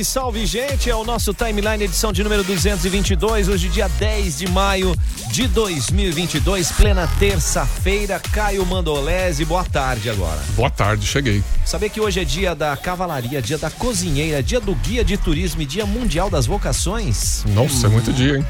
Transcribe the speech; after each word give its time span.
Salve, 0.00 0.04
salve, 0.04 0.46
gente! 0.46 0.90
É 0.90 0.94
o 0.94 1.04
nosso 1.04 1.32
timeline 1.34 1.84
edição 1.84 2.12
de 2.12 2.22
número 2.22 2.44
222, 2.44 3.48
hoje 3.48 3.68
dia 3.68 3.88
10 3.88 4.38
de 4.38 4.48
maio 4.48 4.96
de 5.30 5.48
2022, 5.48 6.72
plena 6.72 7.08
terça-feira. 7.18 8.20
Caio 8.32 8.64
Mandolese, 8.64 9.44
boa 9.44 9.64
tarde 9.64 10.08
agora. 10.10 10.40
Boa 10.54 10.70
tarde, 10.70 11.06
cheguei. 11.06 11.42
Saber 11.64 11.90
que 11.90 12.00
hoje 12.00 12.20
é 12.20 12.24
dia 12.24 12.54
da 12.54 12.76
cavalaria, 12.76 13.42
dia 13.42 13.58
da 13.58 13.70
cozinheira, 13.70 14.42
dia 14.42 14.60
do 14.60 14.74
guia 14.74 15.04
de 15.04 15.16
turismo 15.16 15.62
e 15.62 15.66
dia 15.66 15.86
mundial 15.86 16.30
das 16.30 16.46
vocações? 16.46 17.44
Nossa, 17.46 17.86
hum. 17.86 17.90
é 17.90 17.92
muito 17.94 18.12
dia, 18.12 18.38
hein? 18.38 18.46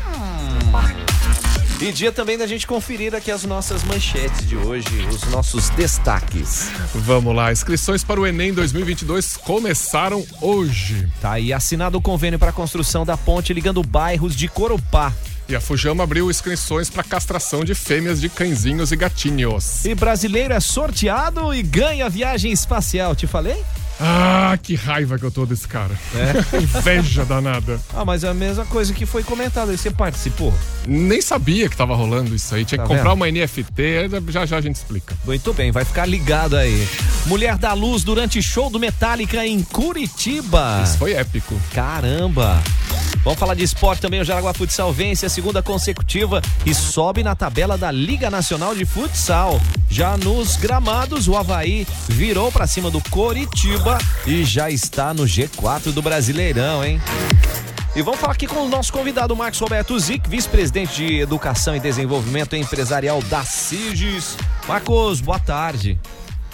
E 1.80 1.90
dia 1.92 2.12
também 2.12 2.36
da 2.36 2.46
gente 2.46 2.66
conferir 2.66 3.14
aqui 3.14 3.30
as 3.30 3.44
nossas 3.44 3.82
manchetes 3.84 4.46
de 4.46 4.54
hoje, 4.54 4.86
os 5.08 5.22
nossos 5.30 5.70
destaques. 5.70 6.68
Vamos 6.94 7.34
lá, 7.34 7.50
inscrições 7.50 8.04
para 8.04 8.20
o 8.20 8.26
Enem 8.26 8.52
2022 8.52 9.38
começaram 9.38 10.22
hoje. 10.42 11.08
Tá 11.22 11.32
aí 11.32 11.54
assinado 11.54 11.96
o 11.96 12.02
convênio 12.02 12.38
para 12.38 12.50
a 12.50 12.52
construção 12.52 13.06
da 13.06 13.16
ponte 13.16 13.54
ligando 13.54 13.82
bairros 13.82 14.36
de 14.36 14.46
Corupá. 14.46 15.10
E 15.48 15.56
a 15.56 15.60
Fujama 15.60 16.04
abriu 16.04 16.30
inscrições 16.30 16.90
para 16.90 17.02
castração 17.02 17.64
de 17.64 17.74
fêmeas 17.74 18.20
de 18.20 18.28
cãezinhos 18.28 18.92
e 18.92 18.96
gatinhos. 18.96 19.82
E 19.86 19.94
brasileiro 19.94 20.52
é 20.52 20.60
sorteado 20.60 21.54
e 21.54 21.62
ganha 21.62 22.10
viagem 22.10 22.52
espacial, 22.52 23.16
te 23.16 23.26
falei? 23.26 23.56
Ah, 24.00 24.58
que 24.62 24.74
raiva 24.74 25.18
que 25.18 25.24
eu 25.24 25.30
tô 25.30 25.44
desse 25.44 25.68
cara. 25.68 25.94
É? 26.14 26.56
Inveja 26.56 27.24
danada. 27.24 27.78
Ah, 27.94 28.04
mas 28.04 28.24
é 28.24 28.28
a 28.28 28.34
mesma 28.34 28.64
coisa 28.64 28.94
que 28.94 29.04
foi 29.04 29.22
comentada 29.22 29.70
aí. 29.70 29.76
Você 29.76 29.90
participou? 29.90 30.54
Nem 30.86 31.20
sabia 31.20 31.68
que 31.68 31.76
tava 31.76 31.94
rolando 31.94 32.34
isso 32.34 32.54
aí. 32.54 32.64
Tinha 32.64 32.78
tá 32.78 32.84
que 32.84 32.88
comprar 32.88 33.10
vendo? 33.10 33.14
uma 33.14 33.30
NFT, 33.30 34.32
já 34.32 34.46
já 34.46 34.56
a 34.56 34.60
gente 34.60 34.76
explica. 34.76 35.14
Muito 35.24 35.52
bem, 35.52 35.70
vai 35.70 35.84
ficar 35.84 36.06
ligado 36.06 36.56
aí. 36.56 36.88
Mulher 37.26 37.58
da 37.58 37.74
Luz 37.74 38.02
durante 38.02 38.42
show 38.42 38.70
do 38.70 38.80
Metallica 38.80 39.46
em 39.46 39.62
Curitiba. 39.62 40.80
Isso 40.82 40.96
foi 40.96 41.12
épico. 41.12 41.54
Caramba. 41.74 42.62
Vamos 43.22 43.38
falar 43.38 43.54
de 43.54 43.62
esporte 43.62 44.00
também. 44.00 44.20
O 44.20 44.24
Jaraguá 44.24 44.54
Futsal 44.54 44.92
vence 44.92 45.26
a 45.26 45.28
segunda 45.28 45.62
consecutiva 45.62 46.40
e 46.64 46.74
sobe 46.74 47.22
na 47.22 47.34
tabela 47.34 47.76
da 47.76 47.90
Liga 47.90 48.30
Nacional 48.30 48.74
de 48.74 48.86
Futsal. 48.86 49.60
Já 49.90 50.16
nos 50.16 50.56
gramados, 50.56 51.28
o 51.28 51.36
Havaí 51.36 51.86
virou 52.08 52.50
para 52.50 52.66
cima 52.66 52.90
do 52.90 53.00
Coritiba 53.90 53.98
e 54.26 54.44
já 54.44 54.70
está 54.70 55.12
no 55.12 55.24
G4 55.24 55.92
do 55.92 56.02
Brasileirão, 56.02 56.84
hein? 56.84 57.00
E 57.96 58.02
vamos 58.02 58.20
falar 58.20 58.34
aqui 58.34 58.46
com 58.46 58.60
o 58.60 58.68
nosso 58.68 58.92
convidado, 58.92 59.34
Marcos 59.34 59.58
Roberto 59.58 59.98
Zic, 59.98 60.28
vice-presidente 60.28 60.94
de 60.94 61.18
Educação 61.18 61.74
e 61.74 61.80
Desenvolvimento 61.80 62.54
Empresarial 62.54 63.20
da 63.22 63.42
CIGES. 63.42 64.36
Marcos, 64.68 65.20
boa 65.20 65.40
tarde. 65.40 65.98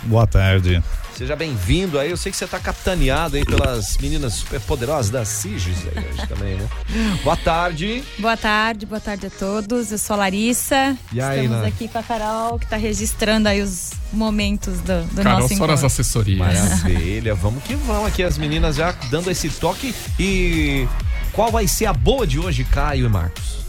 Boa 0.04 0.26
tarde. 0.26 0.82
Seja 1.16 1.34
bem-vindo 1.34 1.98
aí. 1.98 2.10
Eu 2.10 2.16
sei 2.16 2.30
que 2.30 2.36
você 2.36 2.44
está 2.44 2.60
capitaneado 2.60 3.36
aí 3.36 3.44
pelas 3.44 3.96
meninas 3.96 4.34
super 4.34 4.60
poderosas 4.60 5.10
da 5.10 5.24
CIGES 5.24 5.86
aí 5.86 6.04
hoje 6.04 6.26
também, 6.26 6.56
né? 6.56 6.68
Boa 7.24 7.36
tarde. 7.38 8.04
Boa 8.18 8.36
tarde, 8.36 8.84
boa 8.84 9.00
tarde 9.00 9.28
a 9.28 9.30
todos. 9.30 9.90
Eu 9.90 9.96
sou 9.96 10.14
a 10.14 10.18
Larissa. 10.18 10.94
E 11.10 11.20
aí, 11.20 11.44
Estamos 11.44 11.62
né? 11.62 11.68
aqui 11.68 11.88
com 11.88 11.98
a 11.98 12.02
Carol, 12.02 12.58
que 12.58 12.66
está 12.66 12.76
registrando 12.76 13.48
aí 13.48 13.62
os 13.62 13.92
momentos 14.12 14.78
do, 14.80 15.04
do 15.04 15.22
Carol 15.22 15.40
nosso 15.40 15.56
só 15.56 15.66
nas 15.66 15.82
assessorias. 15.82 16.38
Maravilha. 16.38 17.34
vamos 17.34 17.64
que 17.64 17.74
vamos 17.74 18.08
aqui. 18.08 18.22
As 18.22 18.36
meninas 18.36 18.76
já 18.76 18.92
dando 19.10 19.30
esse 19.30 19.48
toque. 19.48 19.94
E 20.20 20.86
qual 21.32 21.50
vai 21.50 21.66
ser 21.66 21.86
a 21.86 21.94
boa 21.94 22.26
de 22.26 22.38
hoje, 22.38 22.62
Caio 22.64 23.06
e 23.06 23.08
Marcos? 23.08 23.65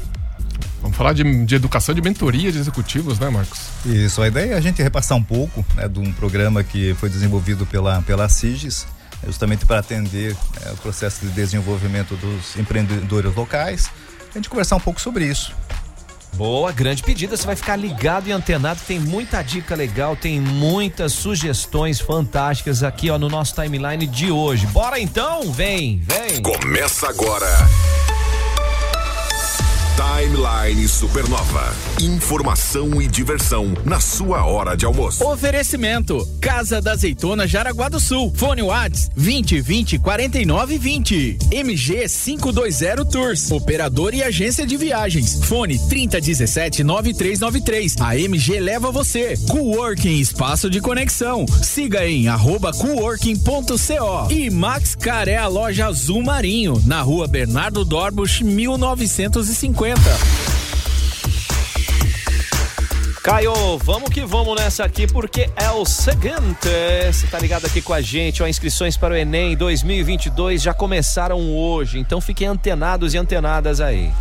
Vamos 0.87 0.95
falar 0.95 1.11
de, 1.11 1.45
de, 1.45 1.53
educação 1.53 1.93
de 1.93 2.01
mentoria 2.01 2.49
de 2.49 2.57
executivos, 2.57 3.19
né, 3.19 3.29
Marcos? 3.29 3.59
Isso, 3.85 4.21
a 4.21 4.27
ideia 4.29 4.53
é 4.53 4.57
a 4.57 4.61
gente 4.61 4.81
repassar 4.81 5.17
um 5.17 5.23
pouco 5.23 5.65
né, 5.75 5.85
de 5.85 5.99
um 5.99 6.13
programa 6.13 6.63
que 6.63 6.93
foi 6.93 7.09
desenvolvido 7.09 7.65
pela, 7.65 8.01
pela 8.03 8.29
CIGES, 8.29 8.87
justamente 9.25 9.65
para 9.65 9.79
atender 9.79 10.33
é, 10.65 10.71
o 10.71 10.77
processo 10.77 11.25
de 11.25 11.31
desenvolvimento 11.33 12.15
dos 12.15 12.55
empreendedores 12.55 13.35
locais. 13.35 13.91
A 14.31 14.37
gente 14.37 14.49
conversar 14.49 14.77
um 14.77 14.79
pouco 14.79 15.01
sobre 15.01 15.25
isso. 15.25 15.53
Boa, 16.35 16.71
grande 16.71 17.03
pedida. 17.03 17.35
Você 17.35 17.45
vai 17.45 17.57
ficar 17.57 17.75
ligado 17.75 18.29
e 18.29 18.31
antenado. 18.31 18.79
Tem 18.87 18.97
muita 18.97 19.41
dica 19.41 19.75
legal, 19.75 20.15
tem 20.15 20.39
muitas 20.39 21.11
sugestões 21.11 21.99
fantásticas 21.99 22.81
aqui 22.81 23.09
ó, 23.09 23.19
no 23.19 23.27
nosso 23.27 23.53
timeline 23.61 24.07
de 24.07 24.31
hoje. 24.31 24.65
Bora 24.67 24.97
então? 24.97 25.51
Vem, 25.51 26.01
vem. 26.01 26.41
Começa 26.41 27.09
agora. 27.09 27.47
Timeline 29.97 30.87
Supernova. 30.87 31.75
Informação 31.99 33.01
e 33.01 33.07
diversão 33.07 33.73
na 33.83 33.99
sua 33.99 34.45
hora 34.45 34.77
de 34.77 34.85
almoço. 34.85 35.27
Oferecimento: 35.27 36.23
Casa 36.39 36.79
da 36.79 36.91
Azeitona 36.91 37.47
Jaraguá 37.47 37.89
do 37.89 37.99
Sul. 37.99 38.31
Fone 38.35 38.61
Whats 38.61 39.09
20 39.15 39.59
20 39.59 39.97
49 39.97 40.77
20. 40.77 41.37
MG 41.51 42.05
520 42.07 43.11
Tours. 43.11 43.49
Operador 43.49 44.13
e 44.13 44.21
agência 44.21 44.67
de 44.67 44.77
viagens. 44.77 45.43
Fone 45.45 45.79
30 45.89 46.21
17 46.21 46.83
9393. 46.83 47.95
A 47.99 48.15
MG 48.15 48.59
leva 48.59 48.91
você. 48.91 49.35
Coworking 49.49 50.19
Espaço 50.19 50.69
de 50.69 50.79
Conexão. 50.79 51.47
Siga 51.63 52.07
em 52.07 52.27
arroba 52.27 52.71
coworking.co. 52.71 54.31
E 54.31 54.51
Max 54.51 54.93
Car 54.93 55.27
a 55.27 55.47
loja 55.47 55.87
azul 55.87 56.21
marinho. 56.21 56.79
Na 56.85 57.01
rua 57.01 57.27
Bernardo 57.27 57.83
Dorbusch 57.83 58.41
1950. 58.41 59.86
Caio, 63.23 63.77
vamos 63.79 64.09
que 64.09 64.25
vamos 64.25 64.55
nessa 64.55 64.85
aqui, 64.85 65.05
porque 65.05 65.49
é 65.55 65.69
o 65.69 65.85
seguinte, 65.85 66.69
você 67.11 67.27
tá 67.27 67.37
ligado 67.37 67.65
aqui 67.65 67.81
com 67.81 67.93
a 67.93 67.99
gente, 67.99 68.41
ó, 68.41 68.47
inscrições 68.47 68.95
para 68.95 69.13
o 69.13 69.17
Enem 69.17 69.55
2022 69.55 70.61
já 70.61 70.73
começaram 70.73 71.53
hoje, 71.53 71.99
então 71.99 72.21
fiquem 72.21 72.47
antenados 72.47 73.13
e 73.13 73.17
antenadas 73.17 73.81
aí. 73.81 74.11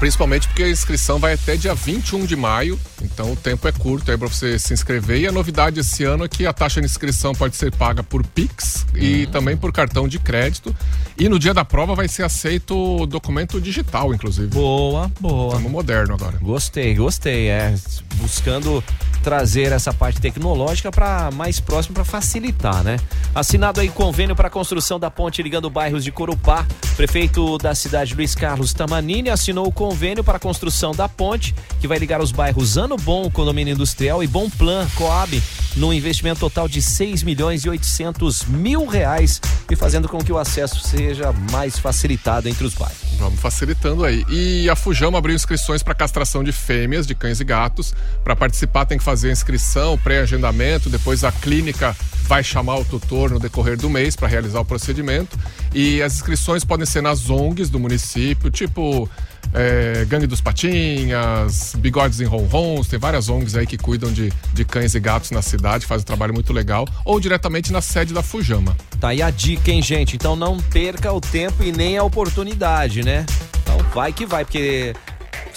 Principalmente 0.00 0.48
porque 0.48 0.62
a 0.62 0.68
inscrição 0.70 1.18
vai 1.18 1.34
até 1.34 1.56
dia 1.56 1.74
21 1.74 2.24
de 2.24 2.34
maio, 2.34 2.80
então 3.02 3.32
o 3.32 3.36
tempo 3.36 3.68
é 3.68 3.72
curto 3.72 4.10
aí 4.10 4.16
para 4.16 4.26
você 4.28 4.58
se 4.58 4.72
inscrever. 4.72 5.20
E 5.20 5.26
a 5.26 5.32
novidade 5.32 5.78
esse 5.78 6.04
ano 6.04 6.24
é 6.24 6.28
que 6.28 6.46
a 6.46 6.52
taxa 6.54 6.80
de 6.80 6.86
inscrição 6.86 7.34
pode 7.34 7.54
ser 7.54 7.70
paga 7.70 8.02
por 8.02 8.24
Pix 8.26 8.86
e 8.94 9.26
Uhum. 9.26 9.30
também 9.30 9.56
por 9.58 9.70
cartão 9.72 10.08
de 10.08 10.18
crédito. 10.18 10.74
E 11.18 11.28
no 11.28 11.38
dia 11.38 11.52
da 11.52 11.66
prova 11.66 11.94
vai 11.94 12.08
ser 12.08 12.22
aceito 12.22 12.74
o 12.74 13.06
documento 13.06 13.60
digital, 13.60 14.14
inclusive. 14.14 14.48
Boa, 14.48 15.12
boa. 15.20 15.48
Estamos 15.48 15.70
moderno 15.70 16.14
agora. 16.14 16.38
Gostei, 16.40 16.94
gostei, 16.94 17.48
é. 17.48 17.74
Buscando 18.14 18.82
trazer 19.22 19.70
essa 19.70 19.92
parte 19.92 20.18
tecnológica 20.18 20.90
para 20.90 21.30
mais 21.30 21.60
próximo 21.60 21.94
para 21.94 22.04
facilitar, 22.06 22.82
né? 22.82 22.96
Assinado 23.34 23.80
aí 23.80 23.90
convênio 23.90 24.34
para 24.34 24.48
construção 24.48 24.98
da 24.98 25.10
ponte 25.10 25.42
ligando 25.42 25.68
bairros 25.68 26.02
de 26.02 26.10
Corupá. 26.10 26.66
Prefeito 26.96 27.58
da 27.58 27.74
cidade 27.74 28.14
Luiz 28.14 28.34
Carlos 28.34 28.72
Tamanini 28.72 29.28
assinou 29.28 29.66
o 29.66 29.72
convênio 29.72 29.89
para 30.24 30.36
a 30.36 30.40
construção 30.40 30.92
da 30.92 31.08
ponte 31.08 31.54
que 31.80 31.88
vai 31.88 31.98
ligar 31.98 32.20
os 32.20 32.30
bairros 32.30 32.78
Ano 32.78 32.96
Bom, 32.96 33.28
Condomínio 33.30 33.74
Industrial 33.74 34.22
e 34.22 34.26
Bom 34.26 34.48
Plan, 34.48 34.86
Coab, 34.94 35.42
no 35.76 35.92
investimento 35.92 36.40
total 36.40 36.68
de 36.68 36.80
6 36.80 37.22
milhões 37.22 37.64
e 37.64 37.68
800 37.68 38.44
mil 38.44 38.86
reais 38.86 39.40
e 39.70 39.76
fazendo 39.76 40.08
com 40.08 40.18
que 40.18 40.32
o 40.32 40.38
acesso 40.38 40.80
seja 40.80 41.32
mais 41.50 41.78
facilitado 41.78 42.48
entre 42.48 42.64
os 42.64 42.74
bairros. 42.74 42.98
Vamos 43.18 43.40
facilitando 43.40 44.04
aí. 44.04 44.24
E 44.28 44.70
a 44.70 44.76
Fujama 44.76 45.18
abriu 45.18 45.34
inscrições 45.34 45.82
para 45.82 45.94
castração 45.94 46.42
de 46.42 46.52
fêmeas, 46.52 47.06
de 47.06 47.14
cães 47.14 47.40
e 47.40 47.44
gatos. 47.44 47.94
Para 48.22 48.34
participar 48.34 48.86
tem 48.86 48.96
que 48.96 49.04
fazer 49.04 49.28
a 49.28 49.32
inscrição, 49.32 49.98
pré-agendamento, 49.98 50.88
depois 50.88 51.24
a 51.24 51.32
clínica 51.32 51.96
vai 52.30 52.44
chamar 52.44 52.76
o 52.76 52.84
tutor 52.84 53.28
no 53.28 53.40
decorrer 53.40 53.76
do 53.76 53.90
mês 53.90 54.14
para 54.14 54.28
realizar 54.28 54.60
o 54.60 54.64
procedimento. 54.64 55.36
E 55.74 56.00
as 56.00 56.14
inscrições 56.14 56.64
podem 56.64 56.86
ser 56.86 57.02
nas 57.02 57.28
ONGs 57.28 57.68
do 57.68 57.80
município, 57.80 58.52
tipo 58.52 59.10
é, 59.52 60.04
Gangue 60.04 60.28
dos 60.28 60.40
Patinhas, 60.40 61.74
Bigodes 61.76 62.20
em 62.20 62.24
Ronrons, 62.24 62.86
tem 62.86 63.00
várias 63.00 63.28
ONGs 63.28 63.56
aí 63.56 63.66
que 63.66 63.76
cuidam 63.76 64.12
de, 64.12 64.32
de 64.52 64.64
cães 64.64 64.94
e 64.94 65.00
gatos 65.00 65.32
na 65.32 65.42
cidade, 65.42 65.86
fazem 65.86 66.02
um 66.02 66.06
trabalho 66.06 66.32
muito 66.32 66.52
legal, 66.52 66.86
ou 67.04 67.18
diretamente 67.18 67.72
na 67.72 67.80
sede 67.80 68.14
da 68.14 68.22
Fujama. 68.22 68.76
Tá 69.00 69.08
aí 69.08 69.22
a 69.22 69.30
dica, 69.30 69.72
hein, 69.72 69.82
gente? 69.82 70.14
Então 70.14 70.36
não 70.36 70.56
perca 70.58 71.12
o 71.12 71.20
tempo 71.20 71.64
e 71.64 71.72
nem 71.72 71.98
a 71.98 72.04
oportunidade, 72.04 73.02
né? 73.02 73.26
Então 73.60 73.76
vai 73.92 74.12
que 74.12 74.24
vai, 74.24 74.44
porque 74.44 74.94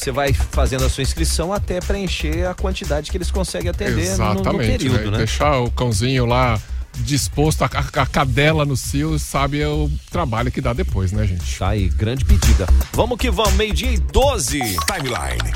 você 0.02 0.12
vai 0.12 0.34
fazendo 0.34 0.86
a 0.86 0.90
sua 0.90 1.02
inscrição 1.02 1.54
até 1.54 1.80
preencher 1.80 2.48
a 2.48 2.54
quantidade 2.54 3.12
que 3.12 3.18
eles 3.18 3.32
conseguem 3.32 3.70
atender 3.70 4.02
Exatamente, 4.02 4.46
no, 4.46 4.54
no 4.54 4.60
período, 4.60 5.06
né? 5.06 5.12
né? 5.12 5.18
Deixar 5.20 5.60
o 5.60 5.72
cãozinho 5.72 6.26
lá 6.26 6.60
disposto, 7.00 7.64
a, 7.64 7.68
a, 7.68 8.06
cadela 8.06 8.66
no 8.66 8.78
cio, 8.78 9.18
sabe 9.18 9.64
o 9.66 9.90
trabalho 10.12 10.52
que 10.52 10.62
dá 10.62 10.74
depois, 10.74 11.12
né, 11.12 11.26
gente? 11.26 11.58
Tá 11.58 11.70
aí, 11.70 11.90
grande 11.90 12.24
pedida. 12.24 12.68
Vamos 12.92 13.18
que 13.18 13.32
vamos, 13.32 13.54
meio-dia 13.54 13.92
e 13.92 13.98
12. 13.98 14.60
Timeline. 14.60 15.54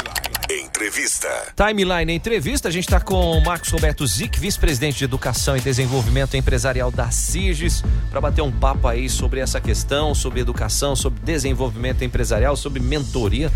Entrevista. 0.49 1.27
Timeline 1.57 2.13
Entrevista, 2.13 2.69
a 2.69 2.71
gente 2.71 2.85
está 2.85 3.01
com 3.01 3.33
o 3.33 3.43
Marcos 3.43 3.69
Roberto 3.69 4.07
Zic, 4.07 4.39
vice-presidente 4.39 4.97
de 4.97 5.03
Educação 5.03 5.57
e 5.57 5.59
Desenvolvimento 5.59 6.37
Empresarial 6.37 6.89
da 6.89 7.11
CIGES, 7.11 7.83
para 8.09 8.21
bater 8.21 8.41
um 8.41 8.51
papo 8.51 8.87
aí 8.87 9.09
sobre 9.09 9.41
essa 9.41 9.59
questão, 9.59 10.15
sobre 10.15 10.39
educação, 10.39 10.95
sobre 10.95 11.19
desenvolvimento 11.21 12.03
empresarial, 12.03 12.55
sobre 12.55 12.79
mentoria. 12.79 13.51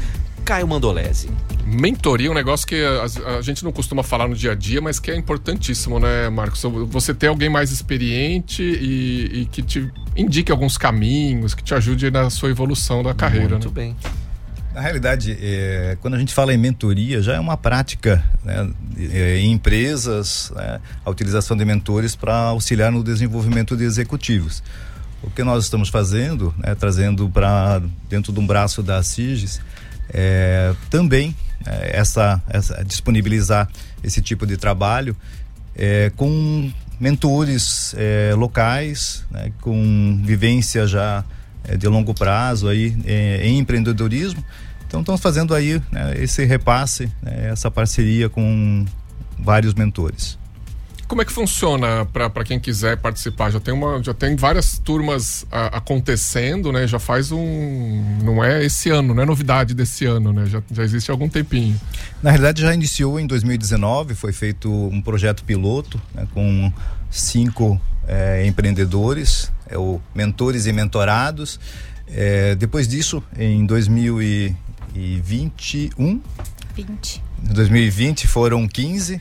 Caio 0.51 0.67
Mandolese. 0.67 1.29
Mentoria 1.65 2.27
é 2.27 2.29
um 2.29 2.33
negócio 2.33 2.67
que 2.67 2.75
a, 2.75 3.37
a, 3.37 3.41
gente 3.41 3.63
não 3.63 3.71
costuma 3.71 4.03
falar 4.03 4.27
no 4.27 4.35
dia 4.35 4.51
a 4.51 4.55
dia, 4.55 4.81
mas 4.81 4.99
que 4.99 5.09
é 5.09 5.15
importantíssimo, 5.15 5.97
né, 5.97 6.29
Marcos? 6.29 6.61
Você 6.89 7.13
ter 7.13 7.27
alguém 7.27 7.47
mais 7.47 7.71
experiente 7.71 8.61
e, 8.61 9.43
e 9.43 9.45
que 9.45 9.61
te 9.61 9.89
indique 10.13 10.51
alguns 10.51 10.77
caminhos, 10.77 11.53
que 11.53 11.63
te 11.63 11.73
ajude 11.73 12.11
na 12.11 12.29
sua 12.29 12.49
evolução 12.49 13.01
da 13.01 13.13
carreira. 13.13 13.51
Muito 13.51 13.69
né? 13.69 13.73
bem. 13.73 13.95
Na 14.75 14.81
realidade, 14.81 15.37
é, 15.41 15.97
quando 16.01 16.15
a 16.15 16.19
gente 16.19 16.33
fala 16.33 16.53
em 16.53 16.57
mentoria, 16.57 17.21
já 17.21 17.35
é 17.35 17.39
uma 17.39 17.55
prática 17.55 18.21
né, 18.43 18.69
é, 19.09 19.37
em 19.37 19.53
empresas 19.53 20.51
né, 20.53 20.81
a 21.05 21.09
utilização 21.09 21.55
de 21.55 21.63
mentores 21.63 22.13
para 22.13 22.35
auxiliar 22.35 22.91
no 22.91 23.01
desenvolvimento 23.01 23.77
de 23.77 23.85
executivos. 23.85 24.61
O 25.23 25.29
que 25.29 25.45
nós 25.45 25.63
estamos 25.63 25.87
fazendo, 25.87 26.53
né, 26.57 26.75
trazendo 26.75 27.29
para 27.29 27.81
dentro 28.09 28.33
de 28.33 28.39
um 28.41 28.45
braço 28.45 28.83
da 28.83 29.01
CIGES, 29.01 29.61
é, 30.13 30.73
também 30.89 31.35
é, 31.65 31.97
essa, 31.99 32.41
essa, 32.49 32.83
disponibilizar 32.83 33.67
esse 34.03 34.21
tipo 34.21 34.45
de 34.45 34.57
trabalho 34.57 35.15
é, 35.75 36.11
com 36.15 36.71
mentores 36.99 37.95
é, 37.97 38.33
locais, 38.35 39.25
né, 39.31 39.51
com 39.61 40.21
vivência 40.23 40.85
já 40.85 41.23
é, 41.63 41.75
de 41.75 41.87
longo 41.87 42.13
prazo 42.13 42.67
aí 42.67 42.95
é, 43.05 43.47
em 43.47 43.57
empreendedorismo. 43.57 44.43
Então 44.87 44.99
estamos 44.99 45.21
fazendo 45.21 45.55
aí 45.55 45.81
né, 45.91 46.13
esse 46.17 46.43
repasse, 46.45 47.11
né, 47.21 47.49
essa 47.51 47.71
parceria 47.71 48.29
com 48.29 48.85
vários 49.39 49.73
mentores. 49.73 50.37
Como 51.11 51.21
é 51.21 51.25
que 51.25 51.33
funciona 51.33 52.05
para 52.05 52.45
quem 52.45 52.57
quiser 52.57 52.95
participar? 52.95 53.49
Já 53.49 53.59
tem, 53.59 53.73
uma, 53.73 54.01
já 54.01 54.13
tem 54.13 54.33
várias 54.37 54.79
turmas 54.79 55.45
a, 55.51 55.79
acontecendo, 55.79 56.71
né? 56.71 56.87
Já 56.87 56.99
faz 56.99 57.33
um. 57.33 58.01
Não 58.23 58.41
é 58.41 58.63
esse 58.63 58.89
ano, 58.89 59.13
não 59.13 59.21
é 59.21 59.25
novidade 59.25 59.73
desse 59.73 60.05
ano, 60.05 60.31
né? 60.31 60.45
Já, 60.45 60.63
já 60.71 60.83
existe 60.83 61.11
há 61.11 61.13
algum 61.13 61.27
tempinho. 61.27 61.77
Na 62.23 62.29
realidade, 62.29 62.61
já 62.61 62.73
iniciou 62.73 63.19
em 63.19 63.27
2019, 63.27 64.15
foi 64.15 64.31
feito 64.31 64.71
um 64.71 65.01
projeto 65.01 65.43
piloto 65.43 66.01
né, 66.15 66.25
com 66.33 66.71
cinco 67.09 67.77
é, 68.07 68.47
empreendedores, 68.47 69.51
é, 69.67 69.77
o 69.77 69.99
mentores 70.15 70.65
e 70.65 70.71
mentorados. 70.71 71.59
É, 72.07 72.55
depois 72.55 72.87
disso, 72.87 73.21
em 73.37 73.65
2021. 73.65 76.21
20. 76.73 77.21
Em 77.43 77.53
2020 77.53 78.27
foram 78.27 78.65
15 78.65 79.19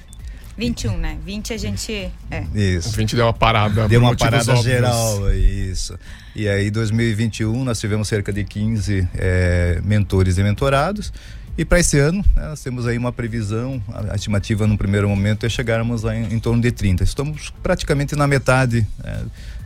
21, 0.61 0.99
né? 0.99 1.19
20 1.25 1.55
a 1.55 1.57
gente. 1.57 2.11
É. 2.31 2.45
Isso. 2.55 2.95
20 2.95 3.17
deu 3.17 3.25
uma 3.25 3.33
parada. 3.33 3.89
Deu 3.89 3.99
uma 3.99 4.15
parada 4.15 4.53
óbvios. 4.53 4.62
geral, 4.62 5.33
isso. 5.35 5.99
E 6.37 6.47
aí, 6.47 6.71
2021, 6.71 7.65
nós 7.65 7.81
tivemos 7.81 8.07
cerca 8.07 8.31
de 8.31 8.45
15 8.45 9.09
é, 9.15 9.81
mentores 9.83 10.37
e 10.37 10.43
mentorados. 10.43 11.12
E 11.57 11.65
para 11.65 11.81
esse 11.81 11.99
ano, 11.99 12.23
né, 12.37 12.49
nós 12.49 12.62
temos 12.62 12.87
aí 12.87 12.99
uma 12.99 13.11
previsão, 13.11 13.83
a 14.11 14.15
estimativa 14.15 14.67
no 14.67 14.77
primeiro 14.77 15.09
momento 15.09 15.47
é 15.47 15.49
chegarmos 15.49 16.05
em, 16.05 16.35
em 16.35 16.39
torno 16.39 16.61
de 16.61 16.71
30. 16.71 17.05
Estamos 17.05 17.51
praticamente 17.62 18.15
na 18.15 18.27
metade 18.27 18.87
é, 19.03 19.21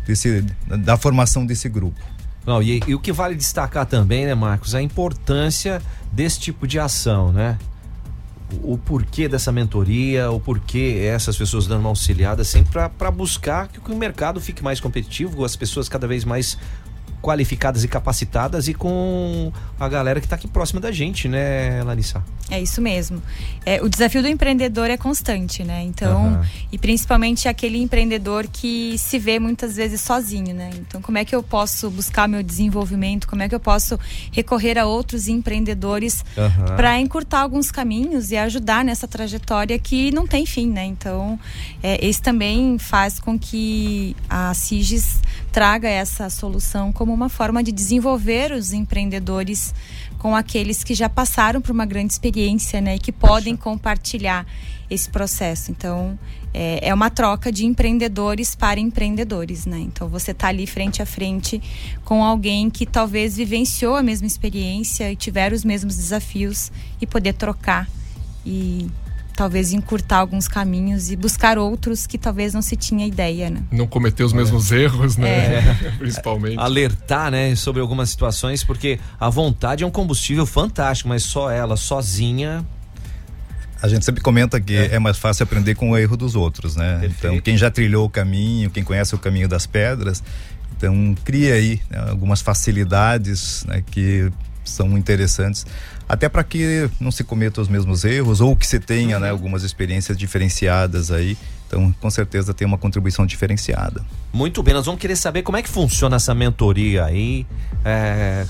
desse, 0.07 0.45
da 0.79 0.97
formação 0.97 1.45
desse 1.45 1.69
grupo. 1.69 2.01
Não, 2.47 2.63
e, 2.63 2.81
e, 2.87 2.95
o 2.95 3.01
que 3.01 3.13
vale 3.13 3.35
destacar 3.35 3.87
também, 3.87 4.27
né, 4.27 4.35
Marcos, 4.35 4.75
a 4.75 4.83
importância 4.83 5.83
desse 6.13 6.39
tipo 6.39 6.69
de 6.69 6.79
ação, 6.79 7.33
né? 7.33 7.59
O 8.63 8.79
porquê 8.79 9.29
dessa 9.29 9.51
mentoria, 9.51 10.31
o 10.31 10.39
porquê 10.39 11.03
essas 11.05 11.37
pessoas 11.37 11.67
dando 11.67 11.81
uma 11.81 11.89
auxiliada, 11.89 12.45
sempre 12.45 12.73
para 12.89 13.11
buscar 13.11 13.69
que 13.69 13.81
o 13.91 13.97
mercado 13.97 14.41
fique 14.41 14.63
mais 14.63 14.81
competitivo, 14.81 15.45
as 15.45 15.57
pessoas 15.57 15.89
cada 15.89 16.07
vez 16.07 16.25
mais 16.25 16.59
qualificadas 17.25 17.83
e 17.83 17.89
capacitadas 17.89 18.69
e 18.69 18.75
com 18.75 19.51
a 19.81 19.89
galera 19.89 20.21
que 20.21 20.27
está 20.27 20.37
aqui 20.37 20.47
próxima 20.47 20.79
da 20.79 20.93
gente, 20.93 21.27
né, 21.27 21.83
Larissa? 21.83 22.23
É 22.51 22.61
isso 22.61 22.83
mesmo. 22.83 23.23
É, 23.65 23.83
o 23.83 23.89
desafio 23.89 24.21
do 24.21 24.29
empreendedor 24.29 24.91
é 24.91 24.99
constante, 24.99 25.65
né? 25.65 25.83
Então, 25.83 26.35
uhum. 26.35 26.45
e 26.71 26.77
principalmente 26.77 27.49
aquele 27.49 27.81
empreendedor 27.81 28.47
que 28.47 28.99
se 28.99 29.19
vê 29.19 29.39
muitas 29.39 29.75
vezes 29.77 30.03
sozinho, 30.03 30.55
né? 30.55 30.69
Então, 30.75 31.01
como 31.01 31.17
é 31.17 31.25
que 31.25 31.35
eu 31.35 31.43
posso 31.43 31.91
buscar 31.91 32.29
meu 32.29 32.43
desenvolvimento? 32.43 33.27
Como 33.27 33.41
é 33.41 33.49
que 33.49 33.55
eu 33.55 33.61
posso 33.61 33.99
recorrer 34.31 34.79
a 34.79 34.85
outros 34.85 35.27
empreendedores 35.27 36.23
uhum. 36.37 36.77
para 36.77 37.01
encurtar 37.01 37.41
alguns 37.41 37.71
caminhos 37.71 38.31
e 38.31 38.37
ajudar 38.37 38.85
nessa 38.85 39.09
trajetória 39.09 39.79
que 39.79 40.11
não 40.11 40.27
tem 40.27 40.45
fim, 40.45 40.69
né? 40.69 40.85
Então, 40.85 41.41
é, 41.83 42.07
esse 42.07 42.21
também 42.21 42.77
faz 42.79 43.19
com 43.19 43.39
que 43.39 44.15
a 44.29 44.53
CIGES 44.53 45.23
traga 45.51 45.89
essa 45.89 46.29
solução 46.29 46.93
como 46.93 47.14
uma 47.15 47.29
forma 47.29 47.63
de 47.63 47.73
desenvolver 47.73 48.53
os 48.53 48.73
empreendedores 48.73 49.75
com 50.19 50.35
aqueles 50.35 50.83
que 50.83 50.95
já 50.95 51.09
passaram 51.09 51.61
por 51.61 51.71
uma 51.71 51.87
grande 51.87 52.13
experiência, 52.13 52.81
né, 52.81 52.97
e 52.97 52.99
que 52.99 53.13
podem 53.13 53.57
compartilhar 53.57 54.47
esse 54.91 55.09
processo. 55.09 55.71
Então, 55.71 56.19
é, 56.53 56.89
é 56.89 56.95
uma 56.95 57.11
troca 57.11 57.51
de 57.51 57.65
empreendedores 57.65 58.55
para 58.55 58.79
empreendedores, 58.79 59.67
né? 59.67 59.79
Então, 59.79 60.09
você 60.09 60.31
está 60.31 60.49
ali 60.49 60.67
frente 60.67 61.03
a 61.03 61.07
frente 61.07 61.61
com 62.05 62.23
alguém 62.23 62.71
que 62.71 62.87
talvez 62.87 63.37
vivenciou 63.37 63.97
a 63.97 64.03
mesma 64.03 64.27
experiência 64.27 65.11
e 65.11 65.17
tiver 65.17 65.53
os 65.53 65.65
mesmos 65.65 65.97
desafios 65.97 66.71
e 67.01 67.07
poder 67.07 67.35
trocar 67.35 67.89
e 68.47 68.89
talvez 69.35 69.73
encurtar 69.73 70.19
alguns 70.19 70.49
caminhos 70.49 71.11
e 71.11 71.17
buscar 71.17 71.59
outros 71.59 72.07
que 72.07 72.17
talvez 72.17 72.55
não 72.55 72.63
se 72.63 72.77
tinha 72.77 73.07
ideia, 73.07 73.51
né? 73.51 73.63
Não 73.71 73.87
cometer 73.87 74.25
os 74.25 74.33
mesmos 74.33 74.73
é. 74.73 74.83
erros, 74.83 75.17
né? 75.17 75.29
É. 75.29 75.93
Principalmente. 75.99 76.59
Alertar, 76.59 77.31
né, 77.31 77.55
sobre 77.57 77.81
algumas 77.81 78.11
situações, 78.11 78.63
porque 78.63 78.99
a 79.19 79.29
vontade 79.29 79.85
é 79.85 79.87
um 79.87 79.91
combustível 79.91 80.47
fantástico, 80.47 81.09
mas 81.09 81.23
só 81.23 81.51
ela, 81.51 81.77
sozinha, 81.77 82.65
a 83.83 83.89
gente 83.89 84.03
sempre 84.03 84.23
comenta 84.23 84.59
que 84.59 84.75
é. 84.75 84.95
é, 84.95 84.99
mais 84.99 85.19
fácil 85.19 85.43
aprender 85.43 85.75
com 85.75 85.91
o 85.91 85.99
erro 85.99 86.17
dos 86.17 86.35
outros, 86.35 86.75
né? 86.75 87.01
Perfeito. 87.01 87.27
Então, 87.27 87.41
quem 87.41 87.55
já 87.55 87.71
trilhou 87.71 88.07
o 88.07 88.09
caminho, 88.09 88.71
quem 88.71 88.83
conhece 88.83 89.15
o 89.15 89.19
caminho 89.19 89.47
das 89.47 89.67
pedras, 89.67 90.23
então 90.75 91.15
cria 91.23 91.53
aí 91.53 91.83
né, 91.91 91.99
algumas 92.09 92.41
facilidades 92.41 93.63
né, 93.67 93.83
que 93.91 94.33
são 94.65 94.97
interessantes 94.97 95.67
até 96.09 96.29
para 96.29 96.45
que 96.45 96.91
não 97.01 97.11
se 97.11 97.25
cometa 97.25 97.61
os 97.61 97.69
mesmos 97.69 98.05
erros 98.05 98.41
ou 98.41 98.55
que 98.55 98.67
se 98.67 98.79
tenha 98.79 99.19
né, 99.19 99.31
algumas 99.31 99.63
experiências 99.63 100.17
diferenciadas 100.17 101.11
aí. 101.11 101.37
Então, 101.67 101.93
com 101.99 102.11
certeza 102.11 102.53
tem 102.53 102.67
uma 102.67 102.79
contribuição 102.79 103.25
diferenciada. 103.25 104.05
Muito 104.33 104.63
bem, 104.63 104.75
nós 104.75 104.87
vamos 104.87 105.01
querer 105.01 105.17
saber 105.17 105.43
como 105.43 105.57
é 105.57 105.63
que 105.63 105.69
funciona 105.69 106.17
essa 106.17 106.35
mentoria 106.35 107.05
aí. 107.05 107.47
É, 107.85 108.47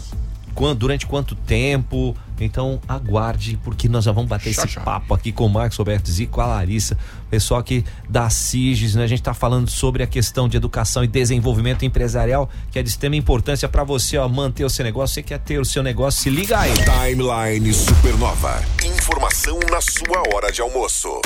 quando, 0.54 0.78
durante 0.78 1.06
quanto 1.06 1.34
tempo. 1.34 2.16
Então 2.40 2.80
aguarde, 2.88 3.58
porque 3.62 3.88
nós 3.88 4.04
já 4.04 4.12
vamos 4.12 4.28
bater 4.28 4.50
esse 4.50 4.80
papo 4.80 5.14
aqui 5.14 5.32
com 5.32 5.46
o 5.46 5.48
Marcos 5.48 5.78
Roberto 5.78 6.08
e 6.08 6.26
com 6.26 6.40
a 6.40 6.46
Larissa, 6.46 6.96
pessoal 7.30 7.60
aqui 7.60 7.84
da 8.08 8.28
CIGES, 8.28 8.94
né? 8.94 9.04
A 9.04 9.06
gente 9.06 9.20
está 9.20 9.34
falando 9.34 9.70
sobre 9.70 10.02
a 10.02 10.06
questão 10.06 10.48
de 10.48 10.56
educação 10.56 11.04
e 11.04 11.06
desenvolvimento 11.06 11.84
empresarial, 11.84 12.48
que 12.70 12.78
é 12.78 12.82
de 12.82 12.88
extrema 12.88 13.16
importância 13.16 13.68
para 13.68 13.84
você 13.84 14.18
ó, 14.18 14.28
manter 14.28 14.64
o 14.64 14.70
seu 14.70 14.84
negócio. 14.84 15.14
Você 15.14 15.22
quer 15.22 15.38
ter 15.38 15.58
o 15.58 15.64
seu 15.64 15.82
negócio, 15.82 16.22
se 16.22 16.30
liga 16.30 16.58
aí. 16.58 16.72
Timeline 16.74 17.72
Supernova. 17.72 18.62
Informação 18.84 19.58
na 19.70 19.80
sua 19.80 20.22
hora 20.34 20.50
de 20.50 20.60
almoço. 20.60 21.20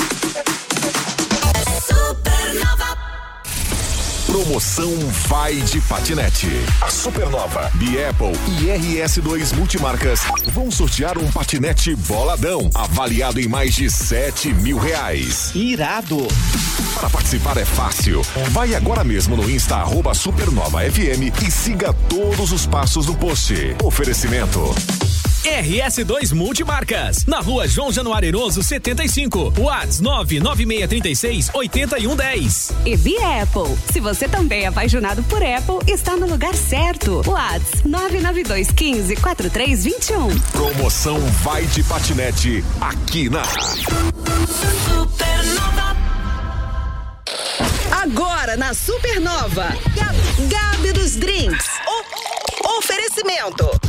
Supernova. 1.81 3.08
Promoção 4.29 4.95
Vai 5.27 5.55
de 5.55 5.81
Patinete. 5.81 6.47
A 6.81 6.89
Supernova, 6.91 7.61
Apple 7.65 8.33
e 8.61 8.67
RS2 8.67 9.55
Multimarcas 9.55 10.21
vão 10.53 10.69
sortear 10.69 11.17
um 11.17 11.31
patinete 11.31 11.95
boladão, 11.95 12.69
avaliado 12.75 13.39
em 13.39 13.47
mais 13.47 13.73
de 13.73 13.89
7 13.89 14.53
mil 14.53 14.77
reais. 14.77 15.51
Irado! 15.55 16.27
Para 16.93 17.09
participar 17.09 17.57
é 17.57 17.65
fácil. 17.65 18.21
Vai 18.51 18.75
agora 18.75 19.03
mesmo 19.03 19.35
no 19.35 19.49
Insta 19.49 19.77
arroba 19.77 20.13
Supernova 20.13 20.79
FM 20.81 21.33
e 21.43 21.49
siga 21.49 21.91
todos 22.07 22.51
os 22.51 22.67
passos 22.67 23.07
do 23.07 23.15
post. 23.15 23.55
Oferecimento. 23.83 24.75
RS2 25.43 26.33
Multimarcas, 26.33 27.25
na 27.25 27.39
rua 27.39 27.65
João 27.67 27.91
Januário 27.93 28.27
Eroso 28.27 28.61
75, 28.61 29.53
Whats 29.57 30.01
99636 30.01 31.49
8110. 31.53 32.71
E 32.85 32.95
Via 32.97 33.43
Apple, 33.43 33.77
se 33.91 34.01
você 34.01 34.27
também 34.27 34.63
é 34.63 34.67
apaixonado 34.67 35.23
por 35.23 35.41
Apple, 35.41 35.79
está 35.91 36.17
no 36.17 36.27
lugar 36.27 36.53
certo. 36.53 37.21
Whats 37.25 37.83
99215 37.85 39.15
4321. 39.15 40.39
Promoção 40.51 41.19
Vai 41.41 41.65
de 41.67 41.83
Patinete 41.83 42.63
aqui 42.81 43.29
na 43.29 43.45
Supernova. 44.45 45.95
Agora 47.91 48.57
na 48.57 48.73
Supernova, 48.73 49.67
Gabi 50.49 50.91
dos 50.91 51.15
Drinks. 51.15 51.65
O 51.87 52.77
oferecimento. 52.77 53.88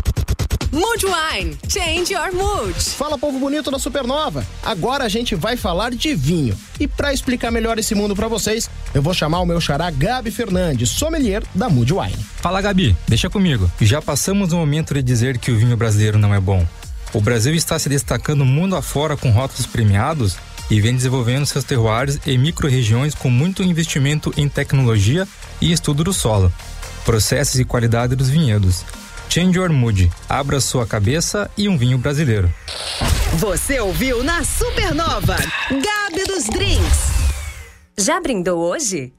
Mood 0.72 1.04
Wine, 1.04 1.58
change 1.68 2.12
your 2.12 2.32
mood. 2.32 2.72
Fala 2.74 3.18
povo 3.18 3.40
bonito 3.40 3.72
da 3.72 3.78
Supernova. 3.78 4.46
Agora 4.62 5.02
a 5.02 5.08
gente 5.08 5.34
vai 5.34 5.56
falar 5.56 5.90
de 5.90 6.14
vinho. 6.14 6.56
E 6.78 6.86
para 6.86 7.12
explicar 7.12 7.50
melhor 7.50 7.76
esse 7.76 7.92
mundo 7.92 8.14
para 8.14 8.28
vocês, 8.28 8.70
eu 8.94 9.02
vou 9.02 9.12
chamar 9.12 9.40
o 9.40 9.46
meu 9.46 9.60
xará 9.60 9.90
Gabi 9.90 10.30
Fernandes, 10.30 10.90
sommelier 10.90 11.42
da 11.56 11.68
Mood 11.68 11.92
Wine. 11.92 12.24
Fala 12.36 12.60
Gabi, 12.60 12.96
deixa 13.08 13.28
comigo. 13.28 13.68
Já 13.80 14.00
passamos 14.00 14.52
o 14.52 14.56
momento 14.56 14.94
de 14.94 15.02
dizer 15.02 15.38
que 15.38 15.50
o 15.50 15.58
vinho 15.58 15.76
brasileiro 15.76 16.18
não 16.18 16.32
é 16.32 16.38
bom. 16.38 16.64
O 17.12 17.20
Brasil 17.20 17.52
está 17.52 17.76
se 17.76 17.88
destacando 17.88 18.44
mundo 18.44 18.76
afora 18.76 19.16
com 19.16 19.32
rótulos 19.32 19.66
premiados 19.66 20.36
e 20.70 20.80
vem 20.80 20.94
desenvolvendo 20.94 21.46
seus 21.46 21.64
terroirs 21.64 22.20
em 22.24 22.38
micro-regiões 22.38 23.12
com 23.12 23.28
muito 23.28 23.64
investimento 23.64 24.32
em 24.36 24.48
tecnologia 24.48 25.26
e 25.60 25.72
estudo 25.72 26.04
do 26.04 26.12
solo, 26.12 26.52
processos 27.04 27.58
e 27.58 27.64
qualidade 27.64 28.14
dos 28.14 28.28
vinhedos. 28.28 28.84
Change 29.30 29.56
your 29.56 29.70
mood, 29.70 30.10
abra 30.28 30.60
sua 30.60 30.84
cabeça 30.84 31.48
e 31.56 31.68
um 31.68 31.78
vinho 31.78 31.96
brasileiro. 31.96 32.52
Você 33.36 33.78
ouviu 33.78 34.24
na 34.24 34.42
Supernova, 34.42 35.36
Gabi 35.70 36.24
dos 36.26 36.46
Drinks. 36.46 36.98
Já 37.96 38.20
brindou 38.20 38.58
hoje? 38.58 39.12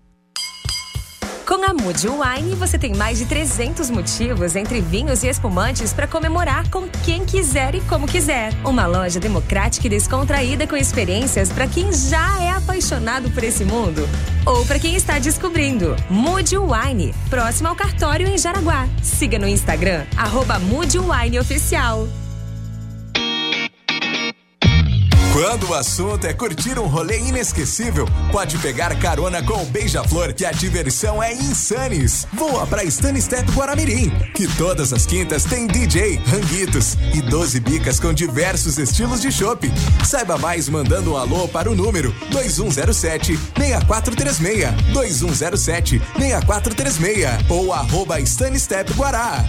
Com 1.51 1.65
a 1.65 1.73
Mood 1.73 2.07
Wine, 2.07 2.55
você 2.55 2.79
tem 2.79 2.95
mais 2.95 3.17
de 3.17 3.25
300 3.25 3.89
motivos 3.89 4.55
entre 4.55 4.79
vinhos 4.79 5.21
e 5.21 5.27
espumantes 5.27 5.91
para 5.91 6.07
comemorar 6.07 6.69
com 6.69 6.87
quem 7.03 7.25
quiser 7.25 7.75
e 7.75 7.81
como 7.81 8.07
quiser. 8.07 8.53
Uma 8.63 8.87
loja 8.87 9.19
democrática 9.19 9.85
e 9.85 9.89
descontraída 9.89 10.65
com 10.65 10.77
experiências 10.77 11.51
para 11.51 11.67
quem 11.67 11.91
já 11.91 12.41
é 12.41 12.51
apaixonado 12.51 13.29
por 13.31 13.43
esse 13.43 13.65
mundo 13.65 14.07
ou 14.45 14.65
para 14.65 14.79
quem 14.79 14.95
está 14.95 15.19
descobrindo. 15.19 15.93
Mood 16.09 16.55
Wine, 16.57 17.13
próximo 17.29 17.67
ao 17.67 17.75
cartório 17.75 18.29
em 18.29 18.37
Jaraguá. 18.37 18.87
Siga 19.03 19.37
no 19.37 19.45
Instagram, 19.45 20.05
arroba 20.15 20.57
Wine 20.57 21.37
Oficial. 21.37 22.07
Quando 25.33 25.69
o 25.69 25.73
assunto 25.73 26.25
é 26.25 26.33
curtir 26.33 26.77
um 26.77 26.87
rolê 26.87 27.17
inesquecível, 27.19 28.05
pode 28.33 28.57
pegar 28.57 28.93
carona 28.99 29.41
com 29.41 29.63
o 29.63 29.65
Beija-Flor, 29.65 30.33
que 30.33 30.43
a 30.43 30.51
diversão 30.51 31.23
é 31.23 31.33
insanes. 31.33 32.27
Voa 32.33 32.67
pra 32.67 32.83
Step 32.89 33.49
Guaramirim, 33.53 34.09
que 34.35 34.45
todas 34.57 34.91
as 34.91 35.05
quintas 35.05 35.45
tem 35.45 35.67
DJ, 35.67 36.17
ranguitos 36.27 36.97
e 37.13 37.21
12 37.21 37.61
bicas 37.61 37.97
com 37.97 38.13
diversos 38.13 38.77
estilos 38.77 39.21
de 39.21 39.31
chopp. 39.31 39.71
Saiba 40.05 40.37
mais 40.37 40.67
mandando 40.67 41.13
um 41.13 41.17
alô 41.17 41.47
para 41.47 41.71
o 41.71 41.75
número 41.75 42.13
2107 42.29 43.37
6436 43.55 44.91
2107 44.91 46.01
6436 46.17 47.49
ou 47.49 47.71
arroba 47.71 48.17
Step 48.25 48.93
Guará. 48.95 49.45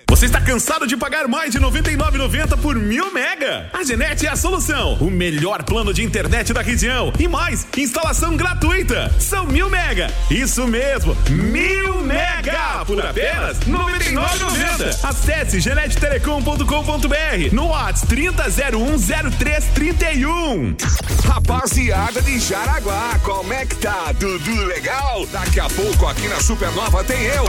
Você 0.09 0.25
está 0.25 0.41
cansado 0.41 0.87
de 0.87 0.97
pagar 0.97 1.27
mais 1.27 1.51
de 1.51 1.59
99,90 1.59 2.57
por 2.57 2.75
mil 2.75 3.13
mega? 3.13 3.69
A 3.71 3.83
Genete 3.83 4.25
é 4.25 4.29
a 4.29 4.35
solução. 4.35 4.97
O 4.99 5.11
melhor 5.11 5.61
plano 5.63 5.93
de 5.93 6.03
internet 6.03 6.51
da 6.53 6.61
região 6.61 7.13
e 7.19 7.27
mais 7.27 7.67
instalação 7.77 8.35
gratuita. 8.35 9.13
São 9.19 9.45
mil 9.45 9.69
mega. 9.69 10.11
Isso 10.29 10.67
mesmo, 10.67 11.15
mil 11.29 12.01
mega 12.01 12.83
por 12.85 13.05
apenas 13.05 13.59
99,90. 13.59 15.03
Acesse 15.03 15.59
genetetelecom.com.br 15.59 17.52
no 17.53 17.67
WhatsApp 17.67 18.15
30010330 18.15 19.63
31. 19.73 20.75
Rapaziada 21.23 22.21
de 22.21 22.39
Jaraguá, 22.39 23.19
como 23.23 23.53
é 23.53 23.65
que 23.65 23.75
tá? 23.75 24.13
Tudo 24.19 24.65
legal? 24.65 25.25
Daqui 25.27 25.59
a 25.59 25.69
pouco 25.69 26.07
aqui 26.07 26.27
na 26.27 26.39
Supernova 26.39 27.03
tem 27.03 27.21
eu. 27.23 27.45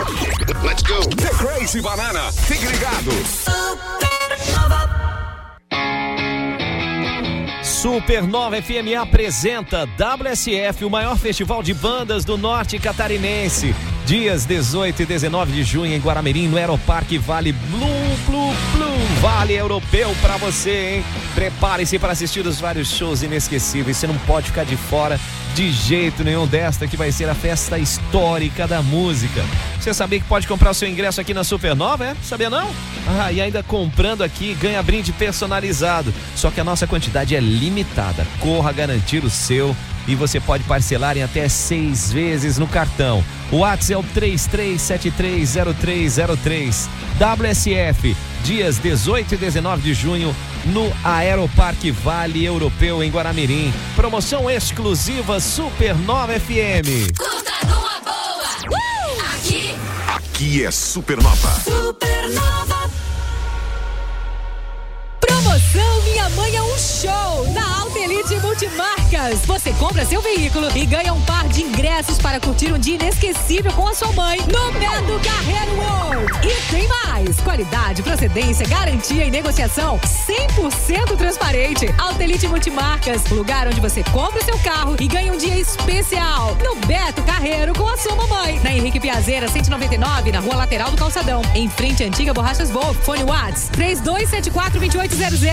Let's 0.62 0.82
go. 0.82 1.00
The 1.16 1.30
Crazy 1.30 1.80
Banana. 1.80 2.30
Fique 2.32 2.66
ligado. 2.66 4.24
Supernova 7.85 8.57
FM 8.62 8.97
apresenta 8.99 9.85
WSF, 9.85 10.87
o 10.87 10.91
maior 10.91 11.19
festival 11.19 11.62
de 11.62 11.75
bandas 11.75 12.25
do 12.25 12.38
norte 12.38 12.79
catarinense. 12.79 13.75
Dias 14.07 14.47
18 14.47 15.03
e 15.03 15.05
19 15.05 15.53
de 15.53 15.64
junho 15.64 15.95
em 15.95 16.00
Guaramirim, 16.00 16.49
no 16.49 16.57
Aeroparque 16.57 17.19
Vale 17.19 17.53
Blue, 17.53 18.17
Blue, 18.26 18.55
Blue. 18.73 19.21
Vale 19.21 19.53
Europeu 19.53 20.17
para 20.23 20.38
você, 20.38 20.97
hein? 20.97 21.05
Prepare-se 21.35 21.99
para 21.99 22.12
assistir 22.12 22.47
os 22.47 22.59
vários 22.59 22.88
shows 22.88 23.23
inesquecíveis. 23.23 23.99
Você 23.99 24.07
não 24.07 24.17
pode 24.21 24.47
ficar 24.47 24.64
de 24.64 24.76
fora 24.76 25.21
de 25.55 25.71
jeito 25.71 26.25
nenhum 26.25 26.47
desta 26.47 26.87
que 26.87 26.97
vai 26.97 27.12
ser 27.12 27.29
a 27.29 27.35
festa 27.35 27.79
histórica 27.79 28.67
da 28.67 28.83
música. 28.83 29.43
Você 29.79 29.95
sabia 29.95 30.19
que 30.19 30.26
pode 30.26 30.49
comprar 30.49 30.71
o 30.71 30.75
seu 30.75 30.88
ingresso 30.88 31.21
aqui 31.21 31.33
na 31.33 31.45
Supernova, 31.45 32.07
é? 32.07 32.17
Sabia 32.23 32.50
não? 32.50 32.69
Ah, 33.07 33.31
e 33.31 33.41
ainda 33.41 33.62
comprando 33.62 34.23
aqui 34.23 34.55
ganha 34.55 34.83
brinde 34.83 35.12
personalizado. 35.12 36.12
Só 36.35 36.50
que 36.50 36.61
a 36.61 36.64
nossa 36.64 36.87
quantidade 36.87 37.37
é 37.37 37.41
limitada. 37.41 37.74
Corra 38.40 38.73
garantir 38.73 39.25
o 39.25 39.31
seu 39.31 39.75
e 40.07 40.14
você 40.14 40.38
pode 40.38 40.64
parcelar 40.64 41.16
em 41.16 41.23
até 41.23 41.49
seis 41.49 42.12
vezes 42.12 42.59
no 42.59 42.69
cartão. 42.69 43.25
O 43.50 43.57
WhatsApp 43.59 43.95
é 43.95 43.99
o 43.99 44.02
33730303. 44.02 46.88
WSF, 47.14 48.16
dias 48.43 48.76
18 48.78 49.35
e 49.35 49.37
19 49.38 49.83
de 49.83 49.95
junho, 49.95 50.37
no 50.66 50.93
Aeroparque 51.02 51.90
Vale 51.90 52.45
Europeu 52.45 53.02
em 53.02 53.11
Guaramirim. 53.11 53.73
Promoção 53.95 54.50
exclusiva 54.50 55.40
Supernova 55.40 56.38
FM. 56.38 57.16
Curta 57.16 57.54
numa 57.66 57.99
boa. 58.00 58.45
Uh! 58.69 58.75
Aqui. 59.35 59.75
Aqui 60.09 60.62
é 60.64 60.71
Supernova. 60.71 61.49
Supernova. 61.61 62.84
Promoção 65.54 66.02
Minha 66.02 66.28
Mãe 66.30 66.56
é 66.56 66.62
um 66.62 66.76
Show 66.76 67.52
na 67.52 67.78
Alta 67.78 67.96
Elite 68.00 68.34
Multimarcas. 68.40 69.38
Você 69.46 69.73
compra 69.75 70.04
seu 70.04 70.20
veículo 70.20 70.66
e 70.76 70.84
ganha 70.84 71.14
um 71.14 71.20
par 71.20 71.46
de 71.46 71.62
ingressos 71.62 72.18
para 72.18 72.40
curtir 72.40 72.73
um 72.73 72.78
dia 72.78 72.96
inesquecível 72.96 73.73
com 73.73 73.87
a 73.87 73.94
sua 73.94 74.11
mãe 74.12 74.38
no 74.40 74.73
Beto 74.73 75.20
Carreiro 75.25 75.76
World. 75.76 76.49
E 76.49 76.73
tem 76.73 76.88
mais: 76.88 77.40
qualidade, 77.40 78.02
procedência, 78.02 78.66
garantia 78.66 79.25
e 79.25 79.30
negociação 79.30 80.00
100% 80.00 81.16
transparente. 81.16 81.87
Alta 81.99 82.25
Elite 82.25 82.49
Multimarcas, 82.49 83.25
lugar 83.30 83.68
onde 83.68 83.80
você 83.80 84.02
compra 84.04 84.42
seu 84.42 84.58
carro 84.58 84.96
e 84.99 85.06
ganha 85.06 85.32
um 85.32 85.37
dia 85.37 85.56
especial 85.56 86.56
no 86.64 86.75
Beto 86.84 87.23
Carreiro 87.23 87.75
com 87.75 87.88
a 87.88 87.96
sua 87.96 88.16
mamãe. 88.16 88.58
Na 88.64 88.73
Henrique 88.73 88.99
Piazeira 88.99 89.46
199, 89.46 90.32
na 90.32 90.40
rua 90.40 90.56
lateral 90.56 90.90
do 90.90 90.96
Calçadão, 90.96 91.42
em 91.54 91.68
frente 91.68 92.02
à 92.02 92.06
antiga 92.08 92.34
Borrachas 92.34 92.73
Wolf. 92.73 92.96
Fone 93.04 93.23
Whats 93.23 93.68
3274 93.68 94.80
2800 94.80 95.44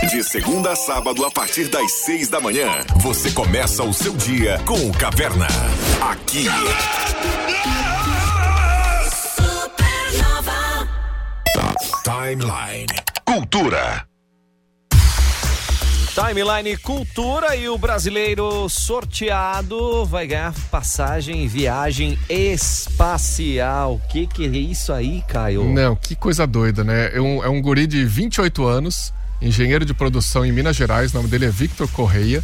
De 0.08 0.24
segunda 0.24 0.72
a 0.72 0.76
sábado, 0.76 1.24
a 1.26 1.30
partir 1.30 1.68
das 1.68 1.92
seis 1.92 2.28
da 2.28 2.40
manhã, 2.40 2.66
você 2.96 3.30
começa 3.32 3.84
o 3.84 3.92
seu 3.92 4.16
dia 4.16 4.58
com 4.64 4.88
o 4.88 4.92
Caverna. 4.92 5.46
Aqui. 6.00 6.46
Tá 11.52 11.74
Timeline. 12.02 12.86
Cultura. 13.26 14.06
Timeline 16.14 16.76
Cultura 16.78 17.54
e 17.54 17.68
o 17.68 17.78
brasileiro 17.78 18.68
sorteado 18.68 20.04
vai 20.06 20.26
ganhar 20.26 20.54
passagem, 20.70 21.46
viagem 21.46 22.18
espacial. 22.28 23.94
O 23.94 24.08
que, 24.08 24.26
que 24.26 24.44
é 24.44 24.48
isso 24.48 24.92
aí, 24.92 25.22
Caio? 25.28 25.64
Não, 25.64 25.94
que 25.94 26.16
coisa 26.16 26.46
doida, 26.46 26.82
né? 26.82 27.10
É 27.14 27.20
um, 27.20 27.44
é 27.44 27.48
um 27.48 27.62
guri 27.62 27.86
de 27.86 28.04
28 28.04 28.66
anos, 28.66 29.12
engenheiro 29.42 29.84
de 29.84 29.94
produção 29.94 30.44
em 30.44 30.52
Minas 30.52 30.76
Gerais, 30.76 31.12
o 31.12 31.16
nome 31.16 31.28
dele 31.28 31.46
é 31.46 31.50
Victor 31.50 31.88
Correia. 31.88 32.42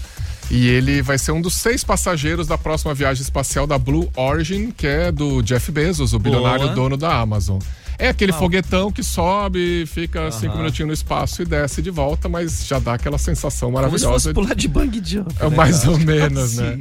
E 0.48 0.68
ele 0.68 1.02
vai 1.02 1.18
ser 1.18 1.32
um 1.32 1.40
dos 1.40 1.54
seis 1.54 1.82
passageiros 1.82 2.46
da 2.46 2.56
próxima 2.56 2.94
viagem 2.94 3.20
espacial 3.20 3.66
da 3.66 3.76
Blue 3.76 4.08
Origin, 4.14 4.70
que 4.70 4.86
é 4.86 5.10
do 5.10 5.42
Jeff 5.42 5.72
Bezos, 5.72 6.12
o 6.12 6.20
bilionário 6.20 6.62
Boa. 6.66 6.74
dono 6.74 6.96
da 6.96 7.18
Amazon. 7.18 7.58
É 7.98 8.10
aquele 8.10 8.30
Ah. 8.30 8.34
foguetão 8.36 8.92
que 8.92 9.02
sobe, 9.02 9.86
fica 9.86 10.30
cinco 10.30 10.56
minutinhos 10.56 10.86
no 10.86 10.92
espaço 10.92 11.42
e 11.42 11.44
desce 11.46 11.82
de 11.82 11.90
volta, 11.90 12.28
mas 12.28 12.64
já 12.64 12.78
dá 12.78 12.94
aquela 12.94 13.18
sensação 13.18 13.72
Como 13.72 13.78
se 13.78 13.82
maravilhosa. 13.82 14.12
fosse 14.12 14.34
pular 14.34 14.54
de 14.54 14.68
bang 14.68 15.02
jump. 15.04 15.34
É 15.40 15.48
né, 15.50 15.56
mais 15.56 15.78
cara? 15.80 15.90
ou 15.92 15.98
menos, 15.98 16.56
né? 16.58 16.78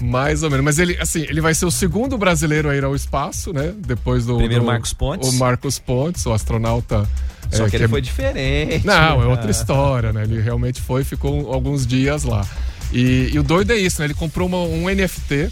Mais 0.00 0.42
ou 0.44 0.50
menos. 0.50 0.64
Mas 0.64 0.78
ele, 0.78 0.96
assim, 1.00 1.22
ele 1.22 1.40
vai 1.40 1.52
ser 1.54 1.64
o 1.66 1.70
segundo 1.70 2.16
brasileiro 2.16 2.68
a 2.70 2.76
ir 2.76 2.84
ao 2.84 2.94
espaço, 2.94 3.52
né? 3.52 3.72
Depois 3.76 4.24
do. 4.24 4.36
Primeiro 4.36 4.62
do- 4.62 4.66
Marcos 4.66 4.92
Pontes. 4.92 5.28
O 5.30 5.32
Marcos 5.32 5.78
Pontes, 5.80 6.24
o 6.26 6.32
astronauta. 6.32 7.08
Só 7.52 7.66
é, 7.66 7.70
que 7.70 7.76
ele 7.76 7.88
foi 7.88 8.00
diferente. 8.00 8.86
Não, 8.86 9.22
é 9.22 9.26
outra 9.26 9.50
história, 9.50 10.12
né? 10.12 10.22
Ele 10.22 10.40
realmente 10.40 10.80
foi, 10.80 11.04
ficou 11.04 11.52
alguns 11.52 11.86
dias 11.86 12.22
lá. 12.24 12.46
E, 12.92 13.30
e 13.32 13.38
o 13.38 13.42
doido 13.42 13.72
é 13.72 13.76
isso, 13.76 14.00
né? 14.00 14.06
Ele 14.06 14.14
comprou 14.14 14.48
uma- 14.48 14.62
um 14.62 14.88
NFT 14.88 15.50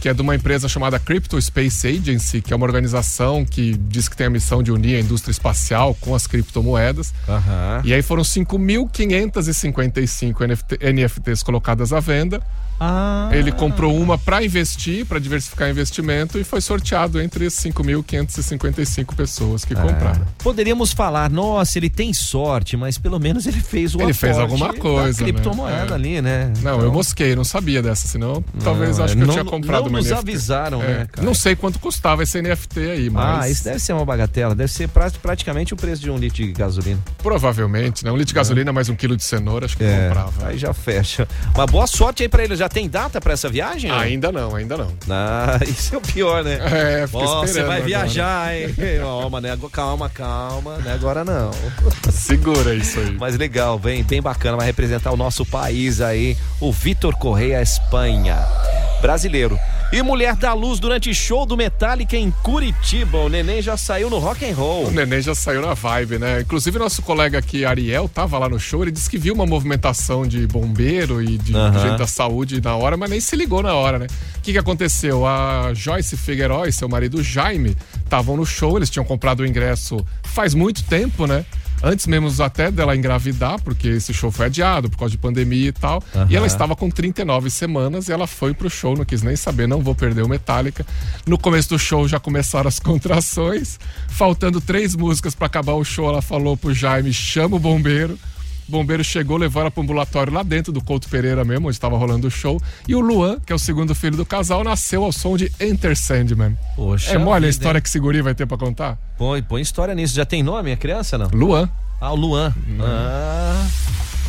que 0.00 0.08
é 0.08 0.14
de 0.14 0.22
uma 0.22 0.34
empresa 0.34 0.66
chamada 0.66 0.98
Crypto 0.98 1.38
Space 1.42 1.86
Agency, 1.86 2.40
que 2.40 2.54
é 2.54 2.56
uma 2.56 2.64
organização 2.64 3.44
que 3.44 3.76
diz 3.76 4.08
que 4.08 4.16
tem 4.16 4.28
a 4.28 4.30
missão 4.30 4.62
de 4.62 4.72
unir 4.72 4.96
a 4.96 5.00
indústria 5.00 5.30
espacial 5.30 5.94
com 6.00 6.14
as 6.14 6.26
criptomoedas. 6.26 7.12
Aham. 7.28 7.82
E 7.84 7.92
aí 7.92 8.00
foram 8.00 8.24
5.555 8.24 10.46
NFT, 10.46 10.78
NFTs 10.92 11.42
colocadas 11.42 11.92
à 11.92 12.00
venda. 12.00 12.40
Ah. 12.80 13.28
Ele 13.32 13.52
comprou 13.52 13.94
uma 13.96 14.16
para 14.16 14.42
investir, 14.42 15.04
para 15.04 15.18
diversificar 15.18 15.68
investimento 15.68 16.38
e 16.38 16.44
foi 16.44 16.60
sorteado 16.62 17.20
entre 17.20 17.44
as 17.46 17.52
5.555 17.54 19.14
pessoas 19.14 19.64
que 19.64 19.74
compraram. 19.74 20.22
Poderíamos 20.38 20.92
falar, 20.92 21.30
nossa, 21.30 21.78
ele 21.78 21.90
tem 21.90 22.12
sorte, 22.14 22.76
mas 22.76 22.96
pelo 22.98 23.18
menos 23.20 23.46
ele 23.46 23.60
fez 23.60 23.94
o 23.94 24.00
Ele 24.00 24.12
fez 24.14 24.38
alguma 24.38 24.72
coisa, 24.72 25.22
né? 25.22 25.30
criptomoeda 25.32 25.92
É. 25.92 25.94
ali, 25.94 26.22
né? 26.22 26.46
Não, 26.62 26.76
Então- 26.76 26.80
eu 26.82 26.92
mosquei, 26.92 27.36
não 27.36 27.44
sabia 27.44 27.82
dessa, 27.82 28.08
senão 28.08 28.42
talvez 28.64 28.96
Não, 28.98 29.04
acho 29.04 29.14
que 29.16 29.22
eu 29.22 29.26
não- 29.26 29.34
tinha 29.34 29.44
comprado 29.44 29.82
não 29.82 29.88
uma 29.90 29.98
nos 29.98 30.06
NFT. 30.10 30.18
avisaram, 30.30 30.82
É, 30.82 30.86
né, 30.86 31.06
cara? 31.12 31.26
Não 31.26 31.34
sei 31.34 31.54
quanto 31.54 31.78
custava 31.78 32.22
esse 32.22 32.38
NFT 32.40 32.80
aí, 32.80 33.10
mas 33.10 33.44
Ah, 33.44 33.48
isso 33.50 33.64
deve 33.64 33.78
ser 33.78 33.92
uma 33.92 34.04
bagatela. 34.06 34.54
Deve 34.54 34.72
ser 34.72 34.88
pra- 34.88 35.10
praticamente 35.10 35.74
o 35.74 35.76
preço 35.76 36.00
de 36.00 36.10
um 36.10 36.16
litro 36.16 36.36
de 36.44 36.52
gasolina. 36.52 36.98
provavelmente, 37.22 38.04
né? 38.04 38.10
Um 38.10 38.16
litro 38.16 38.28
de 38.28 38.34
gasolina 38.34 38.72
mais 38.72 38.88
um 38.88 38.96
quilo 38.96 39.16
de 39.16 39.22
cenoura, 39.22 39.66
acho 39.66 39.76
que 39.76 39.84
É, 39.84 40.06
comprava. 40.08 40.46
aí 40.48 40.56
já 40.58 40.72
fecha. 40.72 41.28
Uma 41.54 41.66
boa 41.66 41.86
sorte 41.86 42.22
aí 42.22 42.28
pra 42.28 42.42
ele. 42.42 42.56
Já 42.56 42.68
tem 42.72 42.88
data 42.88 43.20
pra 43.20 43.32
essa 43.32 43.48
viagem? 43.48 43.90
Ainda 43.90 44.30
não, 44.32 44.54
ainda 44.54 44.76
não. 44.76 44.92
Ah, 45.08 45.58
isso 45.66 45.94
é 45.94 45.98
o 45.98 46.00
pior, 46.00 46.42
né? 46.44 46.58
É, 47.02 47.06
fiquei 47.06 47.26
Ó, 47.26 47.40
você 47.40 47.62
vai 47.62 47.78
agora. 47.78 47.82
viajar, 47.82 48.54
hein? 48.56 48.74
Calma, 49.00 49.40
né? 49.40 49.58
Calma, 49.72 50.08
calma, 50.08 50.76
né? 50.78 50.92
Agora 50.94 51.24
não. 51.24 51.50
Segura 52.10 52.74
isso 52.74 52.98
aí. 53.00 53.16
Mas 53.18 53.36
legal, 53.36 53.78
bem, 53.78 54.02
bem 54.02 54.22
bacana. 54.22 54.56
Vai 54.56 54.66
representar 54.66 55.10
o 55.12 55.16
nosso 55.16 55.44
país 55.44 56.00
aí, 56.00 56.36
o 56.60 56.72
Vitor 56.72 57.16
Correia, 57.16 57.60
Espanha. 57.60 58.38
Brasileiro. 59.00 59.58
E 59.92 60.02
Mulher 60.02 60.36
da 60.36 60.54
Luz 60.54 60.78
durante 60.78 61.12
show 61.12 61.44
do 61.44 61.56
Metallica 61.56 62.16
em 62.16 62.30
Curitiba. 62.30 63.18
O 63.18 63.28
neném 63.28 63.60
já 63.60 63.76
saiu 63.76 64.08
no 64.08 64.20
rock 64.20 64.48
and 64.48 64.54
roll. 64.54 64.86
O 64.86 64.90
neném 64.92 65.20
já 65.20 65.34
saiu 65.34 65.60
na 65.60 65.74
vibe, 65.74 66.16
né? 66.16 66.42
Inclusive, 66.42 66.78
nosso 66.78 67.02
colega 67.02 67.38
aqui, 67.38 67.64
Ariel, 67.64 68.08
tava 68.08 68.38
lá 68.38 68.48
no 68.48 68.58
show, 68.58 68.82
ele 68.82 68.92
disse 68.92 69.10
que 69.10 69.18
viu 69.18 69.34
uma 69.34 69.46
movimentação 69.46 70.24
de 70.24 70.46
bombeiro 70.46 71.20
e 71.20 71.36
de 71.36 71.56
Aham. 71.56 71.80
gente 71.80 71.98
da 71.98 72.06
saúde 72.06 72.60
na 72.60 72.76
hora, 72.76 72.96
mas 72.96 73.10
nem 73.10 73.18
se 73.18 73.34
ligou 73.34 73.64
na 73.64 73.74
hora, 73.74 73.98
né? 73.98 74.06
O 74.36 74.40
que, 74.42 74.52
que 74.52 74.58
aconteceu? 74.58 75.26
A 75.26 75.72
Joyce 75.74 76.16
Figueiredo 76.16 76.68
e 76.68 76.72
seu 76.72 76.88
marido 76.88 77.20
Jaime 77.20 77.76
estavam 78.04 78.36
no 78.36 78.46
show, 78.46 78.76
eles 78.76 78.90
tinham 78.90 79.04
comprado 79.04 79.40
o 79.40 79.46
ingresso 79.46 80.06
faz 80.22 80.54
muito 80.54 80.84
tempo, 80.84 81.26
né? 81.26 81.44
Antes 81.82 82.06
mesmo 82.06 82.30
até 82.42 82.70
dela 82.70 82.94
engravidar, 82.94 83.60
porque 83.62 83.88
esse 83.88 84.12
show 84.12 84.30
foi 84.30 84.46
adiado 84.46 84.90
por 84.90 84.98
causa 84.98 85.12
de 85.12 85.18
pandemia 85.18 85.68
e 85.68 85.72
tal. 85.72 86.02
Aham. 86.14 86.26
E 86.28 86.36
ela 86.36 86.46
estava 86.46 86.76
com 86.76 86.90
39 86.90 87.50
semanas 87.50 88.08
e 88.08 88.12
ela 88.12 88.26
foi 88.26 88.52
pro 88.52 88.68
show, 88.68 88.96
não 88.96 89.04
quis 89.04 89.22
nem 89.22 89.36
saber, 89.36 89.66
não 89.66 89.80
vou 89.80 89.94
perder 89.94 90.22
o 90.22 90.28
Metallica. 90.28 90.84
No 91.26 91.38
começo 91.38 91.70
do 91.70 91.78
show 91.78 92.06
já 92.06 92.20
começaram 92.20 92.68
as 92.68 92.78
contrações. 92.80 93.78
Faltando 94.08 94.60
três 94.60 94.94
músicas 94.94 95.34
para 95.34 95.46
acabar 95.46 95.74
o 95.74 95.84
show, 95.84 96.08
ela 96.08 96.22
falou 96.22 96.56
pro 96.56 96.74
Jaime: 96.74 97.12
chama 97.12 97.56
o 97.56 97.58
bombeiro. 97.58 98.18
O 98.70 98.78
bombeiro 98.78 99.02
chegou, 99.02 99.36
levou 99.36 99.62
ela 99.62 99.70
pro 99.70 99.82
ambulatório 99.82 100.32
lá 100.32 100.44
dentro 100.44 100.72
do 100.72 100.80
Couto 100.80 101.08
Pereira 101.08 101.44
mesmo, 101.44 101.66
onde 101.66 101.74
estava 101.74 101.98
rolando 101.98 102.28
o 102.28 102.30
show. 102.30 102.62
E 102.86 102.94
o 102.94 103.00
Luan, 103.00 103.40
que 103.44 103.52
é 103.52 103.56
o 103.56 103.58
segundo 103.58 103.96
filho 103.96 104.16
do 104.16 104.24
casal, 104.24 104.62
nasceu 104.62 105.02
ao 105.02 105.10
som 105.10 105.36
de 105.36 105.50
Enter 105.58 105.96
Sandman. 105.96 106.56
Poxa 106.76 107.14
é 107.14 107.18
mole 107.18 107.46
a 107.46 107.48
história 107.48 107.78
hein? 107.78 107.82
que 107.82 107.88
esse 107.88 107.98
guri 107.98 108.22
vai 108.22 108.32
ter 108.32 108.46
pra 108.46 108.56
contar? 108.56 108.96
Põe, 109.18 109.42
põe 109.42 109.60
história 109.60 109.92
nisso. 109.92 110.14
Já 110.14 110.24
tem 110.24 110.40
nome 110.40 110.70
a 110.70 110.76
criança, 110.76 111.18
não? 111.18 111.28
Luan. 111.34 111.68
Ah, 112.00 112.12
o 112.12 112.14
Luan. 112.14 112.54
Ah, 112.80 113.66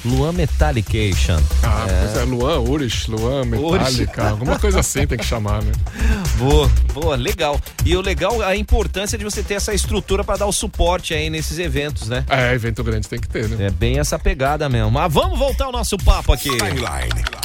Luan 0.03 0.33
Metallication. 0.33 1.39
Ah, 1.63 1.85
pois 1.87 2.17
é, 2.17 2.23
Luan, 2.23 2.59
Urish, 2.59 3.09
Luan, 3.09 3.45
Metallica, 3.45 4.29
alguma 4.29 4.57
coisa 4.57 4.79
assim 4.79 5.05
tem 5.05 5.17
que 5.17 5.25
chamar, 5.25 5.61
né? 5.63 5.71
Boa, 6.37 6.71
boa, 6.93 7.15
legal. 7.15 7.59
E 7.85 7.95
o 7.95 8.01
legal, 8.01 8.41
a 8.41 8.55
importância 8.55 9.15
de 9.15 9.23
você 9.23 9.43
ter 9.43 9.55
essa 9.55 9.73
estrutura 9.73 10.23
para 10.23 10.37
dar 10.37 10.47
o 10.47 10.51
suporte 10.51 11.13
aí 11.13 11.29
nesses 11.29 11.59
eventos, 11.59 12.07
né? 12.07 12.25
É, 12.27 12.53
evento 12.53 12.83
grande 12.83 13.07
tem 13.07 13.19
que 13.19 13.27
ter, 13.27 13.47
né? 13.47 13.67
É 13.67 13.69
bem 13.69 13.99
essa 13.99 14.17
pegada 14.17 14.67
mesmo. 14.67 14.89
Mas 14.89 15.13
vamos 15.13 15.37
voltar 15.37 15.65
ao 15.65 15.71
nosso 15.71 15.97
papo 15.97 16.33
aqui. 16.33 16.49
Timeline. 16.49 17.40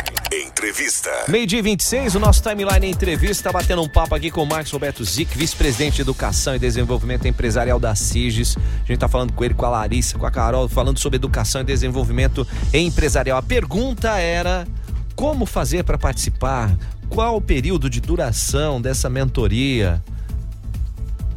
Entrevista. 0.67 1.11
Meio 1.29 1.47
dia 1.47 1.63
26, 1.63 2.17
o 2.17 2.19
nosso 2.19 2.43
timeline 2.43 2.91
entrevista 2.91 3.53
batendo 3.53 3.83
um 3.83 3.89
papo 3.89 4.17
aqui 4.17 4.33
com 4.33 4.43
o 4.43 4.47
Marcos 4.47 4.73
Roberto 4.73 5.05
Zic, 5.05 5.39
vice-presidente 5.39 5.95
de 5.95 6.01
Educação 6.01 6.57
e 6.57 6.59
Desenvolvimento 6.59 7.29
Empresarial 7.29 7.79
da 7.79 7.95
CIGES. 7.95 8.57
A 8.57 8.87
gente 8.87 8.99
tá 8.99 9.07
falando 9.07 9.33
com 9.33 9.45
ele, 9.45 9.55
com 9.55 9.65
a 9.65 9.69
Larissa, 9.69 10.19
com 10.19 10.27
a 10.27 10.31
Carol, 10.31 10.69
falando 10.69 10.99
sobre 10.99 11.19
educação 11.19 11.61
e 11.61 11.65
desenvolvimento 11.65 12.45
empresarial. 12.75 13.39
A 13.39 13.43
pergunta 13.43 14.19
era 14.19 14.67
como 15.15 15.47
fazer 15.47 15.85
para 15.85 15.97
participar? 15.97 16.77
Qual 17.09 17.37
o 17.37 17.41
período 17.41 17.89
de 17.89 18.01
duração 18.01 18.81
dessa 18.81 19.09
mentoria? 19.09 20.03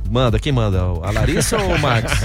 Manda, 0.10 0.40
quem 0.40 0.52
manda? 0.52 0.80
A 0.82 1.12
Larissa 1.12 1.58
ou 1.58 1.76
o 1.76 1.80
Marcos? 1.80 2.12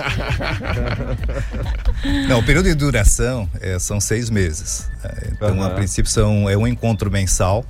Não, 2.29 2.38
o 2.40 2.44
período 2.44 2.66
de 2.66 2.75
duração 2.75 3.49
é, 3.61 3.79
são 3.79 4.01
seis 4.01 4.31
meses. 4.31 4.88
É, 5.03 5.29
Então, 5.33 5.49
Aham. 5.61 5.66
a 5.66 5.70
princípio, 5.70 6.11
são, 6.11 6.49
é 6.49 6.57
um 6.57 6.66
encontro 6.66 7.11
mensal. 7.11 7.64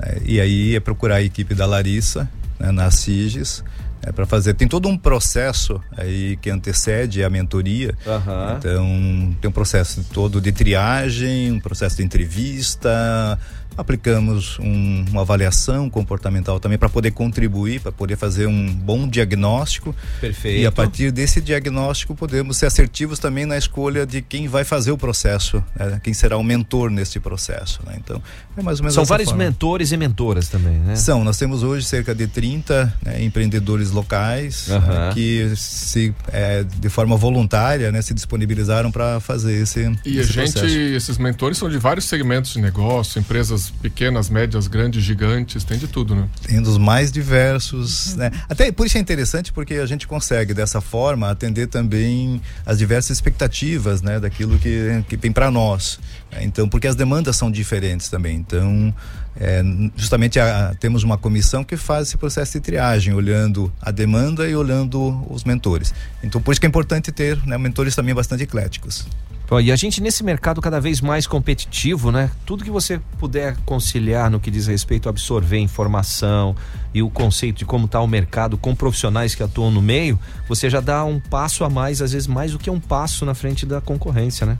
é, 0.00 0.20
e 0.24 0.40
aí 0.40 0.74
é 0.74 0.80
procurar 0.80 1.16
a 1.16 1.22
equipe 1.22 1.54
da 1.54 1.66
Larissa, 1.66 2.28
né, 2.58 2.72
na 2.72 2.90
CIGES, 2.90 3.62
é, 4.02 4.10
para 4.10 4.26
fazer. 4.26 4.54
Tem 4.54 4.66
todo 4.66 4.88
um 4.88 4.98
processo 4.98 5.80
aí 5.96 6.36
que 6.42 6.50
antecede 6.50 7.22
a 7.22 7.30
mentoria. 7.30 7.94
Aham. 8.06 8.56
Então, 8.58 9.36
tem 9.40 9.48
um 9.48 9.52
processo 9.52 10.04
todo 10.12 10.40
de 10.40 10.50
triagem, 10.50 11.52
um 11.52 11.60
processo 11.60 11.98
de 11.98 12.02
entrevista. 12.02 13.38
Aplicamos 13.76 14.58
um- 14.58 15.04
uma 15.10 15.22
avaliação 15.22 15.88
comportamental 15.90 16.60
também 16.60 16.78
para 16.78 16.88
poder 16.88 17.10
contribuir, 17.12 17.80
para 17.80 17.92
poder 17.92 18.16
fazer 18.16 18.46
um 18.46 18.72
bom 18.72 19.08
diagnóstico. 19.08 19.94
Perfeito. 20.20 20.60
E 20.60 20.66
a 20.66 20.72
partir 20.72 21.10
desse 21.10 21.40
diagnóstico 21.40 22.14
podemos 22.14 22.56
ser 22.56 22.66
assertivos 22.66 23.18
também 23.18 23.46
na 23.46 23.56
escolha 23.56 24.06
de 24.06 24.20
quem 24.22 24.48
vai 24.48 24.64
fazer 24.64 24.90
o 24.92 24.98
processo, 24.98 25.62
né? 25.78 26.00
quem 26.02 26.12
será 26.12 26.36
o 26.36 26.42
mentor 26.44 26.90
nesse 26.90 27.18
processo. 27.20 27.80
né? 27.86 27.94
Então, 27.96 28.22
é 28.56 28.62
mais 28.62 28.78
ou 28.78 28.84
menos 28.84 28.94
São 28.94 29.04
vários 29.04 29.30
forma. 29.30 29.44
mentores 29.44 29.92
e 29.92 29.96
mentoras 29.96 30.48
também, 30.48 30.78
né? 30.78 30.96
São, 30.96 31.24
nós 31.24 31.36
temos 31.38 31.62
hoje 31.62 31.86
cerca 31.86 32.14
de 32.14 32.26
30 32.26 32.92
né, 33.04 33.22
empreendedores 33.24 33.90
locais 33.90 34.68
né, 34.68 35.10
que 35.14 35.52
se, 35.56 36.14
é, 36.28 36.64
de 36.64 36.88
forma 36.88 37.16
voluntária 37.16 37.90
né, 37.90 38.02
se 38.02 38.12
disponibilizaram 38.14 38.90
para 38.90 39.18
fazer 39.20 39.62
esse, 39.62 39.80
E 40.04 40.18
a 40.18 40.22
esse 40.22 40.32
gente, 40.32 40.52
processo. 40.52 40.66
esses 40.66 41.18
mentores 41.18 41.58
são 41.58 41.68
de 41.70 41.78
vários 41.78 42.04
segmentos 42.04 42.52
de 42.52 42.60
negócio, 42.60 43.18
empresas 43.18 43.61
pequenas, 43.70 44.28
médias, 44.30 44.66
grandes, 44.66 45.02
gigantes, 45.02 45.64
tem 45.64 45.78
de 45.78 45.86
tudo, 45.88 46.14
né? 46.14 46.28
Tem 46.46 46.60
dos 46.62 46.78
mais 46.78 47.10
diversos, 47.12 48.14
né? 48.16 48.30
Até 48.48 48.70
por 48.72 48.86
isso 48.86 48.96
é 48.96 49.00
interessante 49.00 49.52
porque 49.52 49.74
a 49.74 49.86
gente 49.86 50.06
consegue 50.06 50.54
dessa 50.54 50.80
forma 50.80 51.30
atender 51.30 51.66
também 51.66 52.40
as 52.64 52.78
diversas 52.78 53.10
expectativas, 53.16 54.02
né, 54.02 54.18
daquilo 54.20 54.58
que 54.58 55.04
que 55.08 55.16
tem 55.16 55.32
para 55.32 55.50
nós. 55.50 55.98
Então, 56.40 56.68
porque 56.68 56.86
as 56.86 56.94
demandas 56.94 57.36
são 57.36 57.50
diferentes 57.50 58.08
também. 58.08 58.36
Então, 58.36 58.94
é, 59.36 59.62
justamente 59.96 60.38
a- 60.40 60.74
temos 60.80 61.02
uma 61.02 61.18
comissão 61.18 61.62
que 61.64 61.76
faz 61.76 62.08
esse 62.08 62.16
processo 62.16 62.52
de 62.52 62.60
triagem, 62.60 63.12
olhando 63.14 63.72
a 63.80 63.90
demanda 63.90 64.48
e 64.48 64.54
olhando 64.56 65.24
os 65.30 65.44
mentores. 65.44 65.92
Então, 66.22 66.40
por 66.40 66.52
isso 66.52 66.60
que 66.60 66.66
é 66.66 66.68
importante 66.68 67.12
ter 67.12 67.38
né, 67.46 67.58
mentores 67.58 67.94
também 67.94 68.14
bastante 68.14 68.42
ecléticos. 68.44 69.06
E 69.60 69.72
a 69.72 69.76
gente 69.76 70.00
nesse 70.00 70.22
mercado 70.22 70.60
cada 70.60 70.80
vez 70.80 71.00
mais 71.00 71.26
competitivo, 71.26 72.10
né? 72.10 72.30
Tudo 72.46 72.64
que 72.64 72.70
você 72.70 73.00
puder 73.18 73.56
conciliar 73.64 74.30
no 74.30 74.40
que 74.40 74.50
diz 74.50 74.66
respeito 74.66 75.08
a 75.08 75.10
absorver 75.10 75.58
informação 75.58 76.54
e 76.94 77.02
o 77.02 77.10
conceito 77.10 77.58
de 77.58 77.64
como 77.64 77.86
está 77.86 78.00
o 78.00 78.06
mercado 78.06 78.56
com 78.56 78.74
profissionais 78.74 79.34
que 79.34 79.42
atuam 79.42 79.70
no 79.70 79.82
meio, 79.82 80.18
você 80.48 80.70
já 80.70 80.80
dá 80.80 81.04
um 81.04 81.18
passo 81.18 81.64
a 81.64 81.70
mais, 81.70 82.00
às 82.00 82.12
vezes 82.12 82.26
mais 82.26 82.52
do 82.52 82.58
que 82.58 82.70
um 82.70 82.80
passo 82.80 83.24
na 83.24 83.34
frente 83.34 83.66
da 83.66 83.80
concorrência, 83.80 84.46
né? 84.46 84.58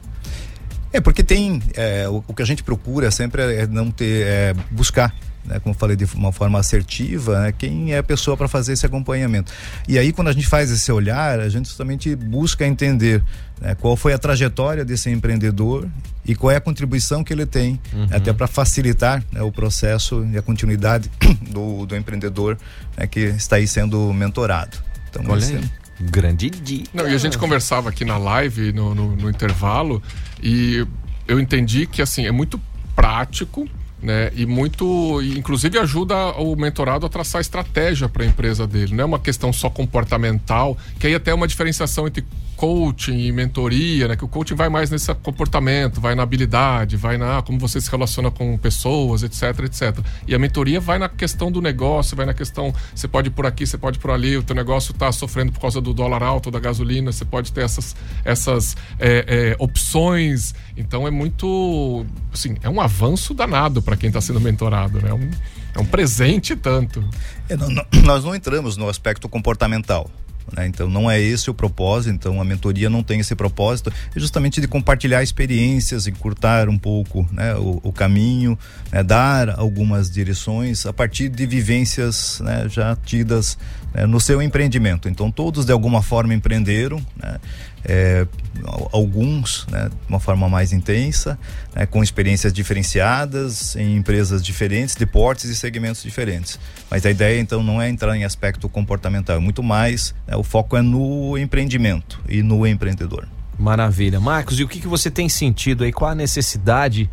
É, 0.92 1.00
porque 1.00 1.22
tem. 1.22 1.62
é, 1.74 2.08
o, 2.08 2.22
o 2.28 2.34
que 2.34 2.42
a 2.42 2.46
gente 2.46 2.62
procura 2.62 3.10
sempre 3.10 3.42
é 3.42 3.66
não 3.66 3.90
ter. 3.90 4.26
é, 4.26 4.54
buscar. 4.70 5.14
Né, 5.44 5.58
como 5.58 5.74
eu 5.74 5.78
falei, 5.78 5.96
de 5.96 6.04
uma 6.14 6.30
forma 6.30 6.58
assertiva, 6.60 7.40
né, 7.40 7.52
quem 7.52 7.92
é 7.92 7.98
a 7.98 8.02
pessoa 8.02 8.36
para 8.36 8.46
fazer 8.46 8.74
esse 8.74 8.86
acompanhamento. 8.86 9.52
E 9.88 9.98
aí, 9.98 10.12
quando 10.12 10.28
a 10.28 10.32
gente 10.32 10.46
faz 10.46 10.70
esse 10.70 10.92
olhar, 10.92 11.40
a 11.40 11.48
gente 11.48 11.66
justamente 11.66 12.14
busca 12.14 12.64
entender 12.64 13.20
né, 13.60 13.74
qual 13.74 13.96
foi 13.96 14.12
a 14.12 14.18
trajetória 14.18 14.84
desse 14.84 15.10
empreendedor 15.10 15.88
e 16.24 16.36
qual 16.36 16.52
é 16.52 16.56
a 16.56 16.60
contribuição 16.60 17.24
que 17.24 17.32
ele 17.32 17.44
tem, 17.44 17.80
Uhum. 17.92 18.06
até 18.12 18.32
para 18.32 18.46
facilitar 18.46 19.20
né, 19.32 19.42
o 19.42 19.50
processo 19.50 20.24
e 20.32 20.38
a 20.38 20.42
continuidade 20.42 21.10
do, 21.50 21.86
do 21.86 21.96
empreendedor 21.96 22.56
né, 22.96 23.08
que 23.08 23.18
está 23.20 23.56
aí 23.56 23.66
sendo 23.66 24.12
mentorado. 24.12 24.78
Então, 25.10 25.24
Olha 25.28 25.38
esse- 25.40 25.56
aí. 25.56 25.64
Grande 26.00 26.50
dica. 26.50 26.88
Não, 26.94 27.08
e 27.08 27.14
a 27.14 27.18
gente 27.18 27.36
conversava 27.36 27.88
aqui 27.88 28.04
na 28.04 28.16
live, 28.16 28.72
no, 28.72 28.94
no, 28.94 29.14
no 29.16 29.28
intervalo, 29.30 30.00
e 30.42 30.86
eu 31.28 31.38
entendi 31.40 31.86
que 31.86 32.00
assim, 32.00 32.26
é 32.26 32.32
muito 32.32 32.60
prático. 32.94 33.68
Né? 34.02 34.32
E 34.34 34.44
muito, 34.44 35.22
inclusive 35.22 35.78
ajuda 35.78 36.32
o 36.32 36.56
mentorado 36.56 37.06
a 37.06 37.08
traçar 37.08 37.40
estratégia 37.40 38.08
para 38.08 38.24
a 38.24 38.26
empresa 38.26 38.66
dele. 38.66 38.94
Não 38.94 39.02
é 39.02 39.04
uma 39.04 39.18
questão 39.20 39.52
só 39.52 39.70
comportamental, 39.70 40.76
que 40.98 41.06
aí 41.06 41.14
até 41.14 41.30
é 41.30 41.34
uma 41.34 41.46
diferenciação 41.46 42.08
entre 42.08 42.24
coaching 42.62 43.18
e 43.18 43.32
mentoria, 43.32 44.06
né? 44.06 44.14
Que 44.14 44.24
o 44.24 44.28
coaching 44.28 44.54
vai 44.54 44.68
mais 44.68 44.88
nesse 44.88 45.12
comportamento, 45.16 46.00
vai 46.00 46.14
na 46.14 46.22
habilidade, 46.22 46.96
vai 46.96 47.18
na 47.18 47.42
como 47.42 47.58
você 47.58 47.80
se 47.80 47.90
relaciona 47.90 48.30
com 48.30 48.56
pessoas, 48.56 49.24
etc, 49.24 49.64
etc. 49.64 49.98
E 50.28 50.34
a 50.34 50.38
mentoria 50.38 50.78
vai 50.78 50.96
na 50.96 51.08
questão 51.08 51.50
do 51.50 51.60
negócio, 51.60 52.16
vai 52.16 52.24
na 52.24 52.32
questão, 52.32 52.72
você 52.94 53.08
pode 53.08 53.28
ir 53.28 53.30
por 53.32 53.46
aqui, 53.46 53.66
você 53.66 53.76
pode 53.76 53.98
ir 53.98 54.00
por 54.00 54.12
ali, 54.12 54.36
o 54.36 54.44
teu 54.44 54.54
negócio 54.54 54.92
está 54.92 55.10
sofrendo 55.10 55.50
por 55.50 55.60
causa 55.60 55.80
do 55.80 55.92
dólar 55.92 56.22
alto, 56.22 56.52
da 56.52 56.60
gasolina, 56.60 57.10
você 57.10 57.24
pode 57.24 57.52
ter 57.52 57.62
essas, 57.62 57.96
essas 58.24 58.76
é, 59.00 59.24
é, 59.26 59.56
opções. 59.58 60.54
Então 60.76 61.06
é 61.06 61.10
muito, 61.10 62.06
assim, 62.32 62.56
é 62.62 62.68
um 62.68 62.80
avanço 62.80 63.34
danado 63.34 63.82
para 63.82 63.96
quem 63.96 64.08
está 64.08 64.20
sendo 64.20 64.40
mentorado, 64.40 65.00
né? 65.00 65.10
É 65.10 65.14
um, 65.14 65.30
é 65.74 65.78
um 65.80 65.84
presente 65.84 66.56
tanto. 66.56 67.04
É, 67.48 67.56
não- 67.56 67.68
não- 67.70 67.84
nós 68.04 68.24
não 68.24 68.34
entramos 68.34 68.76
no 68.76 68.88
aspecto 68.88 69.28
comportamental. 69.28 70.10
né? 70.56 70.66
Então 70.66 70.88
não 70.88 71.08
é 71.08 71.20
esse 71.20 71.48
o 71.50 71.54
propósito, 71.54 72.12
então 72.12 72.40
a 72.40 72.44
mentoria 72.44 72.90
não 72.90 73.00
tem 73.02 73.20
esse 73.20 73.32
propósito, 73.34 73.92
é 74.14 74.18
justamente 74.18 74.60
de 74.60 74.66
compartilhar 74.66 75.22
experiências, 75.22 76.08
encurtar 76.08 76.68
um 76.68 76.76
pouco 76.76 77.24
né, 77.30 77.54
o, 77.54 77.80
o 77.84 77.92
caminho, 77.92 78.58
né, 78.90 79.04
dar 79.04 79.50
algumas 79.50 80.10
direções 80.10 80.84
a 80.84 80.92
partir 80.92 81.28
de 81.28 81.46
vivências 81.46 82.40
né, 82.40 82.66
já 82.68 82.96
tidas 82.96 83.56
né, 83.94 84.04
no 84.04 84.18
seu 84.20 84.42
empreendimento. 84.42 85.08
Então 85.08 85.30
todos 85.30 85.64
de 85.64 85.70
alguma 85.72 86.02
forma 86.02 86.34
empreenderam, 86.34 87.00
né, 87.16 87.38
é, 87.84 88.26
al- 88.64 88.88
alguns 88.92 89.66
né, 89.70 89.88
de 89.88 90.08
uma 90.08 90.20
forma 90.20 90.48
mais 90.48 90.72
intensa, 90.72 91.38
né, 91.74 91.86
com 91.86 92.02
experiências 92.02 92.52
diferenciadas 92.52 93.74
em 93.76 93.96
empresas 93.96 94.44
diferentes, 94.44 94.94
de 94.94 95.06
portes 95.06 95.44
e 95.50 95.56
segmentos 95.56 96.02
diferentes. 96.02 96.58
Mas 96.90 97.04
a 97.06 97.10
ideia 97.10 97.40
então 97.40 97.62
não 97.62 97.80
é 97.80 97.88
entrar 97.88 98.16
em 98.16 98.24
aspecto 98.24 98.68
comportamental, 98.68 99.36
é 99.36 99.40
muito 99.40 99.62
mais 99.62 100.14
né, 100.26 100.36
o 100.36 100.42
foco 100.42 100.76
é 100.76 100.82
no 100.82 101.36
empreendimento 101.38 102.20
e 102.28 102.42
no 102.42 102.66
empreendedor. 102.66 103.26
Maravilha. 103.58 104.18
Marcos, 104.18 104.58
e 104.58 104.64
o 104.64 104.68
que, 104.68 104.80
que 104.80 104.88
você 104.88 105.10
tem 105.10 105.28
sentido 105.28 105.84
aí? 105.84 105.92
Qual 105.92 106.10
a 106.10 106.14
necessidade 106.14 107.08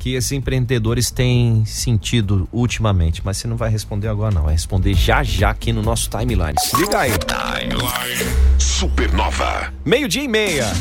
que 0.00 0.14
esses 0.14 0.32
empreendedores 0.32 1.10
têm 1.10 1.64
sentido 1.66 2.48
ultimamente? 2.50 3.20
Mas 3.22 3.36
você 3.36 3.46
não 3.46 3.56
vai 3.56 3.70
responder 3.70 4.08
agora, 4.08 4.34
não. 4.34 4.44
Vai 4.44 4.54
responder 4.54 4.94
já 4.94 5.22
já 5.22 5.50
aqui 5.50 5.72
no 5.72 5.82
nosso 5.82 6.08
timeline. 6.08 6.54
Se 6.58 6.74
liga 6.76 7.00
aí. 7.00 7.12
Timeline 7.18 8.30
Supernova. 8.58 9.72
Meio-dia 9.84 10.24
e 10.24 10.28
meia. 10.28 10.72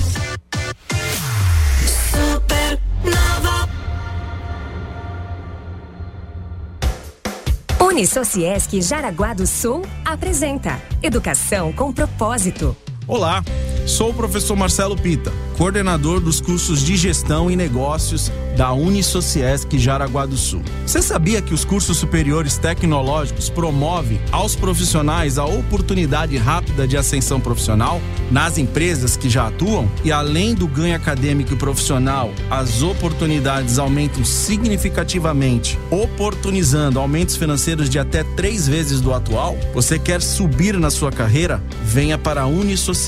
Unisociesc 7.81 8.81
Jaraguá 8.81 9.33
do 9.33 9.45
Sul 9.45 9.81
apresenta 10.05 10.79
Educação 11.03 11.73
com 11.73 11.91
Propósito. 11.91 12.75
Olá, 13.09 13.43
sou 13.87 14.11
o 14.11 14.13
professor 14.13 14.55
Marcelo 14.55 14.95
Pita, 14.95 15.33
coordenador 15.57 16.19
dos 16.19 16.39
cursos 16.39 16.85
de 16.85 16.95
Gestão 16.95 17.49
e 17.49 17.55
Negócios 17.55 18.31
da 18.55 18.71
Unisociesc 18.71 19.79
Jaraguá 19.79 20.27
do 20.27 20.37
Sul. 20.37 20.61
Você 20.85 21.01
sabia 21.01 21.41
que 21.41 21.53
os 21.53 21.65
cursos 21.65 21.97
superiores 21.97 22.57
tecnológicos 22.57 23.49
promovem 23.49 24.21
aos 24.31 24.55
profissionais 24.55 25.39
a 25.39 25.45
oportunidade 25.45 26.37
rápida 26.37 26.87
de 26.87 26.97
ascensão 26.97 27.39
profissional 27.39 27.99
nas 28.29 28.57
empresas 28.59 29.17
que 29.17 29.29
já 29.29 29.47
atuam? 29.47 29.89
E 30.03 30.11
além 30.11 30.53
do 30.53 30.67
ganho 30.67 30.95
acadêmico 30.95 31.53
e 31.53 31.57
profissional, 31.57 32.31
as 32.49 32.83
oportunidades 32.83 33.79
aumentam 33.79 34.23
significativamente, 34.23 35.79
oportunizando 35.89 36.99
aumentos 36.99 37.37
financeiros 37.37 37.89
de 37.89 37.97
até 37.97 38.23
três 38.23 38.67
vezes 38.67 39.01
do 39.01 39.13
atual? 39.13 39.57
Você 39.73 39.97
quer 39.97 40.21
subir 40.21 40.77
na 40.77 40.91
sua 40.91 41.11
carreira? 41.11 41.63
Venha 41.83 42.17
para 42.17 42.41
a 42.41 42.45
Unisociesc 42.45 42.98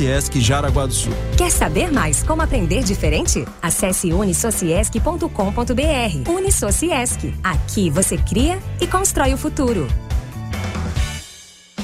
Jaraguá 0.42 0.86
do 0.86 0.94
Sul. 0.94 1.14
Quer 1.38 1.52
saber 1.52 1.92
mais 1.92 2.24
como 2.24 2.42
aprender 2.42 2.84
diferente? 2.84 3.46
Acesse 3.62 4.14
unisociesc.com.br. 4.14 6.30
Unisociesc. 6.30 7.34
Aqui 7.44 7.90
você 7.90 8.18
cria 8.18 8.60
e 8.80 8.88
constrói 8.88 9.34
o 9.34 9.38
futuro. 9.38 9.88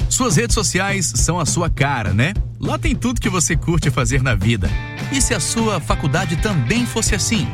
Suas 0.09 0.35
redes 0.35 0.55
sociais 0.55 1.11
são 1.15 1.39
a 1.39 1.45
sua 1.45 1.69
cara, 1.69 2.13
né? 2.13 2.33
Lá 2.59 2.79
tem 2.79 2.95
tudo 2.95 3.21
que 3.21 3.29
você 3.29 3.55
curte 3.55 3.91
fazer 3.91 4.23
na 4.23 4.33
vida. 4.33 4.67
E 5.11 5.21
se 5.21 5.33
a 5.33 5.39
sua 5.39 5.79
faculdade 5.79 6.37
também 6.37 6.85
fosse 6.85 7.13
assim? 7.13 7.47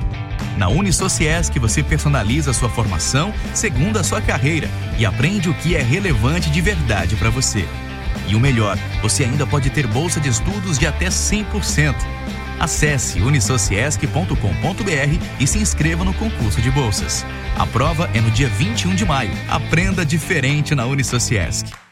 Na 0.58 0.70
Unisociesc 0.70 1.58
você 1.60 1.84
personaliza 1.84 2.52
a 2.52 2.54
sua 2.54 2.70
formação 2.70 3.34
segundo 3.54 3.98
a 3.98 4.04
sua 4.04 4.22
carreira 4.22 4.70
e 4.98 5.06
aprende 5.06 5.50
o 5.50 5.54
que 5.54 5.76
é 5.76 5.82
relevante 5.82 6.50
de 6.50 6.62
verdade 6.62 7.16
para 7.16 7.30
você. 7.30 7.68
E 8.28 8.36
o 8.36 8.40
melhor, 8.40 8.78
você 9.02 9.24
ainda 9.24 9.46
pode 9.46 9.70
ter 9.70 9.88
bolsa 9.88 10.20
de 10.20 10.30
estudos 10.30 10.78
de 10.78 10.88
até 10.88 11.08
100%. 11.08 11.96
Acesse 12.60 13.20
unisociesc.com.br 13.20 15.26
e 15.40 15.48
se 15.48 15.58
inscreva 15.58 16.04
no 16.04 16.14
concurso 16.14 16.62
de 16.62 16.72
bolsas. 16.72 17.26
A 17.58 17.66
prova 17.66 18.10
é 18.14 18.22
no 18.22 18.32
dia 18.32 18.48
21 18.48 18.96
de 18.96 19.06
maio. 19.06 19.32
Aprenda 19.50 20.06
diferente 20.06 20.74
na 20.74 20.86
Unisociesc. 20.86 21.83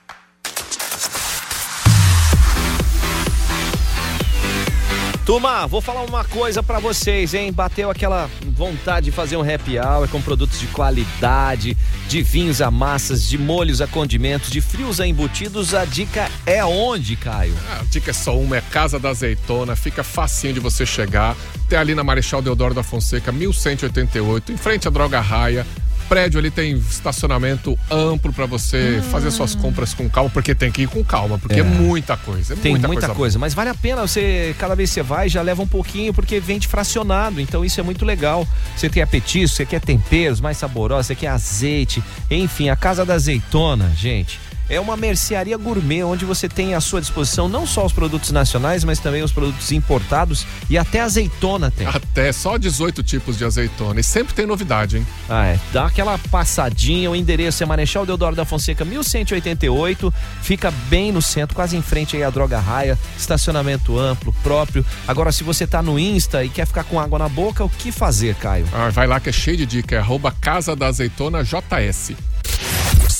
Turma, 5.32 5.66
vou 5.66 5.80
falar 5.80 6.02
uma 6.02 6.26
coisa 6.26 6.62
pra 6.62 6.78
vocês, 6.78 7.34
hein? 7.34 7.54
Bateu 7.54 7.90
aquela 7.90 8.30
vontade 8.54 9.06
de 9.06 9.12
fazer 9.14 9.38
um 9.38 9.42
happy 9.42 9.80
hour 9.80 10.06
com 10.10 10.22
produtos 10.22 10.60
de 10.60 10.68
qualidade, 10.68 11.78
de 12.10 12.22
vinhos 12.22 12.62
a 12.62 12.70
massas, 12.70 13.24
de 13.24 13.38
molhos 13.38 13.80
a 13.80 13.88
condimentos, 13.88 14.52
de 14.52 14.60
frios 14.60 15.00
a 15.00 15.08
embutidos. 15.08 15.74
A 15.74 15.86
dica 15.86 16.30
é 16.46 16.66
onde, 16.66 17.16
Caio? 17.16 17.56
A 17.80 17.84
dica 17.86 18.12
é 18.12 18.14
só 18.14 18.38
uma, 18.38 18.58
é 18.58 18.62
Casa 18.62 19.00
da 19.00 19.08
Azeitona, 19.08 19.74
fica 19.74 20.04
facinho 20.04 20.54
de 20.54 20.60
você 20.60 20.86
chegar. 20.86 21.34
Tem 21.70 21.80
ali 21.80 21.96
na 21.96 22.04
Marechal 22.04 22.42
Deodoro 22.42 22.74
da 22.74 22.84
Fonseca, 22.84 23.32
1188, 23.32 24.52
em 24.52 24.58
frente 24.58 24.90
à 24.90 24.92
Droga 24.92 25.22
Raia. 25.22 25.66
Prédio 26.12 26.40
ali 26.40 26.52
tem 26.52 26.74
estacionamento 26.74 27.80
amplo 27.90 28.34
pra 28.34 28.46
você 28.46 29.02
fazer 29.10 29.32
suas 29.32 29.56
compras 29.56 29.94
com 29.94 30.10
calma, 30.10 30.30
porque 30.30 30.54
tem 30.54 30.70
que 30.70 30.82
ir 30.82 30.88
com 30.88 31.02
calma, 31.06 31.40
porque 31.40 31.56
é, 31.56 31.60
É. 31.60 31.64
muita 31.64 32.18
coisa. 32.18 32.54
É 32.54 32.58
Tem 32.58 32.74
muita, 32.74 32.86
muita, 32.90 33.08
coisa, 33.16 33.40
mas 33.40 33.54
vale 33.54 33.70
a 33.70 33.74
pena 33.74 34.06
você, 34.06 34.54
cada 34.60 34.76
vez 34.76 34.90
que 34.90 34.96
você 34.96 35.04
vai, 35.04 35.30
já 35.30 35.42
leva 35.42 35.62
um 35.64 35.68
pouquinho, 35.68 36.14
porque 36.14 36.38
vende 36.42 36.68
fracionado, 36.68 37.40
então 37.40 37.64
isso 37.64 37.80
é 37.80 37.84
muito 37.84 38.04
legal. 38.04 38.46
Você 38.76 38.90
quer 38.90 39.08
petisco, 39.08 39.56
você 39.56 39.66
quer 39.66 39.80
temperos 39.80 40.42
mais 40.42 40.58
saborosos, 40.58 41.08
você 41.08 41.16
quer 41.16 41.28
azeite, 41.30 42.04
enfim, 42.30 42.68
a 42.68 42.76
Casa 42.76 43.06
da 43.06 43.14
Azeitona, 43.14 43.90
gente. 43.96 44.38
É 44.72 44.80
uma 44.80 44.96
mercearia 44.96 45.58
gourmet 45.58 46.02
onde 46.02 46.24
você 46.24 46.48
tem 46.48 46.74
à 46.74 46.80
sua 46.80 47.02
disposição 47.02 47.50
não 47.50 47.68
só 47.68 47.86
os 47.86 47.92
produtos 47.92 48.32
nacionais, 48.32 48.86
mas 48.86 49.00
também 49.00 49.22
os 49.22 49.34
produtos 49.34 49.70
importados 49.74 50.48
e 50.70 50.78
até 50.78 51.02
azeitona 51.02 51.70
tem. 51.70 51.86
Até 51.86 52.32
só 52.32 52.58
18 52.58 53.04
tipos 53.04 53.38
de 53.38 53.44
azeitona. 53.44 54.00
E 54.00 54.04
sempre 54.04 54.34
tem 54.34 54.46
novidade, 54.46 54.96
hein? 54.96 55.08
Ah, 55.28 55.48
é. 55.48 55.60
Dá 55.74 55.88
aquela 55.88 56.18
passadinha, 56.18 57.12
o 57.12 57.16
endereço 57.18 57.62
é 57.62 57.66
Marechal 57.66 58.06
Deodoro 58.06 58.34
da 58.34 58.46
Fonseca, 58.46 58.86
1188. 58.86 60.14
Fica 60.42 60.72
bem 60.90 61.12
no 61.12 61.22
centro, 61.22 61.54
quase 61.54 61.76
em 61.76 61.82
frente 61.82 62.16
aí 62.16 62.24
à 62.24 62.30
Droga 62.30 62.58
Raia. 62.58 62.98
Estacionamento 63.18 64.00
amplo, 64.00 64.34
próprio. 64.42 64.86
Agora, 65.06 65.34
se 65.34 65.44
você 65.44 65.68
tá 65.68 65.82
no 65.82 66.00
Insta 66.00 66.46
e 66.46 66.50
quer 66.50 66.66
ficar 66.66 66.86
com 66.86 66.98
água 66.98 67.20
na 67.20 67.28
boca, 67.28 67.62
o 67.62 67.70
que 67.70 67.92
fazer, 67.92 68.36
Caio? 68.36 68.66
Ah, 68.72 68.90
vai 68.90 69.06
lá 69.06 69.20
que 69.20 69.28
é 69.28 69.34
cheio 69.34 69.58
de 69.58 69.66
dica, 69.66 69.98
é 69.98 70.00
arroba 70.00 70.32
Casa 70.32 70.78
da 70.78 70.88
Azeitona 70.88 71.44
JS. 71.44 72.14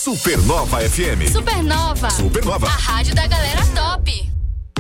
Supernova 0.02 0.80
FM. 0.80 1.32
Supernova. 1.32 2.10
Supernova. 2.10 2.66
A 2.66 2.76
rádio 2.76 3.14
da 3.14 3.28
galera 3.28 3.64
top. 3.76 4.31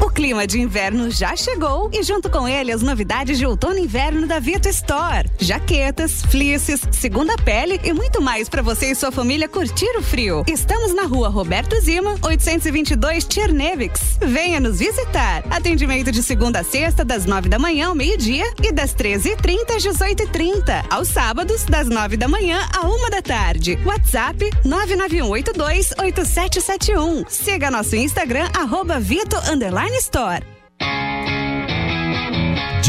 O 0.02 0.10
clima 0.10 0.48
de 0.48 0.60
inverno 0.60 1.12
já 1.12 1.36
chegou 1.36 1.92
e 1.94 2.02
junto 2.02 2.28
com 2.28 2.48
ele 2.48 2.72
as 2.72 2.82
novidades 2.82 3.38
de 3.38 3.46
outono 3.46 3.78
e 3.78 3.84
inverno 3.84 4.26
da 4.26 4.40
Vito 4.40 4.68
Store. 4.68 5.30
Jaquetas, 5.38 6.24
fleeces, 6.24 6.82
segunda 6.92 7.36
pele 7.38 7.80
e 7.84 7.94
muito 7.94 8.20
mais 8.20 8.50
para 8.50 8.64
você 8.64 8.88
e 8.88 8.96
sua 8.96 9.12
família 9.12 9.48
curtir 9.48 9.96
o 9.96 10.02
frio. 10.02 10.44
Estamos 10.48 10.96
na 10.96 11.04
rua 11.04 11.30
Roberto 11.30 11.80
Zima, 11.82 12.18
822 12.24 13.26
Tchernevix. 13.26 14.18
Venha 14.20 14.60
nos 14.60 14.80
visitar. 14.80 15.44
Atendimento 15.52 16.12
de 16.12 16.24
segunda 16.24 16.62
a 16.62 16.64
sexta, 16.64 17.06
das 17.06 17.28
nove 17.28 17.48
da 17.48 17.60
manhã 17.60 17.90
ao 17.90 17.96
meio-dia 17.96 18.52
e 18.64 18.72
das 18.72 18.96
13h30 18.96 19.76
às 19.76 19.84
18h30. 19.84 20.84
Aos 20.90 21.10
sábados, 21.10 21.64
das 21.66 21.88
nove 21.88 22.18
da 22.18 22.28
manhã 22.28 22.68
à 22.74 22.88
uma 22.88 23.12
da 23.12 23.22
tarde. 23.22 23.78
WhatsApp 23.86 24.50
991828771. 24.66 27.30
Siga 27.30 27.70
nosso 27.70 27.96
Instagram, 27.96 28.50
arroba 28.56 29.00
Vito 29.00 29.38
Underline 29.48 29.90
Store. 29.99 30.39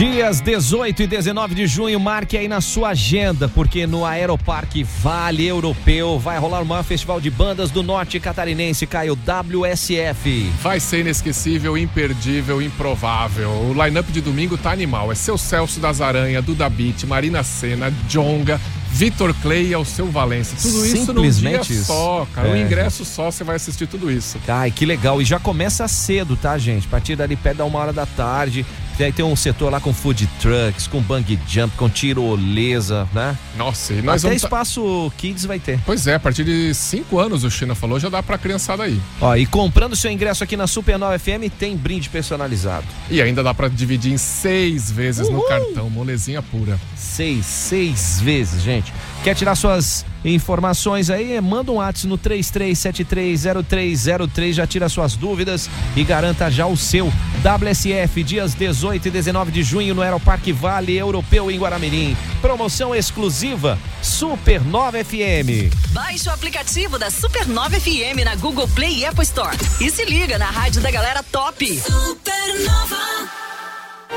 Dias 0.03 0.41
18 0.41 1.05
e 1.05 1.07
19 1.07 1.55
de 1.55 1.65
junho, 1.65 2.01
marque 2.01 2.37
aí 2.37 2.49
na 2.49 2.61
sua 2.61 2.89
agenda, 2.89 3.49
porque 3.49 3.87
no 3.87 4.05
Aeroparque 4.05 4.83
Vale 4.83 5.47
Europeu 5.47 6.19
vai 6.19 6.41
rolar 6.41 6.61
o 6.61 6.67
maior 6.67 6.83
festival 6.83 7.21
de 7.21 7.31
bandas 7.31 7.71
do 7.71 7.85
norte 7.85 8.19
catarinense, 8.19 8.85
Caio 8.85 9.15
WSF. 9.15 10.51
Vai 10.61 10.81
ser 10.81 11.03
inesquecível, 11.03 11.79
imperdível, 11.79 12.61
improvável. 12.61 13.49
O 13.49 13.73
line-up 13.73 14.11
de 14.11 14.21
domingo 14.21 14.59
tá 14.59 14.73
animal. 14.73 15.13
É 15.13 15.15
seu 15.15 15.39
Celso 15.39 15.79
das 15.79 16.01
Aranha, 16.01 16.43
Duda 16.43 16.69
Beat, 16.69 17.05
Marina 17.05 17.45
Senna, 17.45 17.89
Jonga, 18.09 18.61
Vitor 18.91 19.33
Clay 19.41 19.69
e 19.69 19.75
Alceu 19.75 20.11
Valença. 20.11 20.57
Tudo 20.61 20.85
isso 20.85 21.13
num 21.13 21.31
dia 21.31 21.61
isso. 21.61 21.85
só, 21.85 22.27
cara. 22.35 22.49
É. 22.49 22.53
Um 22.53 22.57
ingresso 22.57 23.05
só, 23.05 23.31
você 23.31 23.43
vai 23.43 23.57
assistir 23.57 23.87
tudo 23.87 24.11
isso. 24.11 24.39
Ai, 24.47 24.73
que 24.73 24.85
legal. 24.85 25.23
E 25.23 25.25
já 25.25 25.39
começa 25.39 25.87
cedo, 25.87 26.37
tá, 26.37 26.59
gente? 26.59 26.89
A 26.89 26.91
partir 26.91 27.15
dali 27.17 27.37
perto 27.37 27.59
da 27.59 27.65
uma 27.65 27.79
hora 27.79 27.93
da 27.93 28.05
tarde. 28.05 28.67
Aí 29.01 29.13
tem 29.13 29.25
um 29.25 29.35
setor 29.35 29.71
lá 29.73 29.81
com 29.81 29.93
food 29.93 30.29
trucks, 30.41 30.87
com 30.87 31.01
bungee 31.01 31.39
jump, 31.49 31.77
com 31.77 31.89
tirolesa, 31.89 33.09
né? 33.13 33.37
Nossa, 33.57 33.93
e 33.93 34.03
nós 34.03 34.25
Até 34.25 34.31
tá- 34.35 34.37
espaço 34.37 35.13
kids 35.17 35.45
vai 35.45 35.59
ter. 35.59 35.79
Pois 35.85 36.07
é, 36.07 36.15
a 36.15 36.21
partir 36.21 36.45
de 36.45 36.73
5 36.75 37.19
anos 37.19 37.45
o 37.45 37.51
China 37.51 37.75
falou, 37.75 37.99
já 37.99 38.09
dá 38.09 38.23
pra 38.23 38.39
criançada 38.39 38.85
aí. 38.85 39.01
Ó, 39.21 39.35
e 39.37 39.45
comprando 39.47 39.97
seu 39.97 40.11
ingresso 40.11 40.45
aqui 40.45 40.57
na 40.57 40.67
Supernova 40.67 41.19
FM 41.19 41.51
tem 41.59 41.77
brinde 41.77 42.09
personalizado. 42.09 42.87
E 43.11 43.21
ainda 43.21 43.43
dá 43.43 43.53
pra 43.53 43.69
dividir 43.69 44.13
em 44.13 44.19
seis 44.19 44.91
vezes 44.91 45.29
no 45.29 45.43
cartão, 45.47 45.91
molezinha 45.91 46.43
pura. 46.43 46.79
Seis, 46.97 47.45
seis 47.47 48.21
vezes, 48.21 48.63
gente. 48.63 48.93
Quer 49.25 49.35
tirar 49.35 49.55
suas 49.55 50.05
informações 50.25 51.11
aí? 51.11 51.39
Manda 51.41 51.73
um 51.73 51.77
WhatsApp 51.77 52.09
no 52.09 52.19
33730303, 52.19 54.53
já 54.53 54.67
tira 54.67 54.89
suas 54.89 55.17
dúvidas 55.17 55.69
e 55.97 56.05
garanta 56.05 56.51
já 56.51 56.67
o 56.67 56.77
seu. 56.77 57.13
WSF, 57.43 58.23
dias 58.23 58.55
18 58.55 59.09
e 59.09 59.11
19 59.11 59.51
de 59.51 59.63
junho 59.63 59.95
no 59.95 60.03
Aeroparque 60.03 60.53
Vale 60.53 60.95
Europeu 60.97 61.51
em 61.51 61.59
Guaramirim. 61.59 62.17
Promoção 62.41 62.95
exclusiva 62.95 63.79
Supernova 64.01 65.05
FM. 65.05 65.75
Baixe 65.91 66.29
o 66.29 66.33
aplicativo 66.33 66.99
da 66.99 67.11
Supernova 67.11 67.81
FM 67.81 68.25
na 68.25 68.37
Google 68.37 68.69
Play 68.69 68.99
e 68.99 69.07
Apple 69.07 69.25
Store. 69.25 69.57
E 69.81 69.91
se 69.91 70.05
liga 70.05 70.39
na 70.39 70.47
rádio 70.47 70.81
da 70.81 70.91
galera 70.91 71.23
top. 71.23 71.83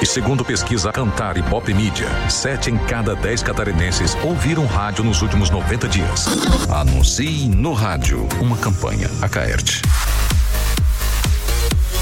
E 0.02 0.06
segundo 0.06 0.44
pesquisa 0.44 0.92
Cantar 0.92 1.38
e 1.38 1.44
Pop 1.44 1.74
Mídia, 1.74 2.08
sete 2.30 2.70
em 2.70 2.78
cada 2.78 3.16
dez 3.16 3.42
catarinenses 3.42 4.16
ouviram 4.24 4.66
rádio 4.66 5.06
nos 5.06 5.22
últimos 5.22 5.50
90 5.50 5.88
dias. 5.88 6.28
Anuncie 6.70 7.48
no 7.48 7.72
rádio 7.72 8.28
uma 8.42 8.58
campanha. 8.58 9.10
A 9.22 9.30
Caerte. 9.30 9.82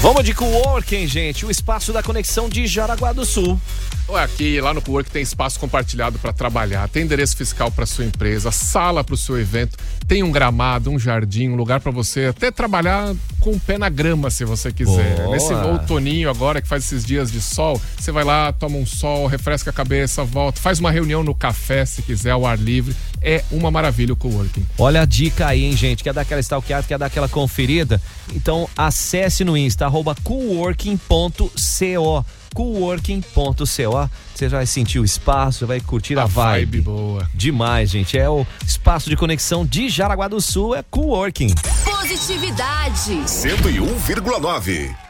Vamos 0.02 0.24
de 0.24 0.34
coworking, 0.34 1.06
gente. 1.06 1.46
O 1.46 1.50
espaço 1.50 1.92
da 1.92 2.02
conexão 2.02 2.48
de 2.48 2.66
Jaraguá 2.66 3.12
do 3.12 3.24
Sul. 3.24 3.58
Ué, 4.06 4.22
Aqui 4.22 4.60
lá 4.60 4.74
no 4.74 4.82
Cowork 4.82 5.10
tem 5.10 5.22
espaço 5.22 5.58
compartilhado 5.58 6.18
para 6.18 6.30
trabalhar, 6.32 6.86
tem 6.88 7.04
endereço 7.04 7.34
fiscal 7.36 7.70
para 7.70 7.86
sua 7.86 8.04
empresa, 8.04 8.50
sala 8.50 9.02
para 9.02 9.14
o 9.14 9.16
seu 9.16 9.38
evento, 9.38 9.78
tem 10.06 10.22
um 10.22 10.30
gramado, 10.30 10.90
um 10.90 10.98
jardim, 10.98 11.48
um 11.48 11.56
lugar 11.56 11.80
para 11.80 11.90
você 11.90 12.26
até 12.26 12.50
trabalhar 12.50 13.14
com 13.40 13.52
o 13.52 13.60
pé 13.60 13.78
na 13.78 13.88
grama, 13.88 14.28
se 14.30 14.44
você 14.44 14.70
quiser. 14.72 15.16
Boa. 15.16 15.30
Nesse 15.30 15.54
outoninho 15.54 16.28
agora 16.28 16.60
que 16.60 16.68
faz 16.68 16.84
esses 16.84 17.02
dias 17.04 17.32
de 17.32 17.40
sol, 17.40 17.80
você 17.98 18.12
vai 18.12 18.24
lá, 18.24 18.52
toma 18.52 18.76
um 18.76 18.84
sol, 18.84 19.26
refresca 19.26 19.70
a 19.70 19.72
cabeça, 19.72 20.22
volta, 20.24 20.60
faz 20.60 20.78
uma 20.80 20.90
reunião 20.90 21.22
no 21.22 21.34
café, 21.34 21.86
se 21.86 22.02
quiser, 22.02 22.32
ao 22.32 22.46
ar 22.46 22.58
livre. 22.58 22.94
É 23.22 23.42
uma 23.50 23.70
maravilha 23.70 24.12
o 24.12 24.16
coworking. 24.16 24.66
Olha 24.76 25.00
a 25.02 25.06
dica 25.06 25.46
aí, 25.46 25.64
hein, 25.64 25.74
gente. 25.74 26.04
Quer 26.04 26.12
dar 26.12 26.20
aquela 26.22 26.40
stalkeada, 26.40 26.86
quer 26.86 26.98
dar 26.98 27.06
aquela 27.06 27.28
conferida? 27.28 27.98
Então 28.34 28.68
acesse 28.76 29.44
no 29.44 29.56
Insta, 29.56 29.86
arroba 29.86 30.14
coworking.co 30.22 32.24
coworking.co. 32.54 34.10
Você 34.34 34.48
vai 34.48 34.66
sentir 34.66 34.98
o 34.98 35.04
espaço, 35.04 35.66
vai 35.66 35.80
curtir 35.80 36.18
a, 36.18 36.22
A 36.22 36.26
vibe. 36.26 36.78
vibe 36.78 36.80
boa. 36.80 37.28
Demais, 37.34 37.90
gente. 37.90 38.16
É 38.16 38.28
o 38.30 38.46
espaço 38.66 39.10
de 39.10 39.16
conexão 39.16 39.66
de 39.66 39.88
Jaraguá 39.88 40.28
do 40.28 40.40
Sul, 40.40 40.74
é 40.74 40.82
coworking. 40.90 41.54
Positividade. 41.84 43.12
101,9. 43.26 45.03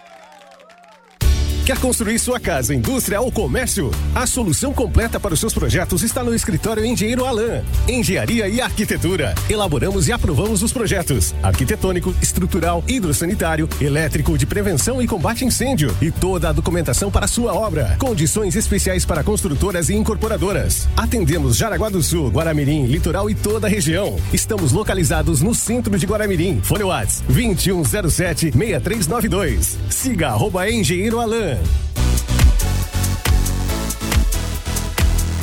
Quer 1.65 1.79
construir 1.79 2.19
sua 2.19 2.39
casa, 2.39 2.75
indústria 2.75 3.23
ou 3.23 3.33
comércio? 3.33 3.91
A 4.15 4.27
solução 4.27 4.75
completa 4.75 5.19
para 5.19 5.33
os 5.33 5.41
seus 5.41 5.55
projetos 5.55 6.03
está 6.03 6.23
no 6.23 6.35
escritório 6.35 6.85
Engenheiro 6.85 7.25
Alan. 7.25 7.63
Engenharia 7.89 8.47
e 8.47 8.61
Arquitetura. 8.61 9.35
Elaboramos 9.49 10.07
e 10.07 10.13
aprovamos 10.13 10.63
os 10.63 10.75
projetos: 10.75 11.35
arquitetônico, 11.43 12.15
estrutural, 12.21 12.85
hidrossanitário, 12.87 13.67
elétrico, 13.81 14.37
de 14.37 14.45
prevenção 14.45 15.01
e 15.01 15.07
combate 15.07 15.43
a 15.43 15.47
incêndio 15.47 15.97
e 16.03 16.11
toda 16.11 16.51
a 16.51 16.53
documentação 16.53 17.11
para 17.11 17.27
sua 17.27 17.55
obra. 17.55 17.97
Condições 17.99 18.57
especiais 18.57 19.07
para 19.07 19.25
construtoras 19.25 19.89
e 19.89 19.95
incorporadoras. 19.95 20.87
Atendemos 20.95 21.57
Jaraguá 21.57 21.89
do 21.89 22.03
Sul, 22.03 22.29
Guaramirim, 22.29 22.85
Litoral 22.85 23.31
e 23.31 23.35
toda 23.35 23.69
a 23.69 23.71
região. 23.71 24.19
Estamos 24.35 24.71
localizados 24.71 25.41
no 25.41 25.55
centro 25.55 25.99
de 25.99 26.05
Guaramirim. 26.05 26.61
Fone 26.63 26.85
Whats 26.85 27.23
2107 27.27 28.53
6392. 28.53 29.79
Siga 29.89 30.29
arroba 30.29 30.69
Engenheiro 30.69 31.21
Alan. 31.21 31.54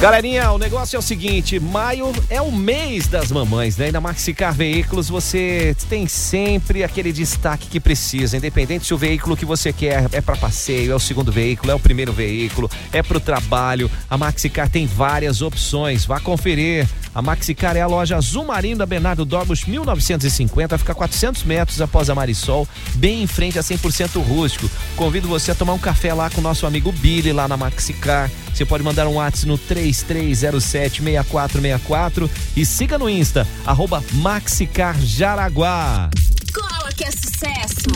Galerinha, 0.01 0.51
o 0.51 0.57
negócio 0.57 0.95
é 0.95 0.99
o 0.99 1.01
seguinte: 1.01 1.59
maio 1.59 2.11
é 2.27 2.41
o 2.41 2.51
mês 2.51 3.07
das 3.07 3.31
mamães, 3.31 3.77
né? 3.77 3.89
E 3.89 3.91
na 3.91 4.01
Maxicar 4.01 4.51
Veículos 4.51 5.07
você 5.07 5.75
tem 5.89 6.07
sempre 6.07 6.83
aquele 6.83 7.13
destaque 7.13 7.67
que 7.67 7.79
precisa, 7.79 8.35
independente 8.35 8.87
se 8.87 8.95
o 8.95 8.97
veículo 8.97 9.37
que 9.37 9.45
você 9.45 9.71
quer 9.71 10.09
é 10.11 10.19
para 10.19 10.35
passeio, 10.35 10.91
é 10.91 10.95
o 10.95 10.99
segundo 10.99 11.31
veículo, 11.31 11.71
é 11.71 11.75
o 11.75 11.79
primeiro 11.79 12.11
veículo, 12.11 12.67
é 12.91 13.03
para 13.03 13.17
o 13.17 13.19
trabalho. 13.19 13.91
A 14.09 14.17
Maxicar 14.17 14.67
tem 14.67 14.87
várias 14.87 15.43
opções. 15.43 16.03
Vá 16.03 16.19
conferir. 16.19 16.87
A 17.13 17.21
Maxicar 17.21 17.75
é 17.75 17.81
a 17.81 17.87
loja 17.87 18.15
Azul 18.15 18.45
Marinho 18.45 18.77
da 18.77 18.85
Bernardo 18.85 19.25
Dorbos 19.25 19.65
1950, 19.65 20.77
fica 20.77 20.93
a 20.93 20.95
400 20.95 21.43
metros 21.43 21.81
após 21.81 22.09
a 22.09 22.15
Marisol, 22.15 22.65
bem 22.95 23.21
em 23.23 23.27
frente 23.27 23.59
a 23.59 23.61
100% 23.61 24.23
rústico. 24.23 24.71
Convido 24.95 25.27
você 25.27 25.51
a 25.51 25.55
tomar 25.55 25.73
um 25.73 25.79
café 25.79 26.13
lá 26.13 26.29
com 26.29 26.39
o 26.39 26.43
nosso 26.43 26.65
amigo 26.65 26.93
Billy 26.93 27.33
lá 27.33 27.45
na 27.47 27.57
Maxicar. 27.57 28.31
Você 28.53 28.65
pode 28.65 28.83
mandar 28.83 29.07
um 29.07 29.15
WhatsApp 29.15 29.47
no 29.47 29.57
3307-6464 29.57 32.29
e 32.55 32.65
siga 32.65 32.97
no 32.97 33.09
Insta, 33.09 33.45
arroba 33.65 34.01
Maxicar 34.13 34.95
Jaraguá. 35.01 36.09
Cola 36.53 36.91
que 36.95 37.03
é 37.03 37.11
sucesso. 37.11 37.89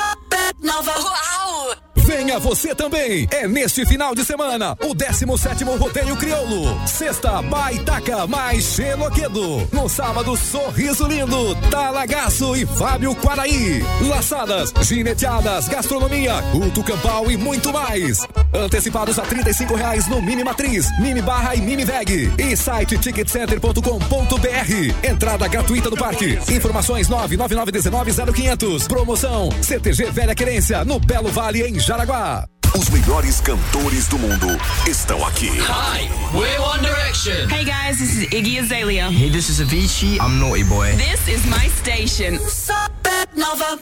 Supernova. 0.00 0.92
Uau! 0.98 1.76
Venha 2.10 2.38
você 2.40 2.74
também! 2.74 3.28
É 3.30 3.46
neste 3.46 3.86
final 3.86 4.14
de 4.14 4.24
semana, 4.24 4.76
o 4.82 4.94
17º 4.94 5.78
Rodeio 5.78 6.16
Crioulo. 6.16 6.80
Sexta, 6.86 7.40
Baitaca 7.42 8.26
mais 8.26 8.64
Xenoquedo. 8.64 9.68
No 9.72 9.88
sábado, 9.88 10.36
Sorriso 10.36 11.06
Lindo, 11.06 11.54
Talagaço 11.70 12.56
e 12.56 12.66
Fábio 12.66 13.14
Quaraí. 13.14 13.80
Laçadas, 14.08 14.72
gineteadas, 14.82 15.68
gastronomia, 15.68 16.42
culto 16.50 16.82
campal 16.82 17.30
e 17.30 17.36
muito 17.36 17.72
mais. 17.72 18.26
Antecipados 18.52 19.16
a 19.18 19.22
35 19.22 19.74
reais 19.76 20.08
no 20.08 20.20
Mini 20.20 20.42
Matriz, 20.42 20.88
Mini 20.98 21.22
Barra 21.22 21.54
e 21.54 21.60
Mini 21.60 21.84
Veg. 21.84 22.32
E 22.38 22.56
site 22.56 22.98
ticketcenter.com.br. 22.98 25.08
Entrada 25.08 25.46
gratuita 25.46 25.90
no 25.90 25.96
parque. 25.96 26.38
Informações 26.50 27.08
999190500. 27.08 28.88
Promoção 28.88 29.48
CTG 29.90 30.10
Velha 30.12 30.34
Querência, 30.36 30.84
no 30.84 31.00
Belo 31.00 31.30
Vale, 31.30 31.62
em 31.62 31.78
Jaraguá. 31.78 32.46
Os 32.78 32.88
melhores 32.90 33.40
cantores 33.40 34.06
do 34.06 34.18
mundo 34.18 34.46
estão 34.88 35.26
aqui. 35.26 35.48
Hi, 35.48 36.08
we're 36.32 36.60
One 36.60 36.80
Direction. 36.80 37.48
Hey 37.50 37.64
guys, 37.64 37.98
this 37.98 38.16
is 38.16 38.32
Iggy 38.32 38.60
Azalea. 38.60 39.10
Hey, 39.10 39.30
this 39.30 39.48
is 39.48 39.60
Avicii. 39.60 40.18
I'm 40.20 40.38
Naughty 40.38 40.62
Boy. 40.62 40.92
This 40.92 41.26
is 41.26 41.44
my 41.46 41.68
station. 41.68 42.38
Supernova. 42.38 43.80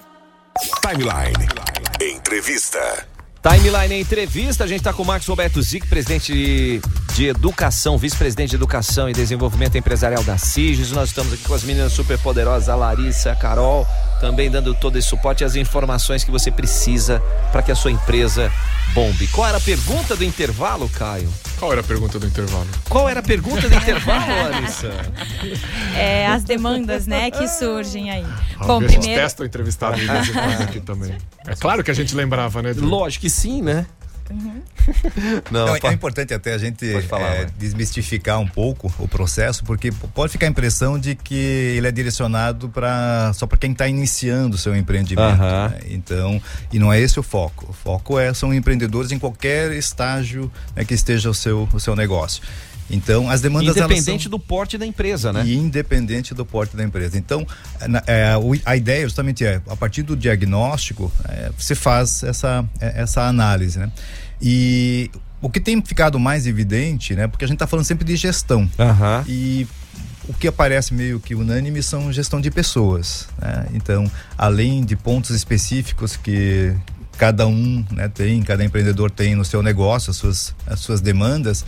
Timeline. 0.80 1.46
Entrevista. 2.00 3.06
Timeline 3.42 3.94
em 3.94 4.00
entrevista, 4.00 4.64
a 4.64 4.66
gente 4.66 4.80
está 4.80 4.92
com 4.94 5.02
o 5.02 5.06
Marcos 5.06 5.28
Roberto 5.28 5.60
Zic, 5.60 5.86
presidente 5.88 6.32
de, 6.32 6.80
de 7.14 7.26
Educação, 7.26 7.98
vice-presidente 7.98 8.50
de 8.50 8.56
Educação 8.56 9.10
e 9.10 9.12
Desenvolvimento 9.12 9.76
Empresarial 9.76 10.24
da 10.24 10.38
CIGES. 10.38 10.90
Nós 10.92 11.10
estamos 11.10 11.34
aqui 11.34 11.42
com 11.44 11.54
as 11.54 11.64
meninas 11.64 11.92
super 11.92 12.18
poderosas, 12.18 12.70
a 12.70 12.74
Larissa, 12.74 13.32
a 13.32 13.36
Carol. 13.36 13.86
Também 14.20 14.50
dando 14.50 14.74
todo 14.74 14.98
esse 14.98 15.08
suporte 15.08 15.42
e 15.42 15.44
as 15.44 15.56
informações 15.56 16.24
que 16.24 16.30
você 16.30 16.50
precisa 16.50 17.22
para 17.52 17.62
que 17.62 17.72
a 17.72 17.74
sua 17.74 17.90
empresa 17.90 18.52
bombe. 18.94 19.26
Qual 19.28 19.46
era 19.46 19.58
a 19.58 19.60
pergunta 19.60 20.16
do 20.16 20.24
intervalo, 20.24 20.88
Caio? 20.88 21.32
Qual 21.58 21.72
era 21.72 21.80
a 21.80 21.84
pergunta 21.84 22.18
do 22.18 22.26
intervalo? 22.26 22.66
Qual 22.88 23.08
era 23.08 23.20
a 23.20 23.22
pergunta 23.22 23.68
do 23.68 23.74
intervalo, 23.74 24.50
Larissa? 24.50 24.90
É, 25.96 26.28
as 26.28 26.44
demandas, 26.44 27.06
né, 27.06 27.30
que 27.30 27.48
surgem 27.48 28.10
aí. 28.10 28.24
Bom, 28.58 28.78
primeiro... 28.78 28.86
A 28.86 29.04
gente 29.04 29.14
testa 29.14 29.42
o 29.42 29.46
entrevistado 29.46 29.96
aqui 30.62 30.80
também. 30.80 31.16
É 31.46 31.56
claro 31.56 31.82
que 31.82 31.90
a 31.90 31.94
gente 31.94 32.14
lembrava, 32.14 32.62
né? 32.62 32.70
Edu? 32.70 32.86
Lógico 32.86 33.22
que 33.22 33.30
sim, 33.30 33.60
né? 33.62 33.86
Uhum. 34.30 34.62
Não, 35.50 35.66
Não, 35.66 35.76
é 35.76 35.92
importante 35.92 36.32
até 36.34 36.54
a 36.54 36.58
gente 36.58 37.00
falar, 37.02 37.34
é, 37.34 37.46
desmistificar 37.58 38.38
um 38.38 38.46
pouco 38.46 38.92
o 38.98 39.08
processo, 39.08 39.64
porque 39.64 39.90
pode 40.14 40.32
ficar 40.32 40.46
a 40.46 40.50
impressão 40.50 40.98
de 40.98 41.14
que 41.14 41.34
ele 41.34 41.86
é 41.86 41.90
direcionado 41.90 42.68
para 42.68 43.32
só 43.34 43.46
para 43.46 43.58
quem 43.58 43.72
está 43.72 43.88
iniciando 43.88 44.56
o 44.56 44.58
seu 44.58 44.74
empreendimento. 44.76 45.38
Né? 45.38 45.80
Então, 45.88 46.40
e 46.72 46.78
não 46.78 46.92
é 46.92 47.00
esse 47.00 47.18
o 47.18 47.22
foco. 47.22 47.66
O 47.70 47.72
foco 47.72 48.18
é 48.18 48.32
são 48.34 48.52
empreendedores 48.52 49.12
em 49.12 49.18
qualquer 49.18 49.72
estágio 49.72 50.50
né, 50.74 50.84
que 50.84 50.94
esteja 50.94 51.30
o 51.30 51.34
seu 51.34 51.68
o 51.72 51.80
seu 51.80 51.94
negócio. 51.94 52.42
Então, 52.90 53.28
as 53.28 53.40
demandas 53.40 53.76
Independente 53.76 54.24
são- 54.24 54.30
do 54.30 54.38
porte 54.38 54.78
da 54.78 54.86
empresa, 54.86 55.32
né? 55.32 55.42
e 55.44 55.54
independente 55.54 56.32
do 56.34 56.44
porte 56.46 56.76
da 56.76 56.82
empresa. 56.82 57.18
Então, 57.18 57.46
é, 58.06 58.32
a 58.64 58.76
ideia 58.76 59.02
justamente 59.04 59.44
é, 59.44 59.60
a 59.68 59.76
partir 59.76 60.02
do 60.02 60.16
diagnóstico, 60.16 61.12
é, 61.28 61.50
você 61.58 61.74
faz 61.74 62.22
essa, 62.22 62.64
é, 62.80 63.02
essa 63.02 63.22
análise, 63.22 63.78
né? 63.78 63.90
E 64.40 65.10
o 65.40 65.50
que 65.50 65.60
tem 65.60 65.80
ficado 65.82 66.18
mais 66.18 66.46
evidente, 66.46 67.14
né? 67.14 67.26
Porque 67.26 67.44
a 67.44 67.48
gente 67.48 67.56
está 67.56 67.66
falando 67.66 67.84
sempre 67.84 68.04
de 68.04 68.16
gestão. 68.16 68.68
Aham. 68.78 69.24
E 69.28 69.66
o 70.28 70.32
que 70.34 70.46
aparece 70.48 70.92
meio 70.94 71.18
que 71.20 71.34
unânime 71.34 71.82
são 71.82 72.12
gestão 72.12 72.40
de 72.40 72.50
pessoas. 72.50 73.28
né? 73.40 73.66
Então, 73.74 74.10
além 74.36 74.84
de 74.84 74.94
pontos 74.96 75.30
específicos 75.30 76.16
que 76.16 76.74
cada 77.16 77.46
um 77.46 77.84
né, 77.90 78.08
tem, 78.08 78.42
cada 78.42 78.64
empreendedor 78.64 79.10
tem 79.10 79.34
no 79.34 79.44
seu 79.44 79.62
negócio, 79.62 80.10
as 80.10 80.16
suas, 80.16 80.54
as 80.66 80.80
suas 80.80 81.00
demandas, 81.00 81.64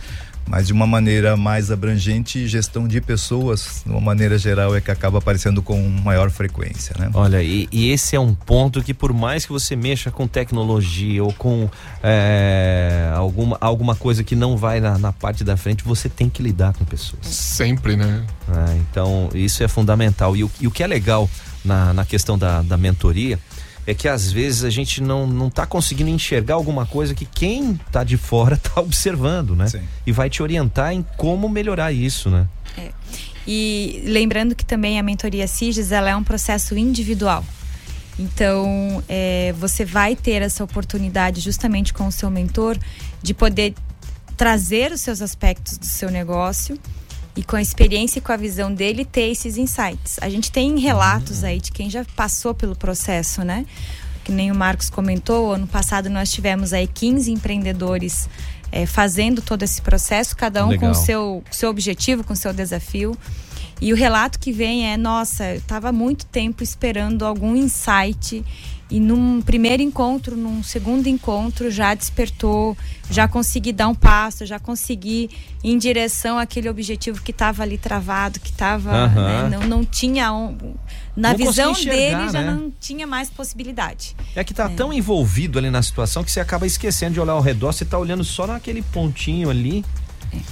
mas 0.51 0.67
de 0.67 0.73
uma 0.73 0.85
maneira 0.85 1.37
mais 1.37 1.71
abrangente, 1.71 2.45
gestão 2.45 2.85
de 2.85 2.99
pessoas, 2.99 3.83
de 3.85 3.89
uma 3.89 4.01
maneira 4.01 4.37
geral, 4.37 4.75
é 4.75 4.81
que 4.81 4.91
acaba 4.91 5.19
aparecendo 5.19 5.61
com 5.61 5.81
maior 5.87 6.29
frequência. 6.29 6.93
Né? 6.99 7.09
Olha, 7.13 7.41
e, 7.41 7.69
e 7.71 7.89
esse 7.89 8.17
é 8.17 8.19
um 8.19 8.35
ponto 8.35 8.83
que 8.83 8.93
por 8.93 9.13
mais 9.13 9.45
que 9.45 9.51
você 9.53 9.77
mexa 9.77 10.11
com 10.11 10.27
tecnologia 10.27 11.23
ou 11.23 11.31
com 11.31 11.69
é, 12.03 13.13
alguma, 13.15 13.57
alguma 13.61 13.95
coisa 13.95 14.25
que 14.25 14.35
não 14.35 14.57
vai 14.57 14.81
na, 14.81 14.97
na 14.97 15.13
parte 15.13 15.41
da 15.45 15.55
frente, 15.55 15.85
você 15.85 16.09
tem 16.09 16.27
que 16.29 16.43
lidar 16.43 16.73
com 16.73 16.83
pessoas. 16.83 17.25
Sempre, 17.27 17.95
né? 17.95 18.25
É, 18.49 18.75
então, 18.75 19.29
isso 19.33 19.63
é 19.63 19.69
fundamental. 19.69 20.35
E 20.35 20.43
o, 20.43 20.51
e 20.59 20.67
o 20.67 20.71
que 20.71 20.83
é 20.83 20.87
legal 20.87 21.29
na, 21.63 21.93
na 21.93 22.03
questão 22.03 22.37
da, 22.37 22.61
da 22.61 22.75
mentoria 22.75 23.39
é 23.85 23.93
que 23.93 24.07
às 24.07 24.31
vezes 24.31 24.63
a 24.63 24.69
gente 24.69 25.01
não, 25.01 25.25
não 25.25 25.49
tá 25.49 25.65
conseguindo 25.65 26.09
enxergar 26.09 26.55
alguma 26.55 26.85
coisa 26.85 27.15
que 27.15 27.25
quem 27.25 27.79
tá 27.91 28.03
de 28.03 28.17
fora 28.17 28.57
tá 28.61 28.81
observando, 28.81 29.55
né? 29.55 29.65
E 30.05 30.11
vai 30.11 30.29
te 30.29 30.43
orientar 30.43 30.93
em 30.93 31.05
como 31.17 31.49
melhorar 31.49 31.91
isso, 31.91 32.29
né? 32.29 32.47
E 33.45 34.03
lembrando 34.05 34.55
que 34.55 34.63
também 34.63 34.99
a 34.99 35.03
mentoria 35.03 35.47
CIGES 35.47 35.91
ela 35.91 36.09
é 36.09 36.15
um 36.15 36.23
processo 36.23 36.77
individual. 36.77 37.43
Então, 38.19 39.03
é, 39.09 39.53
você 39.57 39.83
vai 39.83 40.15
ter 40.15 40.41
essa 40.41 40.63
oportunidade 40.63 41.41
justamente 41.41 41.91
com 41.91 42.07
o 42.07 42.11
seu 42.11 42.29
mentor 42.29 42.77
de 43.21 43.33
poder 43.33 43.73
trazer 44.37 44.91
os 44.91 45.01
seus 45.01 45.21
aspectos 45.21 45.77
do 45.77 45.85
seu 45.85 46.11
negócio 46.11 46.77
e 47.35 47.43
com 47.43 47.55
a 47.55 47.61
experiência 47.61 48.19
e 48.19 48.21
com 48.21 48.31
a 48.31 48.37
visão 48.37 48.73
dele 48.73 49.05
ter 49.05 49.31
esses 49.31 49.57
insights. 49.57 50.17
A 50.21 50.29
gente 50.29 50.51
tem 50.51 50.77
relatos 50.79 51.43
aí 51.43 51.59
de 51.59 51.71
quem 51.71 51.89
já 51.89 52.05
passou 52.15 52.53
pelo 52.53 52.75
processo, 52.75 53.43
né? 53.43 53.65
Que 54.23 54.31
nem 54.31 54.51
o 54.51 54.55
Marcos 54.55 54.89
comentou, 54.89 55.53
ano 55.53 55.67
passado 55.67 56.09
nós 56.09 56.31
tivemos 56.31 56.73
aí 56.73 56.87
15 56.87 57.31
empreendedores 57.31 58.29
eh, 58.71 58.85
fazendo 58.85 59.41
todo 59.41 59.63
esse 59.63 59.81
processo, 59.81 60.35
cada 60.35 60.63
um 60.63 60.69
com 60.69 60.87
Legal. 60.87 60.91
o 60.91 60.95
seu, 60.95 61.43
seu 61.51 61.69
objetivo, 61.69 62.23
com 62.23 62.33
o 62.33 62.35
seu 62.35 62.53
desafio. 62.53 63.17
E 63.81 63.91
o 63.91 63.95
relato 63.95 64.39
que 64.39 64.51
vem 64.51 64.91
é: 64.91 64.95
nossa, 64.95 65.45
eu 65.53 65.57
estava 65.57 65.91
muito 65.91 66.25
tempo 66.27 66.61
esperando 66.61 67.25
algum 67.25 67.55
insight. 67.55 68.45
E 68.91 68.99
num 68.99 69.41
primeiro 69.41 69.81
encontro, 69.81 70.35
num 70.35 70.61
segundo 70.61 71.07
encontro, 71.07 71.71
já 71.71 71.93
despertou, 71.95 72.77
já 73.09 73.25
consegui 73.25 73.71
dar 73.71 73.87
um 73.87 73.95
passo, 73.95 74.45
já 74.45 74.59
consegui 74.59 75.29
ir 75.63 75.71
em 75.71 75.77
direção 75.77 76.37
àquele 76.37 76.67
objetivo 76.69 77.21
que 77.21 77.31
estava 77.31 77.63
ali 77.63 77.77
travado, 77.77 78.37
que 78.41 78.49
estava. 78.49 78.91
Aham. 78.91 79.49
não, 79.49 79.59
não 79.61 79.85
tinha. 79.85 80.33
um- 80.33 80.75
na 81.15 81.29
Não 81.31 81.37
visão 81.37 81.73
dele 81.73 82.29
já 82.31 82.41
né? 82.41 82.51
não 82.53 82.71
tinha 82.81 83.07
mais 83.07 83.29
possibilidade. 83.29 84.15
É 84.35 84.43
que 84.43 84.53
tá 84.53 84.67
tão 84.69 84.91
envolvido 84.93 85.57
ali 85.57 85.69
na 85.69 85.81
situação 85.81 86.21
que 86.23 86.31
você 86.31 86.39
acaba 86.41 86.65
esquecendo 86.67 87.13
de 87.13 87.19
olhar 87.21 87.33
ao 87.33 87.41
redor, 87.41 87.71
você 87.73 87.85
tá 87.85 87.97
olhando 87.97 88.23
só 88.25 88.45
naquele 88.47 88.81
pontinho 88.81 89.49
ali 89.49 89.85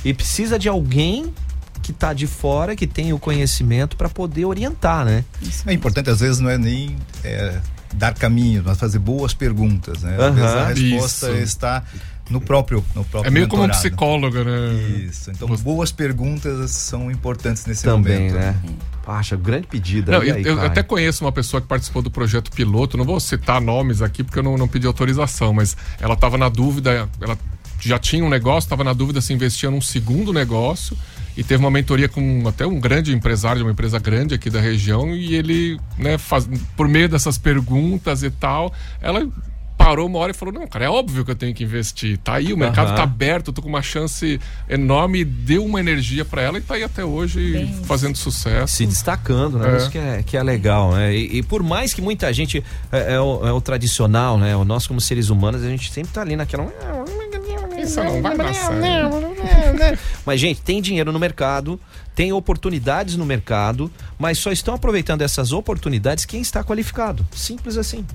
e 0.03 0.13
precisa 0.13 0.57
de 0.59 0.67
alguém 0.69 1.33
que 1.81 1.91
tá 1.93 2.13
de 2.13 2.27
fora, 2.27 2.75
que 2.75 2.85
tem 2.85 3.11
o 3.13 3.19
conhecimento 3.19 3.95
para 3.97 4.07
poder 4.09 4.45
orientar, 4.45 5.03
né? 5.05 5.23
É 5.65 5.73
importante, 5.73 6.09
às 6.09 6.19
vezes, 6.19 6.39
não 6.39 6.49
é 6.49 6.57
nem 6.57 6.95
é, 7.23 7.59
dar 7.93 8.13
caminho, 8.13 8.63
mas 8.65 8.77
fazer 8.77 8.99
boas 8.99 9.33
perguntas, 9.33 10.03
né? 10.03 10.15
Às 10.19 10.35
vezes 10.35 10.51
a 10.51 10.67
resposta 10.67 11.31
Isso. 11.31 11.43
está 11.43 11.83
no 12.29 12.39
próprio, 12.39 12.85
no 12.95 13.03
próprio 13.03 13.27
É 13.27 13.31
meio 13.31 13.47
como 13.47 13.63
um 13.63 13.65
mentorado. 13.65 13.87
psicólogo, 13.89 14.43
né? 14.43 14.73
Isso. 15.07 15.31
Então, 15.31 15.47
boas 15.57 15.91
perguntas 15.91 16.71
são 16.71 17.09
importantes 17.09 17.65
nesse 17.65 17.83
Também, 17.83 18.29
momento. 18.29 18.35
né? 18.35 18.55
Poxa, 19.03 19.35
grande 19.35 19.65
pedida. 19.67 20.11
Não, 20.11 20.23
eu, 20.23 20.35
aí, 20.35 20.45
eu 20.45 20.61
até 20.61 20.83
conheço 20.83 21.25
uma 21.25 21.31
pessoa 21.31 21.59
que 21.59 21.67
participou 21.67 22.01
do 22.01 22.11
projeto 22.11 22.51
piloto, 22.51 22.95
não 22.95 23.05
vou 23.05 23.19
citar 23.19 23.59
nomes 23.59 24.01
aqui 24.01 24.23
porque 24.23 24.37
eu 24.37 24.43
não, 24.43 24.55
não 24.57 24.67
pedi 24.67 24.85
autorização, 24.85 25.51
mas 25.51 25.75
ela 25.99 26.13
estava 26.13 26.37
na 26.37 26.49
dúvida, 26.49 27.09
ela 27.19 27.37
já 27.79 27.97
tinha 27.97 28.23
um 28.23 28.29
negócio, 28.29 28.67
estava 28.67 28.83
na 28.83 28.93
dúvida 28.93 29.21
se 29.21 29.33
investia 29.33 29.71
num 29.71 29.81
segundo 29.81 30.31
negócio 30.31 30.95
e 31.39 31.43
teve 31.43 31.63
uma 31.63 31.71
mentoria 31.71 32.09
com 32.09 32.45
até 32.49 32.67
um 32.67 32.81
grande 32.81 33.13
empresário 33.13 33.59
de 33.59 33.63
uma 33.63 33.71
empresa 33.71 33.97
grande 33.97 34.35
aqui 34.35 34.49
da 34.49 34.59
região 34.59 35.15
e 35.15 35.35
ele, 35.35 35.79
né, 35.97 36.17
faz, 36.17 36.49
por 36.75 36.85
meio 36.85 37.07
dessas 37.07 37.37
perguntas 37.37 38.23
e 38.23 38.29
tal, 38.29 38.73
ela 38.99 39.25
parou 39.77 40.05
uma 40.05 40.19
hora 40.19 40.31
e 40.31 40.35
falou: 40.35 40.53
Não, 40.53 40.67
cara, 40.67 40.83
é 40.83 40.89
óbvio 40.89 41.23
que 41.23 41.31
eu 41.31 41.35
tenho 41.35 41.55
que 41.55 41.63
investir. 41.63 42.17
Tá 42.17 42.33
aí, 42.33 42.51
o 42.51 42.57
mercado 42.57 42.87
Aham. 42.87 42.95
tá 42.97 43.03
aberto, 43.03 43.47
eu 43.47 43.53
tô 43.53 43.61
com 43.61 43.69
uma 43.69 43.81
chance 43.81 44.37
enorme, 44.67 45.23
deu 45.23 45.63
uma 45.63 45.79
energia 45.79 46.25
para 46.25 46.41
ela 46.41 46.57
e 46.57 46.61
tá 46.61 46.73
aí 46.73 46.83
até 46.83 47.05
hoje 47.05 47.53
Bem 47.53 47.73
fazendo 47.85 48.17
sucesso. 48.17 48.75
se 48.75 48.85
destacando, 48.85 49.57
né? 49.57 49.75
É. 49.75 49.77
Isso 49.77 49.89
que 49.89 49.97
é, 49.97 50.23
que 50.23 50.35
é 50.35 50.43
legal, 50.43 50.91
né? 50.91 51.15
E, 51.15 51.37
e 51.37 51.41
por 51.41 51.63
mais 51.63 51.93
que 51.93 52.01
muita 52.01 52.33
gente 52.33 52.61
é, 52.91 53.13
é 53.13 53.21
o, 53.21 53.47
é 53.47 53.53
o 53.53 53.61
tradicional, 53.61 54.37
né? 54.37 54.57
O 54.57 54.65
nós 54.65 54.85
como 54.85 54.99
seres 54.99 55.29
humanos, 55.29 55.63
a 55.63 55.69
gente 55.69 55.89
sempre 55.89 56.11
tá 56.11 56.19
ali 56.19 56.35
naquela. 56.35 56.65
Não 57.95 58.21
vai 58.21 58.37
dar 58.37 58.53
certo. 58.53 59.99
Mas, 60.25 60.39
gente, 60.39 60.61
tem 60.61 60.81
dinheiro 60.81 61.11
no 61.11 61.19
mercado, 61.19 61.79
tem 62.15 62.31
oportunidades 62.33 63.15
no 63.15 63.25
mercado, 63.25 63.89
mas 64.17 64.37
só 64.37 64.51
estão 64.51 64.73
aproveitando 64.73 65.21
essas 65.21 65.51
oportunidades 65.51 66.25
quem 66.25 66.41
está 66.41 66.63
qualificado. 66.63 67.25
Simples 67.31 67.77
assim. 67.77 68.05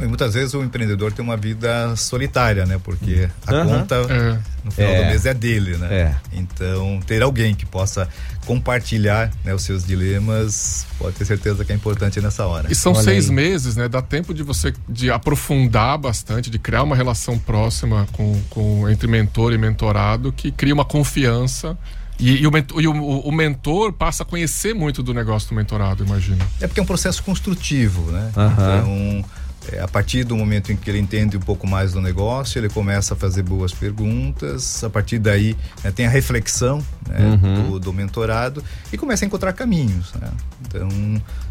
E 0.00 0.06
muitas 0.06 0.32
vezes 0.34 0.54
o 0.54 0.62
empreendedor 0.62 1.12
tem 1.12 1.22
uma 1.24 1.36
vida 1.36 1.94
solitária, 1.96 2.64
né? 2.64 2.80
Porque 2.82 3.28
a 3.46 3.52
Aham. 3.54 3.66
conta 3.80 3.94
É. 3.96 4.38
no 4.64 4.70
final 4.70 4.90
É. 4.92 5.02
do 5.02 5.06
mês 5.08 5.26
é 5.26 5.34
dele, 5.34 5.76
né? 5.76 5.88
É. 5.94 6.14
Então, 6.32 6.98
ter 7.06 7.22
alguém 7.22 7.54
que 7.54 7.66
possa 7.66 8.08
compartilhar 8.46 9.30
né, 9.44 9.54
os 9.54 9.62
seus 9.62 9.84
dilemas, 9.84 10.86
pode 10.98 11.16
ter 11.16 11.24
certeza 11.24 11.64
que 11.64 11.72
é 11.72 11.74
importante 11.74 12.20
nessa 12.20 12.46
hora. 12.46 12.70
E 12.70 12.74
são 12.74 12.92
Olha 12.92 13.02
seis 13.02 13.28
aí. 13.28 13.34
meses, 13.34 13.76
né? 13.76 13.88
Dá 13.88 14.00
tempo 14.02 14.32
de 14.34 14.42
você 14.42 14.72
de 14.88 15.10
aprofundar 15.10 15.98
bastante, 15.98 16.50
de 16.50 16.58
criar 16.58 16.82
uma 16.82 16.96
relação 16.96 17.38
próxima 17.38 18.06
com, 18.12 18.40
com 18.50 18.88
entre 18.88 19.06
mentor 19.06 19.52
e 19.52 19.58
mentorado 19.58 20.32
que 20.32 20.50
cria 20.50 20.74
uma 20.74 20.84
confiança. 20.84 21.76
E, 22.18 22.42
e 22.42 22.46
o, 22.46 22.52
mentor, 22.52 22.80
e 22.80 22.86
o- 22.86 22.92
o 23.20 23.32
mentor 23.32 23.92
passa 23.92 24.22
a 24.22 24.26
conhecer 24.26 24.74
muito 24.74 25.02
do 25.02 25.12
negócio 25.12 25.48
do 25.48 25.54
mentorado, 25.54 26.04
imagino. 26.04 26.38
É 26.60 26.66
porque 26.66 26.78
é 26.78 26.82
um 26.82 26.86
processo 26.86 27.22
construtivo, 27.22 28.12
né? 28.12 28.30
Aham. 28.36 28.52
Então, 28.78 29.24
é, 29.70 29.80
a 29.80 29.86
partir 29.86 30.24
do 30.24 30.36
momento 30.36 30.72
em 30.72 30.76
que 30.76 30.90
ele 30.90 30.98
entende 30.98 31.36
um 31.36 31.40
pouco 31.40 31.66
mais 31.66 31.92
do 31.92 32.00
negócio, 32.00 32.58
ele 32.58 32.68
começa 32.68 33.14
a 33.14 33.16
fazer 33.16 33.42
boas 33.42 33.72
perguntas. 33.72 34.82
A 34.82 34.90
partir 34.90 35.18
daí, 35.18 35.56
né, 35.84 35.90
tem 35.90 36.06
a 36.06 36.10
reflexão 36.10 36.78
né, 37.08 37.18
Uhum. 37.42 37.70
do, 37.72 37.78
do 37.80 37.92
mentorado 37.92 38.62
e 38.92 38.98
começa 38.98 39.24
a 39.24 39.26
encontrar 39.26 39.52
caminhos. 39.52 40.12
Né? 40.14 40.28
Então, 40.66 40.88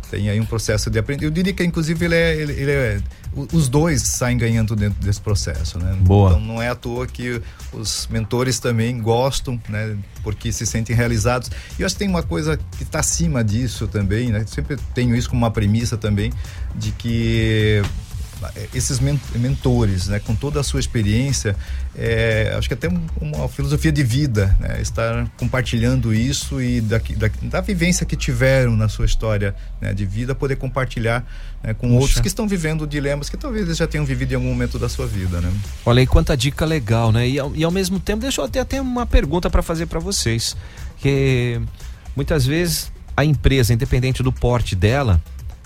tem 0.09 0.29
aí 0.29 0.39
um 0.41 0.45
processo 0.45 0.89
de 0.89 0.99
aprender. 0.99 1.25
Eu 1.25 1.31
diria 1.31 1.53
que, 1.53 1.63
inclusive, 1.63 2.03
ele 2.03 2.15
é, 2.15 2.35
ele, 2.35 2.51
ele 2.53 2.71
é- 2.71 3.01
os 3.53 3.69
dois 3.69 4.01
saem 4.01 4.37
ganhando 4.37 4.75
dentro 4.75 4.99
desse 5.01 5.21
processo, 5.21 5.79
né? 5.79 5.95
Boa. 6.01 6.31
Então, 6.31 6.41
não 6.41 6.61
é 6.61 6.67
à 6.67 6.75
toa 6.75 7.07
que 7.07 7.41
os 7.71 8.09
mentores 8.11 8.59
também 8.59 8.99
gostam, 9.01 9.57
né? 9.69 9.95
Porque 10.21 10.51
se 10.51 10.65
sentem 10.65 10.93
realizados. 10.93 11.49
E 11.79 11.81
eu 11.81 11.85
acho 11.85 11.95
que 11.95 11.99
tem 11.99 12.09
uma 12.09 12.23
coisa 12.23 12.59
que 12.77 12.83
está 12.83 12.99
acima 12.99 13.41
disso 13.41 13.87
também, 13.87 14.31
né? 14.31 14.43
Sempre 14.45 14.75
tenho 14.93 15.15
isso 15.15 15.29
como 15.29 15.43
uma 15.43 15.51
premissa 15.51 15.95
também, 15.97 16.33
de 16.75 16.91
que 16.91 17.81
esses 18.73 18.99
men- 18.99 19.19
mentores, 19.35 20.07
né, 20.07 20.19
com 20.19 20.35
toda 20.35 20.59
a 20.59 20.63
sua 20.63 20.79
experiência, 20.79 21.55
é, 21.95 22.53
acho 22.57 22.67
que 22.67 22.73
até 22.73 22.87
um- 22.89 23.05
uma 23.19 23.47
filosofia 23.47 23.91
de 23.91 24.03
vida, 24.03 24.55
né, 24.59 24.81
estar 24.81 25.27
compartilhando 25.37 26.13
isso 26.13 26.61
e 26.61 26.81
daqui, 26.81 27.15
da, 27.15 27.29
da 27.43 27.61
vivência 27.61 28.05
que 28.05 28.15
tiveram 28.15 28.75
na 28.75 28.87
sua 28.89 29.05
história 29.05 29.55
né, 29.79 29.93
de 29.93 30.05
vida, 30.05 30.33
poder 30.33 30.55
compartilhar 30.55 31.25
né, 31.63 31.73
com 31.73 31.87
Puxa. 31.89 31.99
outros 32.01 32.19
que 32.19 32.27
estão 32.27 32.47
vivendo 32.47 32.87
dilemas 32.87 33.29
que 33.29 33.37
talvez 33.37 33.65
eles 33.65 33.77
já 33.77 33.87
tenham 33.87 34.05
vivido 34.05 34.31
em 34.31 34.35
algum 34.35 34.47
momento 34.49 34.79
da 34.79 34.89
sua 34.89 35.05
vida, 35.05 35.39
né? 35.41 35.51
Olha 35.85 35.99
aí 35.99 36.07
quanta 36.07 36.35
dica 36.35 36.65
legal, 36.65 37.11
né? 37.11 37.27
E 37.27 37.37
ao, 37.39 37.55
e 37.55 37.63
ao 37.63 37.71
mesmo 37.71 37.99
tempo, 37.99 38.21
deixa 38.21 38.41
eu 38.41 38.47
ter 38.49 38.59
até 38.59 38.81
uma 38.81 39.05
pergunta 39.05 39.49
para 39.49 39.61
fazer 39.61 39.85
para 39.85 39.99
vocês. 39.99 40.55
Que 40.99 41.61
muitas 42.15 42.45
vezes 42.45 42.91
a 43.15 43.23
empresa, 43.25 43.73
independente 43.73 44.23
do 44.23 44.31
porte 44.31 44.75
dela, 44.75 45.21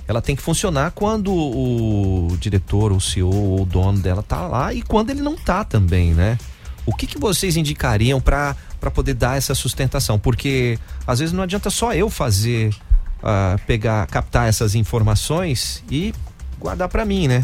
ela 0.08 0.22
tem 0.22 0.36
que 0.36 0.41
funcionar 0.41 0.91
quando 0.91 1.34
o 1.34 2.38
diretor, 2.39 2.91
o 2.91 3.01
CEO 3.01 3.34
ou 3.34 3.62
o 3.62 3.66
dono 3.66 3.99
dela 3.99 4.22
tá 4.22 4.47
lá 4.47 4.74
e 4.74 4.82
quando 4.82 5.10
ele 5.10 5.22
não 5.22 5.36
tá 5.36 5.64
também, 5.64 6.14
né? 6.14 6.38
O 6.86 6.93
que, 6.93 7.08
que 7.08 7.18
vocês 7.18 7.58
indicariam 7.58 8.22
para 8.22 8.56
poder 8.93 9.16
dar 9.16 9.38
essa 9.38 9.56
sustentação? 9.56 10.20
Porque 10.20 10.78
às 11.08 11.20
vezes 11.20 11.34
não 11.34 11.43
adianta 11.43 11.72
só 11.72 11.93
eu 11.93 12.10
fazer, 12.10 12.76
ah, 13.24 13.58
pegar, 13.66 14.06
captar 14.08 14.47
essas 14.47 14.76
informações 14.76 15.84
e 15.89 16.14
guardar 16.60 16.88
para 16.88 17.03
mim, 17.03 17.28
né? 17.28 17.43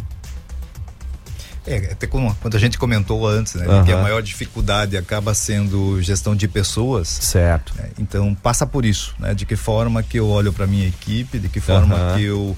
É, 1.66 1.91
até 1.91 2.07
como, 2.07 2.36
quando 2.41 2.55
a 2.55 2.59
gente 2.59 2.78
comentou 2.78 3.28
antes, 3.28 3.53
né, 3.53 3.68
Aham. 3.68 3.86
que 3.86 3.91
a 3.91 3.97
maior 3.97 4.22
dificuldade 4.22 4.97
acaba 4.97 5.34
sendo 5.34 6.01
gestão 6.01 6.36
de 6.36 6.47
pessoas. 6.47 7.07
Certo. 7.07 7.74
então 7.99 8.34
passa 8.34 8.66
por 8.66 8.84
isso, 8.84 9.14
né? 9.20 9.34
De 9.34 9.45
que 9.45 9.55
forma 9.55 10.01
que 10.01 10.18
eu 10.18 10.28
olho 10.28 10.51
para 10.51 10.66
minha 10.66 10.88
equipe, 10.88 11.38
de 11.38 11.47
que 11.49 11.59
forma 11.59 11.95
Aham. 11.95 12.18
que 12.18 12.24
eu 12.24 12.57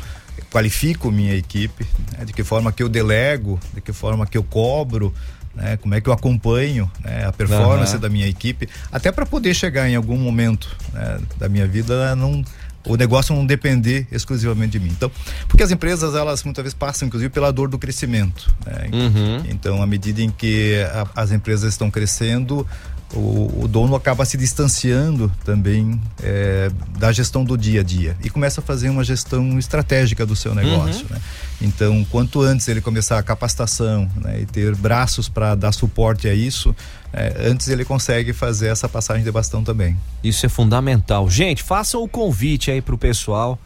qualifico 0.49 1.11
minha 1.11 1.35
equipe, 1.35 1.85
né, 2.17 2.25
de 2.25 2.33
que 2.33 2.43
forma 2.43 2.71
que 2.71 2.81
eu 2.83 2.89
delego, 2.89 3.59
de 3.73 3.81
que 3.81 3.91
forma 3.91 4.25
que 4.25 4.37
eu 4.37 4.43
cobro, 4.43 5.13
né, 5.55 5.77
como 5.77 5.93
é 5.95 6.01
que 6.01 6.07
eu 6.09 6.13
acompanho 6.13 6.89
né, 7.03 7.25
a 7.25 7.31
performance 7.31 7.91
Aham. 7.93 8.01
da 8.01 8.09
minha 8.09 8.27
equipe, 8.27 8.69
até 8.91 9.11
para 9.11 9.25
poder 9.25 9.53
chegar 9.53 9.89
em 9.89 9.95
algum 9.95 10.17
momento 10.17 10.75
né, 10.91 11.19
da 11.37 11.49
minha 11.49 11.67
vida 11.67 12.15
não 12.15 12.43
o 12.85 12.95
negócio 12.97 13.33
não 13.35 13.45
depender 13.45 14.07
exclusivamente 14.11 14.71
de 14.71 14.79
mim. 14.79 14.89
Então, 14.91 15.09
porque 15.47 15.63
as 15.63 15.71
empresas 15.71 16.15
elas 16.15 16.43
muitas 16.43 16.63
vezes 16.63 16.73
passam 16.73 17.07
inclusive 17.07 17.29
pela 17.29 17.51
dor 17.51 17.69
do 17.69 17.77
crescimento. 17.79 18.53
né? 18.65 18.89
Uhum. 18.91 19.43
Então, 19.49 19.81
à 19.81 19.85
medida 19.87 20.21
em 20.21 20.29
que 20.29 20.75
a- 20.93 21.07
as 21.21 21.31
empresas 21.31 21.71
estão 21.73 21.89
crescendo, 21.89 22.67
o, 23.13 23.63
o 23.63 23.67
dono 23.67 23.95
acaba 23.95 24.25
se 24.25 24.35
distanciando 24.37 25.31
também 25.45 26.01
é, 26.21 26.71
da 26.97 27.11
gestão 27.11 27.43
do 27.45 27.55
dia 27.55 27.81
a 27.81 27.83
dia 27.83 28.17
e 28.23 28.29
começa 28.29 28.59
a 28.59 28.63
fazer 28.63 28.89
uma 28.89 29.03
gestão 29.03 29.59
estratégica 29.59 30.25
do 30.25 30.35
seu 30.35 30.55
negócio. 30.55 31.05
né? 31.09 31.21
Então, 31.61 32.03
quanto 32.09 32.41
antes 32.41 32.67
ele 32.67 32.81
começar 32.81 33.19
a 33.19 33.23
capacitação 33.23 34.09
né, 34.15 34.41
e 34.41 34.45
ter 34.47 34.75
braços 34.75 35.29
para 35.29 35.53
dar 35.55 35.71
suporte 35.71 36.27
a 36.27 36.33
isso, 36.33 36.75
é, 37.13 37.47
antes 37.47 37.67
ele 37.67 37.85
consegue 37.85 38.33
fazer 38.33 38.69
essa 38.69 38.89
passagem 38.89 39.23
de 39.23 39.31
bastão 39.31 39.63
também. 39.63 39.95
Isso 40.23 40.45
é 40.45 40.49
fundamental. 40.49 41.29
Gente, 41.29 41.61
façam 41.61 42.01
o 42.01 42.09
convite 42.09 42.71
aí 42.71 42.81
pro 42.81 42.97
pessoal 42.97 43.59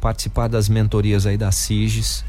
participar 0.00 0.48
das 0.48 0.68
mentorias 0.68 1.26
aí 1.26 1.36
da 1.36 1.50
SIGES. 1.50 2.24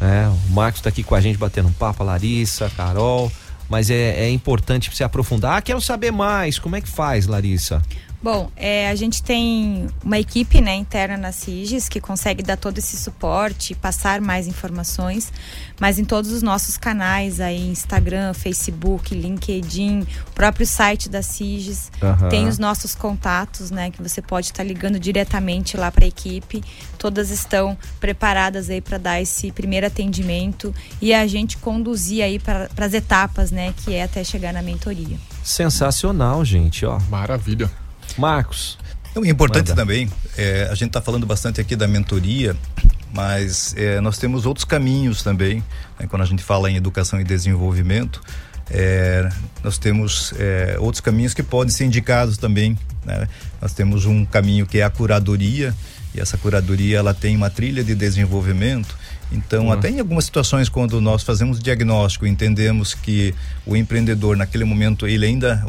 né? 0.00 0.28
O 0.28 0.52
Marcos 0.52 0.80
tá 0.80 0.88
aqui 0.88 1.02
com 1.02 1.16
a 1.16 1.20
gente 1.20 1.38
batendo 1.38 1.68
um 1.68 1.72
papo, 1.72 2.04
a 2.04 2.06
Larissa, 2.06 2.66
a 2.66 2.70
Carol. 2.70 3.30
Mas 3.68 3.90
é, 3.90 4.24
é 4.24 4.30
importante 4.30 4.94
se 4.94 5.02
aprofundar. 5.02 5.56
Ah, 5.56 5.62
quero 5.62 5.80
saber 5.80 6.12
mais. 6.12 6.58
Como 6.58 6.76
é 6.76 6.80
que 6.80 6.88
faz, 6.88 7.26
Larissa? 7.26 7.82
Bom, 8.22 8.52
é, 8.56 8.88
a 8.88 8.94
gente 8.94 9.20
tem 9.20 9.88
uma 10.04 10.16
equipe 10.16 10.60
né, 10.60 10.76
interna 10.76 11.16
na 11.16 11.32
CIGES 11.32 11.88
que 11.88 12.00
consegue 12.00 12.40
dar 12.40 12.56
todo 12.56 12.78
esse 12.78 12.96
suporte, 12.96 13.74
passar 13.74 14.20
mais 14.20 14.46
informações, 14.46 15.32
mas 15.80 15.98
em 15.98 16.04
todos 16.04 16.30
os 16.30 16.40
nossos 16.40 16.76
canais 16.76 17.40
aí, 17.40 17.68
Instagram, 17.68 18.32
Facebook, 18.32 19.12
LinkedIn, 19.12 20.06
o 20.28 20.32
próprio 20.34 20.64
site 20.64 21.08
da 21.08 21.20
CIGES, 21.20 21.90
Aham. 22.00 22.28
tem 22.28 22.46
os 22.46 22.60
nossos 22.60 22.94
contatos, 22.94 23.72
né, 23.72 23.90
que 23.90 24.00
você 24.00 24.22
pode 24.22 24.46
estar 24.46 24.62
ligando 24.62 25.00
diretamente 25.00 25.76
lá 25.76 25.90
para 25.90 26.04
a 26.04 26.08
equipe. 26.08 26.62
Todas 26.96 27.30
estão 27.30 27.76
preparadas 27.98 28.70
aí 28.70 28.80
para 28.80 28.98
dar 28.98 29.20
esse 29.20 29.50
primeiro 29.50 29.88
atendimento 29.88 30.72
e 31.00 31.12
a 31.12 31.26
gente 31.26 31.58
conduzir 31.58 32.22
aí 32.22 32.38
para 32.38 32.68
as 32.78 32.94
etapas, 32.94 33.50
né, 33.50 33.74
que 33.78 33.94
é 33.94 34.04
até 34.04 34.22
chegar 34.22 34.52
na 34.52 34.62
mentoria. 34.62 35.18
Sensacional, 35.42 36.44
gente, 36.44 36.86
ó. 36.86 37.00
Maravilha. 37.10 37.81
Marcos. 38.16 38.78
Então, 39.10 39.24
é 39.24 39.28
importante 39.28 39.68
Manda. 39.68 39.82
também, 39.82 40.08
é, 40.38 40.68
a 40.70 40.74
gente 40.74 40.88
está 40.88 41.02
falando 41.02 41.26
bastante 41.26 41.60
aqui 41.60 41.76
da 41.76 41.86
mentoria, 41.86 42.56
mas 43.12 43.74
é, 43.76 44.00
nós 44.00 44.16
temos 44.16 44.46
outros 44.46 44.64
caminhos 44.64 45.22
também, 45.22 45.62
né, 45.98 46.06
quando 46.08 46.22
a 46.22 46.24
gente 46.24 46.42
fala 46.42 46.70
em 46.70 46.76
educação 46.76 47.20
e 47.20 47.24
desenvolvimento, 47.24 48.22
é, 48.70 49.28
nós 49.62 49.76
temos 49.76 50.32
é, 50.38 50.76
outros 50.78 51.00
caminhos 51.00 51.34
que 51.34 51.42
podem 51.42 51.72
ser 51.72 51.84
indicados 51.84 52.38
também. 52.38 52.78
né? 53.04 53.28
Nós 53.60 53.74
temos 53.74 54.06
um 54.06 54.24
caminho 54.24 54.66
que 54.66 54.78
é 54.78 54.82
a 54.82 54.90
curadoria, 54.90 55.74
e 56.14 56.20
essa 56.20 56.38
curadoria 56.38 56.98
ela 56.98 57.12
tem 57.12 57.36
uma 57.36 57.50
trilha 57.50 57.84
de 57.84 57.94
desenvolvimento. 57.94 58.96
Então, 59.32 59.66
Uhum. 59.66 59.72
até 59.72 59.88
em 59.90 59.98
algumas 60.00 60.24
situações, 60.24 60.68
quando 60.68 61.00
nós 61.00 61.22
fazemos 61.22 61.58
diagnóstico, 61.58 62.26
entendemos 62.26 62.94
que 62.94 63.34
o 63.66 63.74
empreendedor, 63.76 64.36
naquele 64.36 64.64
momento, 64.64 65.06
ele 65.06 65.24
ainda. 65.26 65.64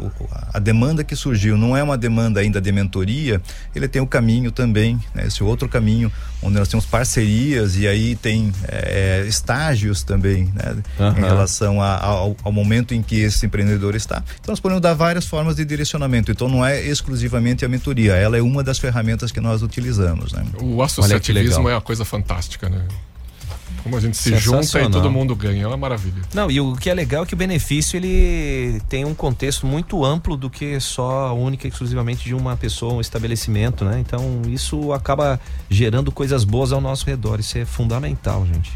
A 0.52 0.58
demanda 0.58 1.02
que 1.02 1.16
surgiu 1.16 1.56
não 1.56 1.76
é 1.76 1.82
uma 1.82 1.96
demanda 1.96 2.40
ainda 2.40 2.60
de 2.60 2.70
mentoria, 2.72 3.40
ele 3.74 3.88
tem 3.88 4.00
o 4.02 4.06
caminho 4.06 4.50
também, 4.52 4.98
né, 5.14 5.26
esse 5.26 5.42
outro 5.42 5.68
caminho, 5.68 6.12
onde 6.42 6.58
nós 6.58 6.68
temos 6.68 6.84
parcerias 6.84 7.76
e 7.76 7.86
aí 7.88 8.14
tem 8.16 8.52
eh, 8.68 9.24
estágios 9.26 10.02
também, 10.02 10.44
né, 10.54 10.76
Aham. 11.00 11.18
em 11.18 11.22
relação 11.22 11.80
a- 11.80 11.98
ao, 11.98 12.36
ao 12.42 12.52
momento 12.52 12.92
em 12.94 13.02
que 13.02 13.16
esse 13.20 13.46
empreendedor 13.46 13.94
está. 13.94 14.22
Então, 14.40 14.52
nós 14.52 14.60
podemos 14.60 14.82
dar 14.82 14.94
várias 14.94 15.26
formas 15.26 15.56
de 15.56 15.64
direcionamento. 15.64 16.30
Então, 16.30 16.48
não 16.48 16.64
é 16.64 16.80
exclusivamente 16.82 17.64
a 17.64 17.68
mentoria, 17.68 18.14
ela 18.14 18.36
é 18.36 18.42
uma 18.42 18.62
das 18.62 18.78
ferramentas 18.78 19.32
que 19.32 19.40
nós 19.40 19.62
utilizamos. 19.62 20.32
Né? 20.32 20.44
O 20.60 20.82
associativismo 20.82 21.68
é 21.68 21.74
uma 21.74 21.80
coisa 21.80 22.04
fantástica, 22.04 22.68
né? 22.68 22.82
Como 23.84 23.98
a 23.98 24.00
gente 24.00 24.16
se 24.16 24.34
junta 24.38 24.80
e 24.80 24.90
todo 24.90 25.10
mundo 25.10 25.36
ganha, 25.36 25.64
é 25.64 25.66
uma 25.66 25.76
maravilha. 25.76 26.22
Não, 26.32 26.50
e 26.50 26.58
o 26.58 26.74
que 26.74 26.88
é 26.88 26.94
legal 26.94 27.24
é 27.24 27.26
que 27.26 27.34
o 27.34 27.36
benefício 27.36 27.98
ele 27.98 28.80
tem 28.88 29.04
um 29.04 29.14
contexto 29.14 29.66
muito 29.66 30.02
amplo 30.02 30.38
do 30.38 30.48
que 30.48 30.80
só 30.80 31.36
única 31.36 31.66
e 31.66 31.70
exclusivamente 31.70 32.24
de 32.24 32.34
uma 32.34 32.56
pessoa, 32.56 32.94
um 32.94 33.00
estabelecimento, 33.02 33.84
né? 33.84 34.00
Então 34.00 34.40
isso 34.48 34.90
acaba 34.94 35.38
gerando 35.68 36.10
coisas 36.10 36.44
boas 36.44 36.72
ao 36.72 36.80
nosso 36.80 37.04
redor. 37.04 37.38
Isso 37.40 37.58
é 37.58 37.66
fundamental, 37.66 38.46
gente. 38.46 38.72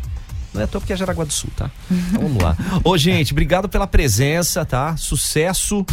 Não 0.53 0.61
é 0.61 0.65
à 0.65 0.67
toa 0.67 0.79
porque 0.79 0.93
é 0.93 0.97
Jaraguá 0.97 1.25
do 1.25 1.33
Sul, 1.33 1.51
tá? 1.57 1.71
Então, 1.91 2.21
vamos 2.29 2.43
lá. 2.43 2.55
Ô, 2.85 2.99
gente, 2.99 3.33
obrigado 3.33 3.67
pela 3.67 3.87
presença, 3.87 4.63
tá? 4.67 4.95
Sucesso. 4.99 5.87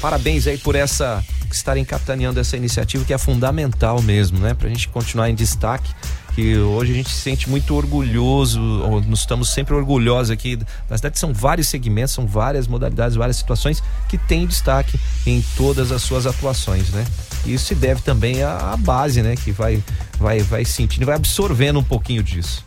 Parabéns 0.00 0.46
aí 0.46 0.56
por 0.56 0.74
essa 0.74 1.22
estarem 1.52 1.84
capitaneando 1.84 2.40
essa 2.40 2.56
iniciativa 2.56 3.04
que 3.04 3.12
é 3.12 3.18
fundamental 3.18 4.00
mesmo, 4.00 4.38
né? 4.38 4.54
Pra 4.54 4.66
gente 4.68 4.88
continuar 4.88 5.28
em 5.28 5.34
destaque 5.34 5.94
que 6.36 6.58
hoje 6.58 6.92
a 6.92 6.94
gente 6.94 7.08
se 7.08 7.16
sente 7.16 7.48
muito 7.48 7.74
orgulhoso, 7.74 8.60
nós 8.60 9.20
estamos 9.20 9.48
sempre 9.54 9.74
orgulhosos 9.74 10.30
aqui. 10.30 10.54
Na 10.54 10.64
verdade, 10.90 11.18
são 11.18 11.32
vários 11.32 11.66
segmentos, 11.66 12.12
são 12.12 12.26
várias 12.26 12.68
modalidades, 12.68 13.16
várias 13.16 13.38
situações 13.38 13.82
que 14.06 14.18
têm 14.18 14.46
destaque 14.46 15.00
em 15.26 15.42
todas 15.56 15.90
as 15.90 16.02
suas 16.02 16.26
atuações, 16.26 16.90
né? 16.90 17.06
Isso 17.46 17.64
se 17.64 17.74
deve 17.74 18.02
também 18.02 18.42
à, 18.42 18.74
à 18.74 18.76
base, 18.76 19.22
né? 19.22 19.34
Que 19.34 19.50
vai, 19.50 19.82
vai, 20.18 20.40
vai 20.40 20.62
sentindo, 20.66 21.06
vai 21.06 21.16
absorvendo 21.16 21.78
um 21.78 21.82
pouquinho 21.84 22.22
disso. 22.22 22.62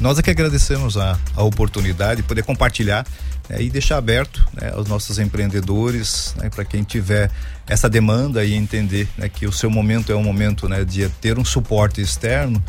Nós 0.00 0.16
é 0.20 0.22
que 0.22 0.30
agradecemos 0.30 0.96
a, 0.96 1.18
a 1.34 1.42
oportunidade 1.42 2.22
de 2.22 2.28
poder 2.28 2.44
compartilhar 2.44 3.04
né, 3.48 3.60
e 3.60 3.70
deixar 3.70 3.98
aberto 3.98 4.46
né, 4.52 4.70
aos 4.74 4.88
nossos 4.88 5.18
empreendedores, 5.18 6.34
né, 6.38 6.48
para 6.50 6.64
quem 6.64 6.82
tiver 6.82 7.30
essa 7.66 7.88
demanda 7.88 8.44
e 8.44 8.54
entender 8.54 9.08
né, 9.16 9.28
que 9.28 9.46
o 9.46 9.52
seu 9.52 9.70
momento 9.70 10.12
é 10.12 10.16
um 10.16 10.22
momento 10.22 10.68
né, 10.68 10.84
de 10.84 11.08
ter 11.08 11.38
um 11.38 11.44
suporte 11.44 12.00
externo. 12.00 12.62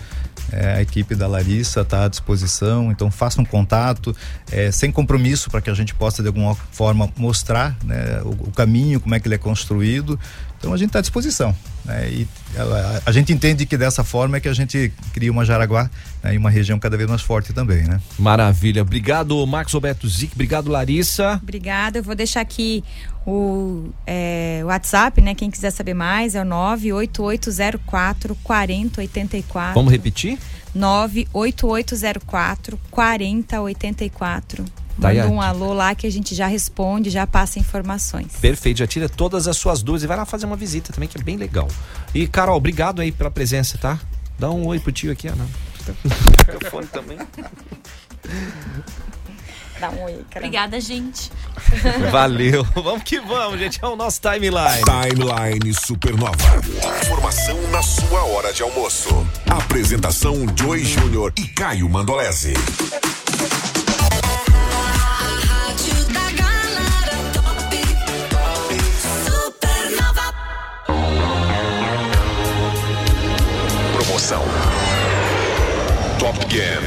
é, 0.51 0.73
a 0.75 0.81
equipe 0.81 1.15
da 1.15 1.27
Larissa 1.27 1.81
está 1.81 2.05
à 2.05 2.07
disposição, 2.07 2.91
então 2.91 3.09
faça 3.09 3.41
um 3.41 3.45
contato, 3.45 4.15
é, 4.51 4.71
sem 4.71 4.91
compromisso, 4.91 5.49
para 5.49 5.61
que 5.61 5.69
a 5.69 5.73
gente 5.73 5.95
possa 5.95 6.21
de 6.21 6.27
alguma 6.27 6.53
forma 6.53 7.09
mostrar 7.15 7.75
né, 7.83 8.21
o, 8.23 8.47
o 8.47 8.51
caminho, 8.51 8.99
como 8.99 9.15
é 9.15 9.19
que 9.19 9.27
ele 9.27 9.35
é 9.35 9.39
construído. 9.39 10.19
Então 10.63 10.73
a 10.73 10.77
gente 10.77 10.87
está 10.87 10.99
à 10.99 11.01
disposição. 11.01 11.53
Né, 11.83 12.09
e 12.09 12.27
ela- 12.55 13.01
a, 13.05 13.09
a 13.09 13.11
gente 13.11 13.33
entende 13.33 13.65
que 13.65 13.75
dessa 13.75 14.01
forma 14.01 14.37
é 14.37 14.39
que 14.39 14.47
a 14.47 14.53
gente 14.53 14.93
cria 15.11 15.29
uma 15.29 15.43
Jaraguá 15.43 15.89
né, 16.23 16.35
e 16.35 16.37
uma 16.37 16.49
região 16.49 16.79
cada 16.79 16.95
vez 16.95 17.09
mais 17.09 17.21
forte 17.21 17.51
também, 17.51 17.83
né? 17.83 17.99
Maravilha. 18.17 18.81
Obrigado, 18.81 19.45
Marcos 19.45 19.73
Roberto 19.73 20.07
Zic. 20.07 20.31
Obrigado, 20.33 20.71
Larissa. 20.71 21.37
Obrigada. 21.43 21.99
Eu 21.99 22.03
vou 22.03 22.15
deixar 22.15 22.39
aqui 22.39 22.81
o 23.27 23.89
é, 24.07 24.61
WhatsApp, 24.63 25.19
né? 25.19 25.35
Quem 25.35 25.51
quiser 25.51 25.71
saber 25.71 25.93
mais 25.93 26.33
é 26.33 26.41
o 26.41 26.45
98804 26.45 28.33
4084. 28.41 29.73
Vamos 29.73 29.91
repetir? 29.91 30.39
98804 30.73 32.79
4084. 32.89 34.63
Manda 34.97 35.23
a 35.23 35.27
um 35.27 35.41
alô 35.41 35.73
lá 35.73 35.95
que 35.95 36.05
a 36.05 36.11
gente 36.11 36.35
já 36.35 36.47
responde, 36.47 37.09
já 37.09 37.25
passa 37.25 37.59
informações. 37.59 38.33
Perfeito, 38.39 38.77
já 38.77 38.87
tira 38.87 39.09
todas 39.09 39.47
as 39.47 39.57
suas 39.57 39.81
dúvidas 39.81 40.03
e 40.03 40.07
vai 40.07 40.17
lá 40.17 40.25
fazer 40.25 40.45
uma 40.45 40.55
visita 40.55 40.93
também, 40.93 41.09
que 41.09 41.17
é 41.17 41.23
bem 41.23 41.37
legal. 41.37 41.67
E, 42.13 42.27
Carol, 42.27 42.57
obrigado 42.57 43.01
aí 43.01 43.11
pela 43.11 43.31
presença, 43.31 43.77
tá? 43.77 43.99
Dá 44.37 44.49
um 44.49 44.65
oi 44.67 44.79
pro 44.79 44.91
tio 44.91 45.11
aqui, 45.11 45.27
ah, 45.27 45.35
não. 45.35 45.47
Microfone 46.53 46.87
também. 46.87 47.17
Dá 49.79 49.89
um 49.89 50.03
oi, 50.03 50.23
cara. 50.29 50.45
Obrigada, 50.45 50.79
gente. 50.79 51.29
Valeu. 52.09 52.63
Vamos 52.73 53.03
que 53.03 53.19
vamos, 53.19 53.59
gente. 53.59 53.79
É 53.83 53.87
o 53.87 53.97
nosso 53.97 54.21
timeline. 54.21 54.81
Timeline 54.85 55.73
Supernova. 55.73 56.31
Informação 57.01 57.61
na 57.69 57.81
sua 57.81 58.23
hora 58.23 58.53
de 58.53 58.63
almoço. 58.63 59.09
Apresentação 59.49 60.45
Joy 60.57 60.85
Júnior 60.85 61.33
e 61.37 61.47
Caio 61.49 61.89
Mandolese. 61.89 62.53
Top 76.19 76.35
Gun 76.49 76.83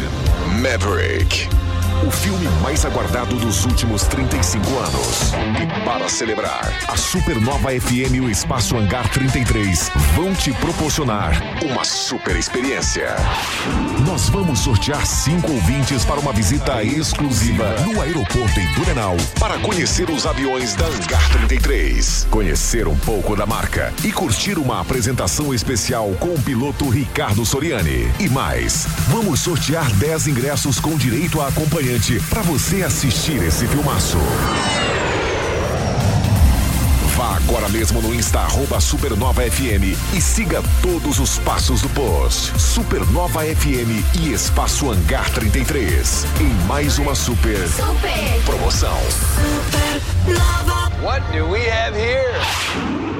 Maverick. 0.60 1.55
O 2.04 2.10
filme 2.10 2.46
mais 2.62 2.84
aguardado 2.84 3.36
dos 3.36 3.64
últimos 3.64 4.02
35 4.02 4.78
anos. 4.78 5.32
E 5.60 5.84
para 5.84 6.08
celebrar, 6.08 6.72
a 6.88 6.96
Supernova 6.96 7.70
FM 7.70 8.14
e 8.14 8.20
o 8.20 8.30
Espaço 8.30 8.76
Hangar 8.76 9.08
33 9.10 9.90
vão 10.14 10.34
te 10.34 10.52
proporcionar 10.52 11.32
uma 11.64 11.84
super 11.84 12.36
experiência. 12.36 13.14
Nós 14.06 14.28
vamos 14.28 14.60
sortear 14.60 15.06
cinco 15.06 15.52
ouvintes 15.52 16.04
para 16.04 16.20
uma 16.20 16.32
visita 16.32 16.82
exclusiva 16.82 17.74
no 17.80 18.00
aeroporto 18.00 18.60
em 18.60 18.72
Turenal 18.74 19.16
para 19.40 19.58
conhecer 19.58 20.10
os 20.10 20.26
aviões 20.26 20.74
da 20.74 20.86
Hangar 20.86 21.30
33, 21.30 22.26
conhecer 22.30 22.86
um 22.86 22.96
pouco 22.96 23.34
da 23.34 23.46
marca 23.46 23.92
e 24.04 24.12
curtir 24.12 24.58
uma 24.58 24.80
apresentação 24.80 25.52
especial 25.54 26.10
com 26.20 26.34
o 26.34 26.42
piloto 26.42 26.88
Ricardo 26.88 27.44
Soriani. 27.44 28.10
E 28.20 28.28
mais, 28.28 28.86
vamos 29.08 29.40
sortear 29.40 29.90
10 29.92 30.28
ingressos 30.28 30.78
com 30.78 30.96
direito 30.96 31.40
a 31.40 31.50
acompanhante 31.86 32.20
para 32.28 32.42
você 32.42 32.82
assistir 32.82 33.40
esse 33.42 33.66
filmaço. 33.68 34.18
Vá 37.16 37.36
agora 37.36 37.68
mesmo 37.68 38.02
no 38.02 38.14
Insta 38.14 38.40
arroba 38.40 38.80
Supernova 38.80 39.42
FM 39.42 39.96
e 40.14 40.20
siga 40.20 40.62
todos 40.82 41.18
os 41.20 41.38
passos 41.38 41.82
do 41.82 41.88
post. 41.90 42.58
Supernova 42.60 43.42
FM 43.44 44.04
e 44.20 44.32
Espaço 44.32 44.90
Hangar 44.90 45.30
33. 45.30 46.26
Em 46.40 46.66
mais 46.66 46.98
uma 46.98 47.14
super, 47.14 47.58
promoção. 48.44 48.98
What 51.02 51.22
do 51.32 51.48
we 51.48 51.60
have 51.70 51.96
here? 51.96 53.15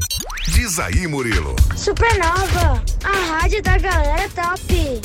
Diz 0.54 0.78
aí, 0.78 1.06
Murilo. 1.06 1.54
Supernova, 1.76 2.82
a 3.04 3.12
rádio 3.30 3.62
da 3.62 3.76
galera 3.76 4.26
top. 4.30 5.02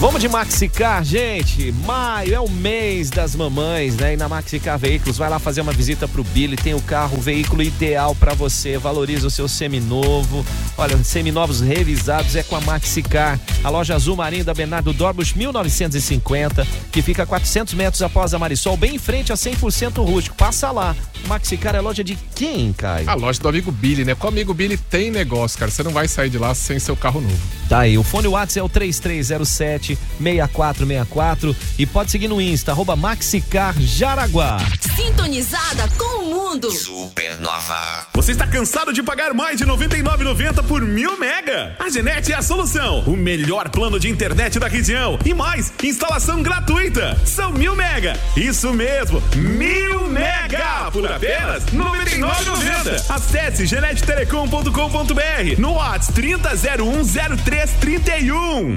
Vamos 0.00 0.22
de 0.22 0.30
Maxicar, 0.30 1.04
gente. 1.04 1.70
Maio 1.84 2.34
é 2.34 2.40
o 2.40 2.48
mês 2.48 3.10
das 3.10 3.36
mamães, 3.36 3.96
né? 3.96 4.14
E 4.14 4.16
na 4.16 4.30
Maxicar 4.30 4.78
Veículos, 4.78 5.18
vai 5.18 5.28
lá 5.28 5.38
fazer 5.38 5.60
uma 5.60 5.72
visita 5.72 6.08
pro 6.08 6.24
Billy. 6.24 6.56
Tem 6.56 6.72
o 6.72 6.80
carro, 6.80 7.18
o 7.18 7.20
veículo 7.20 7.62
ideal 7.62 8.14
para 8.14 8.32
você. 8.32 8.78
Valoriza 8.78 9.26
o 9.26 9.30
seu 9.30 9.46
seminovo. 9.46 10.42
Olha, 10.78 10.96
seminovos 11.04 11.60
revisados 11.60 12.34
é 12.34 12.42
com 12.42 12.56
a 12.56 12.62
Maxicar. 12.62 13.38
A 13.62 13.68
loja 13.68 13.94
Azul 13.94 14.16
Marinho 14.16 14.42
da 14.42 14.54
Bernardo 14.54 14.90
Dorbusch 14.94 15.34
1950, 15.36 16.66
que 16.90 17.02
fica 17.02 17.24
a 17.24 17.26
400 17.26 17.74
metros 17.74 18.00
após 18.00 18.32
a 18.32 18.38
Marisol, 18.38 18.78
bem 18.78 18.94
em 18.94 18.98
frente 18.98 19.34
a 19.34 19.36
100% 19.36 20.02
rústico. 20.02 20.34
Passa 20.34 20.70
lá. 20.70 20.96
Maxicar 21.26 21.74
é 21.74 21.80
loja 21.80 22.02
de 22.02 22.18
quem, 22.34 22.72
Caio? 22.72 23.08
A 23.08 23.14
loja 23.14 23.40
do 23.40 23.48
amigo 23.48 23.70
Billy, 23.70 24.04
né? 24.04 24.14
Com 24.14 24.26
o 24.26 24.30
amigo 24.30 24.52
Billy 24.54 24.76
tem 24.76 25.10
negócio, 25.10 25.58
cara. 25.58 25.70
Você 25.70 25.82
não 25.82 25.92
vai 25.92 26.08
sair 26.08 26.30
de 26.30 26.38
lá 26.38 26.54
sem 26.54 26.78
seu 26.78 26.96
carro 26.96 27.20
novo. 27.20 27.38
Tá 27.68 27.80
aí, 27.80 27.96
o 27.96 28.02
fone 28.02 28.26
WhatsApp 28.26 28.58
é 28.58 28.62
o 28.64 28.68
3307 28.68 29.96
6464 30.18 31.56
e 31.78 31.86
pode 31.86 32.10
seguir 32.10 32.26
no 32.26 32.40
Insta, 32.40 32.72
arroba 32.72 32.96
Maxicar 32.96 33.74
Jaraguá. 33.78 34.58
Sintonizada 34.96 35.88
com 35.96 36.24
o 36.24 36.26
mundo. 36.26 36.70
Supernova. 36.70 38.08
Você 38.14 38.32
está 38.32 38.46
cansado 38.46 38.92
de 38.92 39.02
pagar 39.02 39.32
mais 39.32 39.58
de 39.58 39.64
R$ 39.64 39.70
99,90 39.70 40.64
por 40.66 40.82
mil 40.82 41.16
mega? 41.18 41.76
A 41.78 41.88
Genete 41.88 42.32
é 42.32 42.36
a 42.36 42.42
solução. 42.42 43.04
O 43.06 43.16
melhor 43.16 43.68
plano 43.68 44.00
de 44.00 44.08
internet 44.08 44.58
da 44.58 44.66
região. 44.66 45.18
E 45.24 45.32
mais, 45.32 45.72
instalação 45.82 46.42
gratuita. 46.42 47.16
São 47.24 47.52
mil 47.52 47.76
mega. 47.76 48.18
Isso 48.36 48.74
mesmo, 48.74 49.22
mil 49.36 50.08
mega 50.08 50.90
por 50.90 51.09
apenas 51.10 51.64
R$ 51.64 51.78
99,90. 51.78 53.10
Acesse 53.10 53.66
genetetelecom.com.br 53.66 55.58
no 55.58 55.72
WhatsApp 55.74 56.20
30010331. 56.20 58.76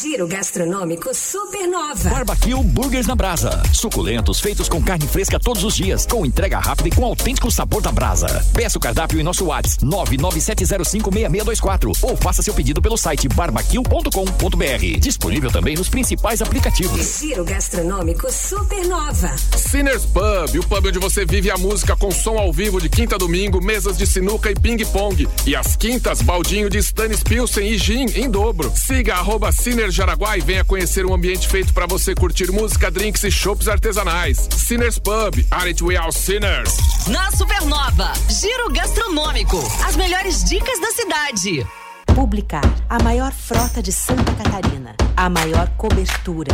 Giro 0.00 0.26
gastronômico 0.26 1.12
Supernova. 1.34 2.10
Barbecue 2.10 2.62
Burgers 2.62 3.08
na 3.08 3.16
Brasa. 3.16 3.60
Suculentos, 3.72 4.38
feitos 4.38 4.68
com 4.68 4.80
carne 4.80 5.08
fresca 5.08 5.40
todos 5.40 5.64
os 5.64 5.74
dias, 5.74 6.06
com 6.06 6.24
entrega 6.24 6.60
rápida 6.60 6.90
e 6.90 6.92
com 6.92 7.04
autêntico 7.04 7.50
sabor 7.50 7.82
da 7.82 7.90
brasa. 7.90 8.28
Peça 8.52 8.78
o 8.78 8.80
cardápio 8.80 9.18
em 9.18 9.24
nosso 9.24 9.46
WhatsApp 9.46 9.84
997056624 9.84 11.90
ou 12.02 12.16
faça 12.16 12.40
seu 12.40 12.54
pedido 12.54 12.80
pelo 12.80 12.96
site 12.96 13.26
barbecue.com.br. 13.26 15.00
Disponível 15.00 15.50
também 15.50 15.74
nos 15.74 15.88
principais 15.88 16.40
aplicativos. 16.40 17.18
Giro 17.18 17.44
gastronômico 17.44 18.30
Supernova. 18.30 19.36
Sinners 19.56 20.04
Pub, 20.04 20.60
o 20.60 20.66
pub 20.68 20.86
onde 20.86 21.00
você 21.00 21.26
vive 21.26 21.50
a 21.50 21.56
música 21.56 21.96
com 21.96 22.12
som 22.12 22.38
ao 22.38 22.52
vivo 22.52 22.80
de 22.80 22.88
quinta 22.88 23.16
a 23.16 23.18
domingo, 23.18 23.60
mesas 23.60 23.98
de 23.98 24.06
sinuca 24.06 24.52
e 24.52 24.54
ping-pong. 24.54 25.26
E 25.44 25.56
às 25.56 25.74
quintas, 25.74 26.22
baldinho 26.22 26.70
de 26.70 26.78
Stannis 26.78 27.24
Pilsen 27.24 27.66
e 27.66 27.76
gin 27.76 28.06
em 28.14 28.30
dobro. 28.30 28.70
Siga 28.72 29.16
arroba 29.16 29.50
Sinners 29.50 29.92
Jaraguá 29.92 30.38
e 30.38 30.40
venha 30.40 30.64
conhecer 30.64 31.04
um 31.04 31.12
ambiente 31.14 31.48
feito 31.48 31.72
para 31.72 31.86
você 31.86 32.14
curtir 32.14 32.50
música, 32.50 32.90
drinks 32.90 33.22
e 33.24 33.30
chopps 33.30 33.68
artesanais. 33.68 34.48
Sinners 34.50 34.98
Pub, 34.98 35.34
Aren't 35.50 35.82
We 35.82 35.96
All 35.96 36.12
Sinners? 36.12 36.76
Na 37.08 37.30
Supernova, 37.30 38.12
Giro 38.28 38.72
Gastronômico. 38.72 39.58
As 39.86 39.96
melhores 39.96 40.44
dicas 40.44 40.80
da 40.80 40.90
cidade. 40.90 41.66
Publicar, 42.14 42.64
a 42.88 43.02
maior 43.02 43.32
frota 43.32 43.82
de 43.82 43.92
Santa 43.92 44.32
Catarina, 44.34 44.94
a 45.16 45.28
maior 45.28 45.68
cobertura. 45.76 46.52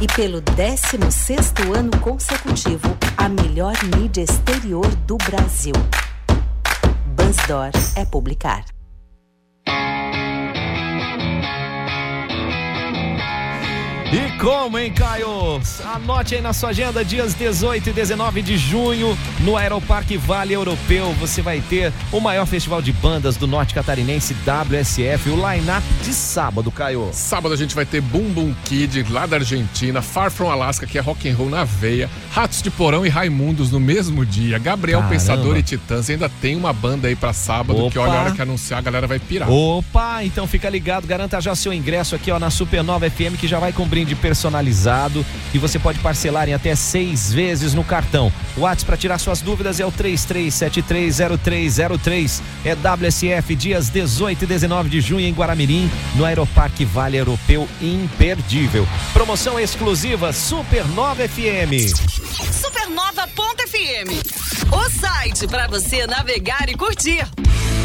E 0.00 0.06
pelo 0.08 0.42
16º 0.42 1.76
ano 1.76 1.90
consecutivo, 2.00 2.96
a 3.16 3.28
melhor 3.28 3.74
mídia 3.96 4.22
exterior 4.22 4.86
do 5.06 5.16
Brasil. 5.18 5.74
Bansdor 7.14 7.70
é 7.96 8.04
publicar. 8.04 8.73
E 14.14 14.30
como, 14.38 14.78
hein, 14.78 14.92
Caio? 14.92 15.60
Anote 15.92 16.36
aí 16.36 16.40
na 16.40 16.52
sua 16.52 16.68
agenda, 16.68 17.04
dias 17.04 17.34
18 17.34 17.90
e 17.90 17.92
19 17.92 18.42
de 18.42 18.56
junho, 18.56 19.18
no 19.40 19.56
Aeroparque 19.56 20.16
Vale 20.16 20.54
Europeu, 20.54 21.12
você 21.14 21.42
vai 21.42 21.60
ter 21.60 21.92
o 22.12 22.20
maior 22.20 22.46
festival 22.46 22.80
de 22.80 22.92
bandas 22.92 23.36
do 23.36 23.48
norte 23.48 23.74
catarinense 23.74 24.32
WSF, 24.46 25.30
o 25.30 25.34
line-up 25.34 25.84
de 26.04 26.12
sábado, 26.14 26.70
Caio. 26.70 27.10
Sábado 27.12 27.52
a 27.52 27.56
gente 27.56 27.74
vai 27.74 27.84
ter 27.84 28.00
Boom 28.00 28.30
Boom 28.30 28.54
Kid, 28.64 29.04
lá 29.10 29.26
da 29.26 29.38
Argentina, 29.38 30.00
Far 30.00 30.30
From 30.30 30.48
Alaska, 30.48 30.86
que 30.86 30.96
é 30.96 31.00
rock 31.00 31.28
and 31.28 31.34
roll 31.34 31.50
na 31.50 31.64
veia, 31.64 32.08
Ratos 32.30 32.62
de 32.62 32.70
Porão 32.70 33.04
e 33.04 33.08
Raimundos 33.08 33.72
no 33.72 33.80
mesmo 33.80 34.24
dia, 34.24 34.60
Gabriel 34.60 35.00
Caramba. 35.00 35.18
Pensador 35.18 35.56
e 35.56 35.62
Titãs, 35.64 36.08
ainda 36.08 36.28
tem 36.28 36.54
uma 36.54 36.72
banda 36.72 37.08
aí 37.08 37.16
pra 37.16 37.32
sábado, 37.32 37.90
que 37.90 37.98
Opa. 37.98 38.08
olha, 38.08 38.20
a 38.20 38.22
hora 38.22 38.30
que 38.30 38.40
anunciar 38.40 38.78
a 38.78 38.82
galera 38.82 39.08
vai 39.08 39.18
pirar. 39.18 39.50
Opa, 39.50 40.22
então 40.22 40.46
fica 40.46 40.70
ligado, 40.70 41.04
garanta 41.04 41.40
já 41.40 41.52
seu 41.56 41.72
ingresso 41.72 42.14
aqui 42.14 42.30
ó 42.30 42.38
na 42.38 42.48
Supernova 42.48 43.10
FM 43.10 43.34
que 43.40 43.48
já 43.48 43.58
vai 43.58 43.72
com 43.72 43.84
brinde 43.84 44.03
personalizado 44.16 45.24
e 45.52 45.58
você 45.58 45.78
pode 45.78 46.00
parcelar 46.00 46.48
em 46.48 46.54
até 46.54 46.74
seis 46.74 47.32
vezes 47.32 47.74
no 47.74 47.84
cartão. 47.84 48.32
O 48.56 48.62
WhatsApp 48.62 48.86
para 48.86 48.96
tirar 48.96 49.18
suas 49.18 49.40
dúvidas 49.40 49.78
é 49.78 49.86
o 49.86 49.92
33730303. 49.92 52.42
É 52.64 52.74
WSF 52.74 53.54
dias 53.54 53.88
18 53.88 54.42
e 54.42 54.46
19 54.46 54.88
de 54.88 55.00
junho 55.00 55.26
em 55.26 55.32
Guaramirim, 55.32 55.88
no 56.16 56.24
Aeroparque 56.24 56.84
Vale 56.84 57.16
Europeu 57.16 57.68
imperdível. 57.80 58.84
Promoção 59.12 59.60
exclusiva 59.60 60.32
Supernova 60.32 61.28
FM. 61.28 61.94
Supernova.fm. 62.50 64.10
O 64.72 64.90
site 64.90 65.46
para 65.46 65.68
você 65.68 66.04
navegar 66.06 66.68
e 66.68 66.74
curtir. 66.74 67.24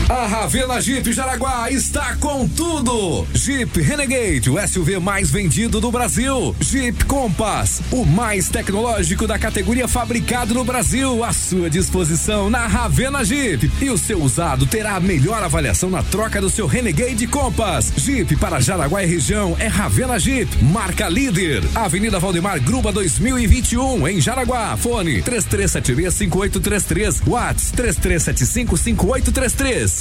A 0.09 0.25
Ravena 0.25 0.81
Jeep 0.81 1.13
Jaraguá 1.13 1.69
está 1.69 2.15
com 2.15 2.47
tudo. 2.47 3.27
Jeep 3.31 3.79
Renegade, 3.79 4.49
o 4.49 4.57
SUV 4.67 4.97
mais 4.97 5.29
vendido 5.29 5.79
do 5.79 5.91
Brasil. 5.91 6.55
Jeep 6.59 7.05
Compass, 7.05 7.79
o 7.91 8.03
mais 8.03 8.49
tecnológico 8.49 9.27
da 9.27 9.37
categoria 9.37 9.87
fabricado 9.87 10.55
no 10.55 10.63
Brasil, 10.63 11.23
à 11.23 11.31
sua 11.31 11.69
disposição 11.69 12.49
na 12.49 12.65
Ravena 12.65 13.23
Jeep. 13.23 13.71
E 13.79 13.91
o 13.91 13.99
seu 13.99 14.19
usado 14.19 14.65
terá 14.65 14.95
a 14.95 14.99
melhor 14.99 15.43
avaliação 15.43 15.91
na 15.91 16.01
troca 16.01 16.41
do 16.41 16.49
seu 16.49 16.65
Renegade 16.65 17.27
Compass. 17.27 17.93
Jeep 17.95 18.35
para 18.37 18.59
Jaraguá 18.59 19.03
e 19.03 19.07
região 19.07 19.55
é 19.59 19.67
Ravena 19.67 20.17
Jeep, 20.17 20.57
marca 20.63 21.07
líder. 21.07 21.61
Avenida 21.75 22.19
Valdemar 22.19 22.59
Gruba 22.59 22.91
2021 22.91 24.07
em 24.07 24.19
Jaraguá. 24.19 24.75
Fone 24.75 25.21
33765833, 25.21 27.21
Whats 27.27 27.71
33755833. 27.77 29.98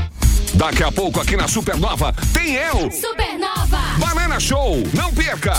Daqui 0.54 0.84
a 0.84 0.92
pouco 0.92 1.20
aqui 1.20 1.36
na 1.36 1.48
Supernova 1.48 2.14
tem 2.34 2.54
eu. 2.54 2.92
Supernova. 2.92 3.80
Banana 3.98 4.40
Show, 4.40 4.78
não 4.94 5.14
perca. 5.14 5.54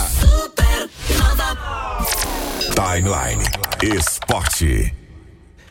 Timeline 2.75 3.43
Esporte. 3.83 5.04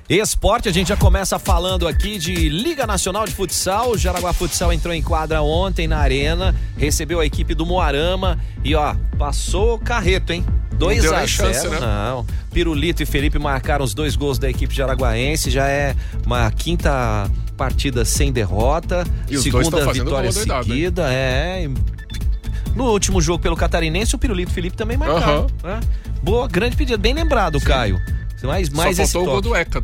Esporte, 0.09 0.69
a 0.69 0.73
gente 0.73 0.89
já 0.89 0.97
começa 0.97 1.39
falando 1.39 1.89
aqui 1.89 2.19
de 2.19 2.49
Liga 2.51 2.87
Nacional 2.87 3.25
de 3.25 3.33
Futsal. 3.33 3.93
O 3.93 3.99
Jaraguá 3.99 4.35
Futsal 4.35 4.71
entrou 4.73 4.93
em 4.93 5.01
quadra 5.01 5.41
ontem 5.41 5.89
na 5.89 5.99
Arena, 5.99 6.55
recebeu 6.77 7.21
a 7.21 7.27
equipe 7.27 7.55
do 7.55 7.65
Moarama 7.65 8.39
e 8.63 8.75
ó, 8.75 8.95
passou 9.19 9.75
o 9.75 9.79
carreto, 9.79 10.33
hein? 10.33 10.45
2 10.75 11.03
deu 11.03 11.15
a 11.15 11.19
nem 11.19 11.27
0 11.27 11.29
chance, 11.29 11.69
né? 11.69 11.79
Não. 11.81 12.27
Pirulito 12.53 13.03
e 13.03 13.07
Felipe 13.07 13.39
marcaram 13.39 13.85
os 13.85 13.95
dois 13.95 14.15
gols 14.15 14.39
da 14.39 14.51
equipe 14.51 14.75
jaraguaense. 14.75 15.51
Já 15.51 15.69
é 15.69 15.95
uma 16.27 16.51
quinta 16.51 17.31
partida 17.57 18.05
sem 18.05 18.31
derrota. 18.31 19.07
E 19.31 19.39
segunda 19.39 19.91
vitória 19.91 20.31
seguida. 20.33 21.11
É. 21.11 21.67
No 22.75 22.91
último 22.91 23.21
jogo 23.23 23.39
pelo 23.41 23.57
Catarinense, 23.57 24.17
o 24.17 24.19
Pirulito 24.19 24.51
e 24.51 24.55
Felipe 24.55 24.77
também 24.77 24.97
marcaram. 24.97 25.47
né? 25.63 25.81
Boa, 26.23 26.47
grande 26.49 26.77
pedida. 26.77 26.99
Bem 26.99 27.15
lembrado, 27.15 27.61
Caio. 27.61 27.99
Mais, 28.47 28.69
mais 28.71 28.97
Só 28.97 29.05
faltou 29.05 29.23
o 29.23 29.27
gol 29.27 29.41
do 29.41 29.55
Eca. 29.55 29.83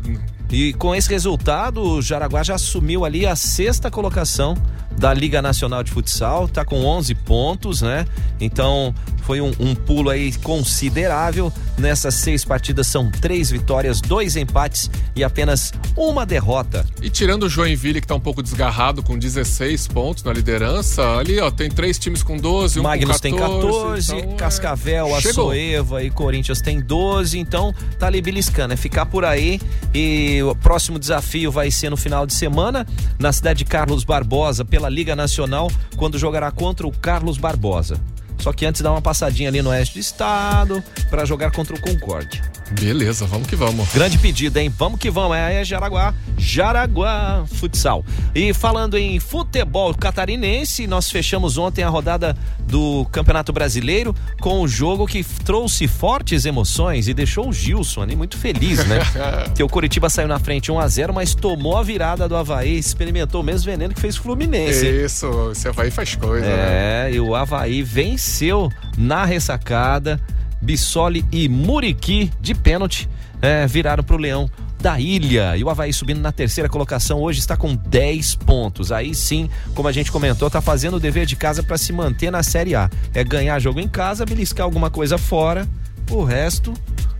E 0.51 0.73
com 0.73 0.93
esse 0.93 1.09
resultado, 1.09 1.81
o 1.81 2.01
Jaraguá 2.01 2.43
já 2.43 2.55
assumiu 2.55 3.05
ali 3.05 3.25
a 3.25 3.35
sexta 3.35 3.89
colocação 3.89 4.55
da 4.97 5.13
Liga 5.13 5.41
Nacional 5.41 5.83
de 5.83 5.91
Futsal, 5.91 6.47
tá 6.47 6.63
com 6.63 6.83
11 6.85 7.15
pontos, 7.15 7.81
né? 7.81 8.05
Então 8.39 8.93
foi 9.21 9.39
um, 9.39 9.51
um 9.59 9.75
pulo 9.75 10.09
aí 10.09 10.31
considerável. 10.37 11.51
Nessas 11.77 12.15
seis 12.15 12.43
partidas 12.43 12.87
são 12.87 13.09
três 13.09 13.49
vitórias, 13.49 14.01
dois 14.01 14.35
empates 14.35 14.89
e 15.15 15.23
apenas 15.23 15.71
uma 15.95 16.25
derrota. 16.25 16.85
E 17.01 17.09
tirando 17.09 17.43
o 17.43 17.49
Joinville, 17.49 18.01
que 18.01 18.07
tá 18.07 18.15
um 18.15 18.19
pouco 18.19 18.43
desgarrado, 18.43 19.01
com 19.01 19.17
16 19.17 19.87
pontos 19.87 20.23
na 20.23 20.33
liderança, 20.33 21.17
ali, 21.17 21.39
ó, 21.39 21.49
tem 21.49 21.69
três 21.69 21.97
times 21.97 22.23
com 22.23 22.37
12, 22.37 22.79
um 22.79 22.83
Magnus 22.83 23.19
com 23.19 23.31
14. 23.31 23.31
tem 23.31 23.35
14, 23.35 24.15
então, 24.15 24.31
é, 24.31 24.35
Cascavel, 24.35 25.07
chegou. 25.21 25.51
Açoeva 25.51 26.03
e 26.03 26.09
Corinthians 26.09 26.61
tem 26.61 26.79
12, 26.79 27.39
então 27.39 27.73
tá 27.97 28.07
ali 28.07 28.21
beliscando, 28.21 28.73
é 28.73 28.77
ficar 28.77 29.05
por 29.05 29.25
aí 29.25 29.59
e 29.93 30.41
o 30.43 30.55
próximo 30.55 30.99
desafio 30.99 31.51
vai 31.51 31.71
ser 31.71 31.89
no 31.89 31.97
final 31.97 32.25
de 32.25 32.33
semana 32.33 32.85
na 33.19 33.31
cidade 33.31 33.59
de 33.59 33.65
Carlos 33.65 34.03
Barbosa 34.03 34.63
pela 34.63 34.80
Liga 34.89 35.15
Nacional, 35.15 35.69
quando 35.95 36.17
jogará 36.17 36.51
contra 36.51 36.87
o 36.87 36.91
Carlos 36.91 37.37
Barbosa. 37.37 37.99
Só 38.39 38.51
que 38.51 38.65
antes 38.65 38.81
dá 38.81 38.91
uma 38.91 39.01
passadinha 39.01 39.49
ali 39.49 39.61
no 39.61 39.69
oeste 39.69 39.95
do 39.95 39.99
estado 39.99 40.83
para 41.09 41.25
jogar 41.25 41.51
contra 41.51 41.75
o 41.75 41.79
Concórdia. 41.79 42.41
Beleza, 42.79 43.25
vamos 43.25 43.47
que 43.47 43.55
vamos. 43.55 43.89
Grande 43.93 44.17
pedido, 44.17 44.57
hein? 44.57 44.73
Vamos 44.75 44.99
que 44.99 45.09
vamos. 45.09 45.35
É, 45.35 45.61
é 45.61 45.65
Jaraguá, 45.65 46.13
Jaraguá 46.37 47.43
Futsal. 47.45 48.03
E 48.33 48.53
falando 48.53 48.97
em 48.97 49.19
futebol 49.19 49.93
catarinense, 49.93 50.87
nós 50.87 51.09
fechamos 51.09 51.57
ontem 51.57 51.83
a 51.83 51.89
rodada 51.89 52.35
do 52.67 53.05
Campeonato 53.11 53.51
Brasileiro 53.51 54.15
com 54.39 54.61
um 54.61 54.67
jogo 54.67 55.05
que 55.05 55.23
trouxe 55.23 55.87
fortes 55.87 56.45
emoções 56.45 57.07
e 57.07 57.13
deixou 57.13 57.49
o 57.49 57.53
Gilson 57.53 58.01
ali 58.01 58.15
muito 58.15 58.37
feliz, 58.37 58.85
né? 58.87 58.99
que 59.55 59.61
o 59.61 59.67
Curitiba 59.67 60.09
saiu 60.09 60.27
na 60.27 60.39
frente 60.39 60.71
1 60.71 60.79
a 60.79 60.87
0 60.87 61.13
mas 61.13 61.35
tomou 61.35 61.77
a 61.77 61.83
virada 61.83 62.27
do 62.27 62.35
Havaí, 62.35 62.77
experimentou 62.77 63.41
o 63.41 63.43
mesmo 63.43 63.65
veneno 63.65 63.93
que 63.93 63.99
fez 63.99 64.17
o 64.17 64.21
Fluminense. 64.21 64.87
Isso, 64.87 65.51
esse 65.51 65.67
Havaí 65.67 65.91
faz 65.91 66.15
coisa, 66.15 66.45
né? 66.45 67.09
É, 67.09 67.11
e 67.13 67.19
o 67.19 67.35
Havaí 67.35 67.83
venceu 67.83 68.71
na 68.97 69.25
ressacada. 69.25 70.19
Bissoli 70.61 71.25
e 71.31 71.49
Muriqui 71.49 72.31
de 72.39 72.53
pênalti 72.53 73.09
é, 73.41 73.65
viraram 73.65 74.03
pro 74.03 74.17
Leão 74.17 74.49
da 74.81 74.99
Ilha. 74.99 75.55
E 75.55 75.63
o 75.63 75.69
Havaí 75.69 75.93
subindo 75.93 76.19
na 76.19 76.31
terceira 76.31 76.69
colocação 76.69 77.19
hoje 77.19 77.39
está 77.39 77.55
com 77.55 77.75
10 77.75 78.35
pontos. 78.35 78.91
Aí 78.91 79.13
sim, 79.13 79.49
como 79.73 79.87
a 79.87 79.91
gente 79.91 80.11
comentou, 80.11 80.49
tá 80.49 80.61
fazendo 80.61 80.97
o 80.97 80.99
dever 80.99 81.25
de 81.25 81.35
casa 81.35 81.63
para 81.63 81.77
se 81.77 81.93
manter 81.93 82.31
na 82.31 82.43
Série 82.43 82.75
A. 82.75 82.89
É 83.13 83.23
ganhar 83.23 83.59
jogo 83.59 83.79
em 83.79 83.87
casa, 83.87 84.25
beliscar 84.25 84.65
alguma 84.65 84.89
coisa 84.89 85.17
fora. 85.17 85.67
O 86.09 86.23
resto 86.23 86.73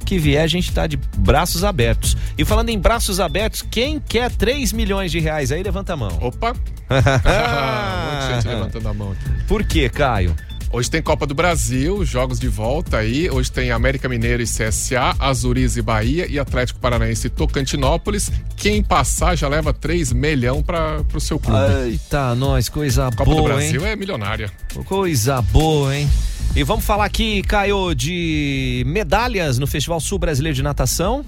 que 0.05 0.17
vier, 0.17 0.43
a 0.43 0.47
gente 0.47 0.71
tá 0.73 0.87
de 0.87 0.97
braços 1.17 1.63
abertos. 1.63 2.17
E 2.37 2.43
falando 2.43 2.69
em 2.69 2.77
braços 2.77 3.19
abertos, 3.19 3.61
quem 3.61 3.99
quer 3.99 4.29
3 4.29 4.73
milhões 4.73 5.11
de 5.11 5.19
reais 5.19 5.51
aí, 5.51 5.63
levanta 5.63 5.93
a 5.93 5.97
mão. 5.97 6.17
Opa! 6.19 6.53
Muita 6.89 8.33
gente 8.33 8.47
levantando 8.47 8.89
a 8.89 8.93
mão 8.93 9.11
aqui. 9.11 9.45
Por 9.47 9.63
quê, 9.63 9.87
Caio? 9.87 10.35
Hoje 10.73 10.89
tem 10.89 11.01
Copa 11.01 11.27
do 11.27 11.35
Brasil, 11.35 12.05
jogos 12.05 12.39
de 12.39 12.47
volta 12.47 12.97
aí. 12.97 13.29
Hoje 13.29 13.51
tem 13.51 13.71
América 13.71 14.07
Mineiro 14.07 14.41
e 14.41 14.45
CSA, 14.45 15.13
Azuriz 15.19 15.75
e 15.75 15.81
Bahia 15.81 16.25
e 16.29 16.39
Atlético 16.39 16.79
Paranaense 16.79 17.27
e 17.27 17.29
Tocantinópolis. 17.29 18.31
Quem 18.55 18.81
passar 18.81 19.35
já 19.35 19.49
leva 19.49 19.73
3 19.73 20.13
milhão 20.13 20.63
para 20.63 21.03
o 21.13 21.19
seu 21.19 21.37
clube. 21.37 21.59
Eita, 21.87 22.33
nós, 22.35 22.69
coisa 22.69 23.09
Copa 23.09 23.25
boa, 23.25 23.41
do 23.41 23.43
Brasil 23.43 23.85
hein? 23.85 23.91
é 23.91 23.95
milionária. 23.97 24.49
Coisa 24.85 25.41
boa, 25.41 25.93
hein? 25.93 26.09
E 26.55 26.63
vamos 26.63 26.85
falar 26.85 27.03
aqui, 27.03 27.41
Caio, 27.43 27.93
de 27.93 28.83
medalhas 28.87 29.57
no 29.57 29.67
Festival 29.67 29.99
Sul 29.99 30.19
Brasileiro 30.19 30.55
de 30.55 30.63
Natação. 30.63 31.25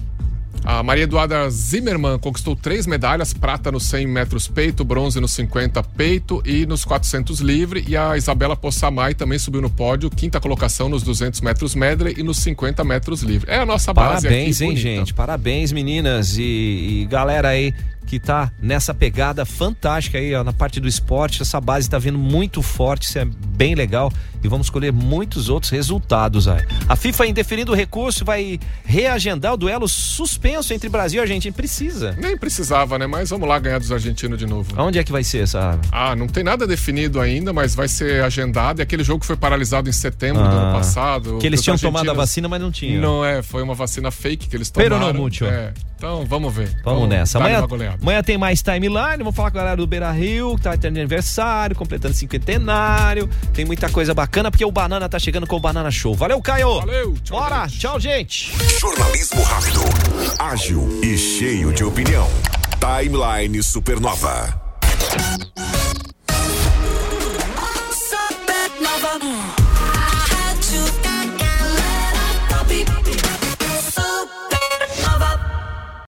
A 0.64 0.82
Maria 0.82 1.04
Eduarda 1.04 1.48
Zimmermann 1.50 2.18
conquistou 2.18 2.56
três 2.56 2.86
medalhas: 2.86 3.34
prata 3.34 3.70
nos 3.70 3.82
100 3.84 4.06
metros 4.06 4.48
peito, 4.48 4.82
bronze 4.82 5.20
nos 5.20 5.32
50 5.32 5.82
peito 5.82 6.42
e 6.46 6.64
nos 6.64 6.84
400 6.84 7.40
livre. 7.40 7.84
E 7.86 7.96
a 7.96 8.16
Isabela 8.16 8.56
Possamay 8.56 9.14
também 9.14 9.38
subiu 9.38 9.60
no 9.60 9.68
pódio, 9.68 10.08
quinta 10.08 10.40
colocação 10.40 10.88
nos 10.88 11.02
200 11.02 11.42
metros 11.42 11.74
medley 11.74 12.14
e 12.16 12.22
nos 12.22 12.38
50 12.38 12.82
metros 12.82 13.22
livre. 13.22 13.50
É 13.50 13.58
a 13.58 13.66
nossa 13.66 13.92
base 13.92 14.26
Parabéns, 14.26 14.56
aqui. 14.56 14.64
hein, 14.64 14.70
bonita. 14.70 14.88
gente? 14.88 15.14
Parabéns, 15.14 15.70
meninas 15.70 16.38
e, 16.38 16.42
e 16.42 17.06
galera 17.10 17.48
aí 17.48 17.74
que 18.06 18.20
tá 18.20 18.52
nessa 18.60 18.92
pegada 18.94 19.44
fantástica 19.44 20.18
aí, 20.18 20.34
ó, 20.34 20.44
na 20.44 20.52
parte 20.52 20.78
do 20.80 20.86
esporte. 20.88 21.42
Essa 21.42 21.60
base 21.60 21.88
tá 21.88 21.98
vindo 21.98 22.18
muito 22.18 22.62
forte, 22.62 23.04
isso 23.08 23.18
é 23.18 23.24
bem 23.24 23.74
legal. 23.74 24.12
E 24.42 24.48
vamos 24.48 24.66
escolher 24.66 24.92
muitos 24.92 25.48
outros 25.48 25.70
resultados 25.72 26.46
aí. 26.46 26.62
A 26.86 26.94
FIFA, 26.96 27.26
indeferindo 27.28 27.72
o 27.72 27.74
recurso, 27.74 28.26
vai 28.26 28.60
reagendar 28.84 29.54
o 29.54 29.56
duelo 29.56 29.88
suspenso 29.88 30.74
entre 30.74 30.88
Brasil 30.90 31.18
e 31.18 31.22
Argentina. 31.22 31.54
Precisa. 31.54 32.14
Nem 32.20 32.36
precisava, 32.36 32.98
né? 32.98 33.06
Mas 33.06 33.30
vamos 33.30 33.48
lá 33.48 33.58
ganhar 33.58 33.78
dos 33.78 33.90
argentinos 33.90 34.38
de 34.38 34.44
novo. 34.44 34.70
Onde 34.76 34.98
é 34.98 35.04
que 35.04 35.10
vai 35.10 35.24
ser 35.24 35.44
essa? 35.44 35.78
Ah, 35.90 36.14
não 36.14 36.26
tem 36.26 36.44
nada 36.44 36.66
definido 36.66 37.20
ainda, 37.22 37.54
mas 37.54 37.74
vai 37.74 37.88
ser 37.88 38.22
agendado. 38.22 38.80
E 38.80 38.82
aquele 38.82 39.02
jogo 39.02 39.24
foi 39.24 39.36
paralisado 39.36 39.88
em 39.88 39.92
setembro 39.92 40.42
do 40.42 40.48
Ah, 40.48 40.60
ano 40.68 40.72
passado. 40.78 41.38
que 41.38 41.46
eles 41.46 41.62
tinham 41.62 41.78
tomado 41.78 41.94
a 41.96 42.00
argentinos- 42.00 42.16
vacina, 42.28 42.48
mas 42.48 42.60
não 42.60 42.70
tinham. 42.70 43.00
Não 43.00 43.24
é, 43.24 43.42
foi 43.42 43.62
uma 43.62 43.74
vacina 43.74 44.10
fake 44.10 44.46
que 44.48 44.54
eles 44.56 44.70
Pero 44.70 44.96
tomaram. 44.96 45.14
no 45.14 45.20
mucho. 45.20 45.46
É, 45.46 45.72
então 46.04 46.26
vamos 46.26 46.54
ver. 46.54 46.70
Vamos 46.84 47.08
nessa. 47.08 47.38
Amanhã, 47.38 47.66
amanhã 48.00 48.22
tem 48.22 48.36
mais 48.36 48.60
timeline. 48.60 49.16
Vamos 49.18 49.34
falar 49.34 49.50
com 49.50 49.56
a 49.56 49.60
galera 49.60 49.76
do 49.78 49.86
Beira 49.86 50.12
Rio, 50.12 50.54
que 50.56 50.62
tá 50.62 50.76
tendo 50.76 50.98
aniversário, 50.98 51.74
completando 51.74 52.12
cinquentenário. 52.12 53.26
Tem 53.54 53.64
muita 53.64 53.88
coisa 53.88 54.12
bacana, 54.12 54.50
porque 54.50 54.66
o 54.66 54.70
Banana 54.70 55.08
tá 55.08 55.18
chegando 55.18 55.46
com 55.46 55.56
o 55.56 55.60
Banana 55.60 55.90
Show. 55.90 56.14
Valeu, 56.14 56.42
Caio! 56.42 56.80
Valeu! 56.80 57.14
Tchau, 57.24 57.40
Bora! 57.40 57.66
Tchau, 57.68 57.98
gente! 57.98 58.52
Jornalismo 58.78 59.42
rápido, 59.42 59.80
ágil 60.38 61.00
e 61.02 61.16
cheio 61.16 61.72
de 61.72 61.82
opinião. 61.82 62.28
Timeline 62.78 63.62
Supernova. 63.62 64.60
Supernova. 67.90 69.63